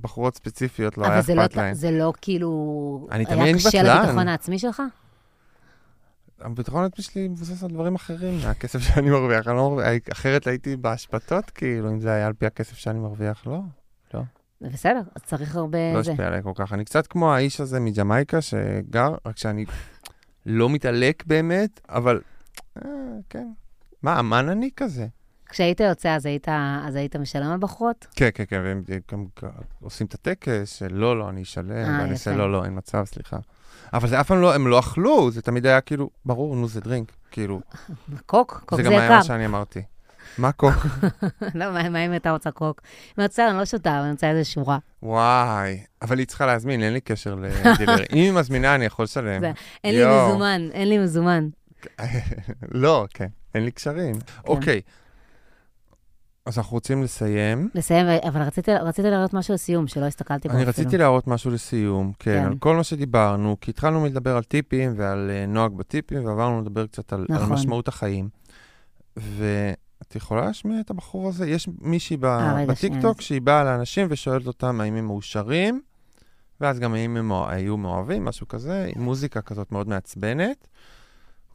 בחורות 0.00 0.36
ספציפיות 0.36 0.98
לא 0.98 1.06
היה 1.06 1.18
אבל 1.18 1.34
לא- 1.34 1.42
אכפת 1.44 1.56
להן. 1.56 1.74
זה 1.74 1.90
לא 1.90 2.12
כאילו, 2.20 3.08
אני 3.10 3.24
תמיד 3.24 3.38
היה 3.40 3.54
קשה 3.54 3.68
בטלן. 3.68 4.02
לביטחון 4.02 4.28
העצמי 4.28 4.58
שלך? 4.58 4.82
הביטחון 6.40 6.82
העצמי 6.82 7.04
שלי 7.04 7.28
מבוסס 7.28 7.64
על 7.64 7.70
דברים 7.70 7.94
אחרים 7.94 8.38
מהכסף 8.44 8.78
שאני 8.86 9.10
מרוויח. 9.10 9.48
אני 9.48 9.56
לא 9.56 9.62
מרוויח, 9.70 9.88
אחרת 10.12 10.46
הייתי 10.46 10.76
באשפתות, 10.76 11.50
כאילו, 11.50 11.90
אם 11.90 12.00
זה 12.00 12.12
היה 12.12 12.26
על 12.26 12.32
פי 12.32 12.46
הכסף 12.46 12.76
שאני 12.76 12.98
מרוויח, 12.98 13.46
לא. 13.46 13.60
זה 14.62 14.68
בסדר, 14.68 15.00
אז 15.14 15.22
צריך 15.22 15.56
הרבה... 15.56 15.78
לא. 15.94 15.98
השפיע 15.98 16.26
עליי 16.26 16.42
כל 16.42 16.52
כך. 16.54 16.72
אני 16.72 16.84
קצת 16.84 17.06
כמו 17.06 17.34
האיש 17.34 17.60
הזה 17.60 17.80
מג'מייקה 17.80 18.40
שגר, 18.40 19.14
רק 19.26 19.36
שאני 19.38 19.64
לא 20.46 20.68
מתעלק 20.70 21.26
באמת, 21.26 21.80
אבל 21.88 22.20
אה, 22.76 22.90
כן. 23.30 23.48
מה, 24.02 24.20
אמן 24.20 24.48
אני 24.48 24.70
כזה? 24.76 25.06
כשהיית 25.52 25.80
יוצא, 25.80 26.14
אז 26.14 26.26
היית, 26.26 26.48
אז 26.86 26.96
היית 26.96 27.16
משלם 27.16 27.50
על 27.52 27.58
בחורות? 27.58 28.06
כן, 28.16 28.28
כן, 28.34 28.44
כן, 28.48 28.60
והם 28.64 28.82
גם 29.12 29.24
עושים 29.80 30.06
את 30.06 30.14
הטקס 30.14 30.78
של 30.78 30.94
לא, 30.94 31.28
אני 31.28 31.42
אשלם, 31.42 31.70
אה, 31.70 31.98
ואני 32.00 32.10
אעשה. 32.10 32.32
לא, 32.32 32.52
לא, 32.52 32.64
אין 32.64 32.76
מצב, 32.76 33.04
סליחה. 33.04 33.36
אבל 33.92 34.08
זה 34.08 34.20
אף 34.20 34.26
פעם 34.26 34.40
לא, 34.40 34.54
הם 34.54 34.66
לא 34.66 34.78
אכלו, 34.78 35.30
זה 35.30 35.42
תמיד 35.42 35.66
היה 35.66 35.80
כאילו, 35.80 36.10
ברור, 36.24 36.56
נו, 36.56 36.68
זה 36.68 36.80
דרינק, 36.80 37.12
כאילו. 37.30 37.60
קוק? 38.26 38.62
קוק 38.66 38.78
זה 38.78 38.82
זה 38.82 38.82
גם 38.82 38.92
היה 38.92 39.04
יקר. 39.04 39.16
מה 39.16 39.24
שאני 39.24 39.46
אמרתי. 39.46 39.82
מה 40.38 40.52
קוק? 40.52 40.74
לא, 41.54 41.72
מה 41.72 42.04
אם 42.04 42.10
הייתה 42.10 42.30
רוצה 42.30 42.50
קוק? 42.50 42.80
אני 43.18 43.24
רוצה, 43.24 43.50
אני 43.50 43.58
לא 43.58 43.64
שותה, 43.64 44.00
אני 44.00 44.10
רוצה 44.10 44.30
איזה 44.30 44.44
שורה. 44.44 44.78
וואי, 45.02 45.80
אבל 46.02 46.18
היא 46.18 46.26
צריכה 46.26 46.46
להזמין, 46.46 46.82
אין 46.82 46.92
לי 46.92 47.00
קשר 47.00 47.34
לדילר. 47.34 47.94
אם 48.12 48.18
היא 48.18 48.32
מזמינה, 48.32 48.74
אני 48.74 48.84
יכול 48.84 49.02
לשלם. 49.02 49.42
אין 49.84 49.94
לי. 49.94 50.04
מזומן, 50.06 50.68
אין 50.72 50.88
לי 50.88 50.98
מזומן. 50.98 51.48
לא, 52.84 53.06
כן, 53.14 53.28
אין 53.54 53.64
לי 53.64 53.70
קשרים. 53.70 54.14
אוקיי, 54.46 54.80
אז 56.46 56.58
אנחנו 56.58 56.74
רוצים 56.74 57.02
לסיים. 57.02 57.68
לסיים, 57.74 58.06
אבל 58.28 58.42
רציתי, 58.42 58.72
רציתי 58.72 59.10
להראות 59.10 59.34
משהו 59.34 59.54
לסיום, 59.54 59.86
שלא 59.86 60.04
הסתכלתי 60.06 60.48
בו 60.48 60.54
אני 60.54 60.62
אפילו. 60.62 60.70
רציתי 60.70 60.98
להראות 60.98 61.26
משהו 61.26 61.50
לסיום, 61.50 62.12
כן, 62.18 62.40
כן. 62.40 62.46
על 62.46 62.54
כל 62.58 62.76
מה 62.76 62.84
שדיברנו, 62.84 63.56
כי 63.60 63.70
התחלנו 63.70 64.00
מלדבר 64.00 64.36
על 64.36 64.42
טיפים 64.42 64.94
ועל 64.96 65.30
אה, 65.30 65.46
נוהג 65.46 65.72
בטיפים, 65.72 66.24
ועברנו 66.24 66.60
לדבר 66.60 66.86
קצת 66.86 67.12
על, 67.12 67.26
על 67.30 67.36
נכון. 67.36 67.52
משמעות 67.52 67.88
החיים. 67.88 68.28
ואת 69.16 70.16
יכולה 70.16 70.44
להשמיע 70.46 70.80
את 70.80 70.90
הבחור 70.90 71.28
הזה? 71.28 71.46
יש 71.46 71.68
מישהי 71.80 72.16
ב- 72.16 72.24
אה, 72.24 72.66
בטיקטוק. 72.66 73.20
שהיא 73.20 73.40
באה 73.40 73.64
לאנשים 73.64 74.06
ושואלת 74.10 74.46
אותם 74.46 74.80
האם 74.80 74.94
הם 74.94 75.06
מאושרים, 75.06 75.80
ואז 76.60 76.78
גם 76.78 76.94
האם 76.94 77.16
הם 77.16 77.32
היו 77.32 77.76
מאוהבים, 77.76 78.24
משהו 78.24 78.48
כזה, 78.48 78.90
עם 78.96 79.02
מוזיקה 79.02 79.40
כזאת 79.40 79.72
מאוד 79.72 79.88
מעצבנת. 79.88 80.68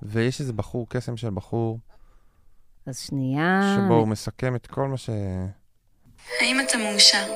ויש 0.01 0.41
איזה 0.41 0.53
בחור, 0.53 0.89
קסם 0.89 1.17
של 1.17 1.29
בחור, 1.29 1.79
אז 2.88 2.99
שנייה. 2.99 3.75
שבו 3.75 3.93
הוא 3.93 4.07
מסכם 4.07 4.55
את 4.55 4.67
כל 4.67 4.88
מה 4.88 4.97
ש... 4.97 5.09
האם 6.39 6.59
אתה 6.59 6.77
מאושר? 6.77 7.33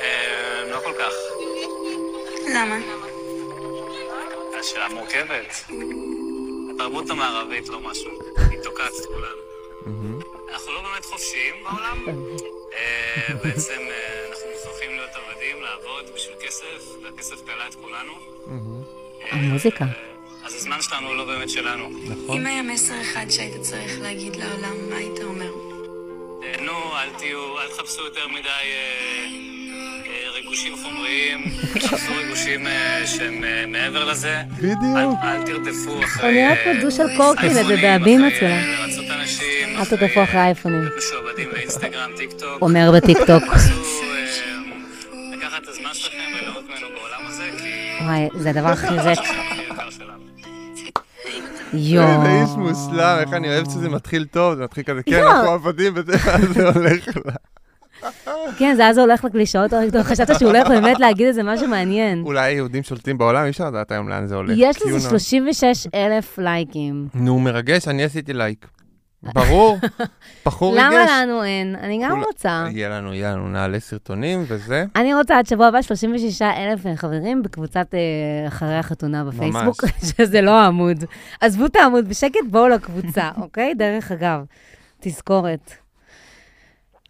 אה, 0.00 0.64
לא 0.70 0.80
כל 0.84 0.92
כך. 0.98 1.12
למה? 2.54 2.76
השאלה 4.60 4.88
מורכבת. 4.88 5.64
התרבות 6.74 7.10
המערבית 7.10 7.68
לא 7.68 7.80
משהו. 7.80 8.10
היא 8.50 8.58
תוקעת 8.62 8.92
את 9.00 9.06
כולנו. 9.06 9.42
אנחנו 10.52 10.72
לא 10.72 10.82
באמת 10.82 11.04
חופשיים 11.04 11.54
בעולם. 11.64 12.04
אה, 12.74 13.34
בעצם 13.44 13.80
אה, 13.90 14.28
אנחנו 14.30 14.46
מוכרחים 14.54 14.90
להיות 14.90 15.10
עבדים, 15.10 15.62
לעבוד 15.62 16.14
בשביל 16.14 16.36
כסף, 16.46 17.02
והכסף 17.04 17.44
קלה 17.46 17.68
את 17.68 17.74
כולנו. 17.74 18.12
המוזיקה. 19.30 19.84
הזמן 20.72 20.82
שלנו 20.82 21.08
הוא 21.08 21.16
לא 21.16 21.24
באמת 21.24 21.50
שלנו. 21.50 21.90
נכון. 22.04 22.40
אם 22.40 22.46
היה 22.46 22.62
מסר 22.62 23.00
אחד 23.00 23.30
שהיית 23.30 23.60
צריך 23.60 24.00
להגיד 24.00 24.36
לעולם, 24.36 24.90
מה 24.90 24.96
היית 24.96 25.18
אומר? 25.22 25.50
אה, 26.42 26.62
נו, 26.62 26.72
אל 26.72 27.08
תהיו, 27.18 27.58
אל 27.60 27.68
תחפשו 27.76 28.04
יותר 28.04 28.28
מדי 28.28 28.48
אה, 28.48 29.26
אה, 30.06 30.30
ריגושים 30.34 30.76
חומריים, 30.82 31.44
תחפשו 31.74 32.12
ריגושים 32.16 32.66
שהם 33.06 33.44
מעבר 33.72 34.04
לזה. 34.04 34.36
בדיוק. 34.58 35.18
אל, 35.24 35.42
תרדפו 35.46 36.04
אחרי... 36.04 36.28
אני 36.28 36.42
נראית 36.42 36.58
כמו 36.64 36.72
דו 36.80 36.90
של 36.90 37.16
קורקינט 37.16 37.56
אייפונים. 37.56 38.20
לרצות 38.20 39.04
אנשים. 39.10 39.76
אל 39.78 39.84
תרדפו 39.84 40.22
אחרי 40.22 40.40
האייפונים. 40.40 40.80
להיות 40.80 40.94
משועבדים 40.98 41.50
באינסטגרם, 41.52 42.10
טיק 42.16 42.30
טוק. 42.32 42.62
אומר 42.62 42.90
בטיקטוק. 42.96 43.44
תנסו 43.44 44.02
אה, 44.02 45.36
לקחת 45.36 45.62
את 45.62 45.68
הזמן 45.68 45.90
שלכם 45.94 46.18
וואי, 48.00 48.28
זה 48.34 48.50
הדבר 48.50 48.68
הכי 48.68 48.86
ריק. 48.86 49.47
יואו. 51.72 52.06
איזה 52.06 52.42
איש 52.42 52.50
מושלם, 52.56 53.16
איך 53.20 53.32
אני 53.32 53.48
אוהב 53.48 53.64
שזה 53.64 53.88
מתחיל 53.88 54.24
טוב, 54.24 54.54
זה 54.54 54.64
מתחיל 54.64 54.84
כזה, 54.84 55.02
כן. 55.02 55.22
אנחנו 55.26 55.50
עבדים, 55.50 55.92
וזה 55.96 56.12
הולך 56.74 57.08
לה. 57.24 57.32
כן, 58.58 58.74
זה 58.76 58.86
אז 58.86 58.98
הולך 58.98 59.24
לקלישאות. 59.24 59.70
חשבת 60.02 60.38
שהוא 60.38 60.50
הולך 60.50 60.68
באמת 60.68 61.00
להגיד 61.00 61.26
איזה 61.26 61.42
משהו 61.42 61.68
מעניין. 61.68 62.22
אולי 62.24 62.40
היהודים 62.52 62.82
שולטים 62.82 63.18
בעולם, 63.18 63.44
אי 63.44 63.50
אפשר 63.50 63.66
לדעת 63.70 63.90
היום 63.92 64.08
לאן 64.08 64.26
זה 64.26 64.34
הולך. 64.34 64.54
יש 64.56 64.82
לזה 64.82 64.90
הוא 64.90 65.00
36 65.00 65.86
אלף 65.94 66.38
לייקים. 66.38 67.08
נו, 67.14 67.38
מרגש, 67.40 67.88
אני 67.88 68.04
עשיתי 68.04 68.32
לייק. 68.32 68.66
ברור, 69.22 69.78
בחור 70.46 70.74
ריגש. 70.74 70.84
למה 70.84 71.22
לנו 71.22 71.44
אין? 71.44 71.76
אני 71.76 72.00
גם 72.04 72.22
רוצה. 72.22 72.66
יהיה 72.70 72.88
לנו, 72.88 73.14
יהיה 73.14 73.32
לנו, 73.32 73.48
נעלה 73.48 73.80
סרטונים 73.80 74.44
וזה. 74.48 74.84
אני 74.96 75.14
רוצה 75.14 75.38
עד 75.38 75.46
שבוע 75.46 75.66
הבא 75.66 75.82
36 75.82 76.42
אלף 76.42 76.80
חברים 76.96 77.42
בקבוצת 77.42 77.94
אה, 77.94 78.48
אחרי 78.48 78.76
החתונה 78.76 79.24
בפייסבוק, 79.24 79.84
שזה 80.16 80.40
לא 80.40 80.50
העמוד. 80.50 81.04
עזבו 81.40 81.66
את 81.66 81.76
העמוד 81.76 82.08
בשקט, 82.08 82.40
בואו 82.50 82.68
לקבוצה, 82.68 83.30
אוקיי? 83.42 83.74
דרך 83.74 84.12
אגב, 84.12 84.44
תזכורת. 85.00 85.72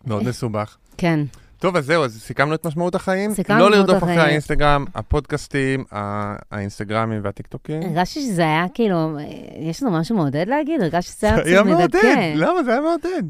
מאוד 0.06 0.24
מסובך. 0.28 0.76
כן. 0.98 1.20
טוב, 1.58 1.76
אז 1.76 1.86
זהו, 1.86 2.04
אז 2.04 2.20
סיכמנו 2.22 2.54
את 2.54 2.66
משמעות 2.66 2.94
החיים. 2.94 3.34
סיכמנו 3.34 3.60
לא 3.60 3.66
את 3.66 3.70
משמעות 3.70 3.88
לרדוף 3.88 4.02
אחרי 4.02 4.12
החיים. 4.12 4.28
האינסטגרם, 4.28 4.84
הפודקאסטים, 4.94 5.84
האינסטגרמים 6.50 7.20
והטיקטוקים. 7.24 7.82
הרגשתי 7.82 8.20
שזה 8.20 8.42
היה 8.42 8.66
כאילו, 8.74 9.18
אה, 9.18 9.24
יש 9.60 9.82
לנו 9.82 9.92
משהו 9.98 10.16
מעודד 10.16 10.44
להגיד? 10.48 10.82
הרגשתי 10.82 11.12
שזה 11.12 11.26
היה 11.26 11.36
זה 11.36 11.50
היה 11.50 11.60
קצת 11.60 11.68
מעודד, 11.68 11.96
מדכא. 11.96 12.32
למה? 12.34 12.62
זה 12.62 12.70
היה 12.72 12.80
מעודד. 12.80 13.22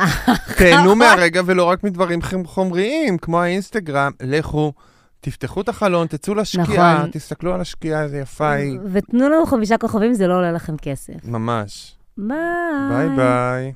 תהנו 0.58 0.94
מהרגע 0.96 1.42
ולא 1.46 1.64
רק 1.64 1.84
מדברים 1.84 2.20
חומריים, 2.44 3.18
כמו 3.18 3.40
האינסטגרם, 3.40 4.12
לכו, 4.22 4.72
תפתחו 5.20 5.60
את 5.60 5.68
החלון, 5.68 6.06
תצאו 6.06 6.34
לשקיעה, 6.34 6.94
נכון. 6.94 7.10
תסתכלו 7.10 7.54
על 7.54 7.60
השקיעה, 7.60 8.02
איזה 8.02 8.18
יפה 8.18 8.50
היא. 8.50 8.78
ותנו 8.92 9.28
לנו 9.28 9.46
חמישה 9.46 9.78
כוכבים, 9.78 10.14
זה 10.14 10.26
לא 10.26 10.34
עולה 10.36 10.52
לכם 10.52 10.76
כסף. 10.76 11.24
ממש. 11.24 11.96
ביי. 12.18 12.36
ביי 12.90 13.08
ביי. 13.16 13.72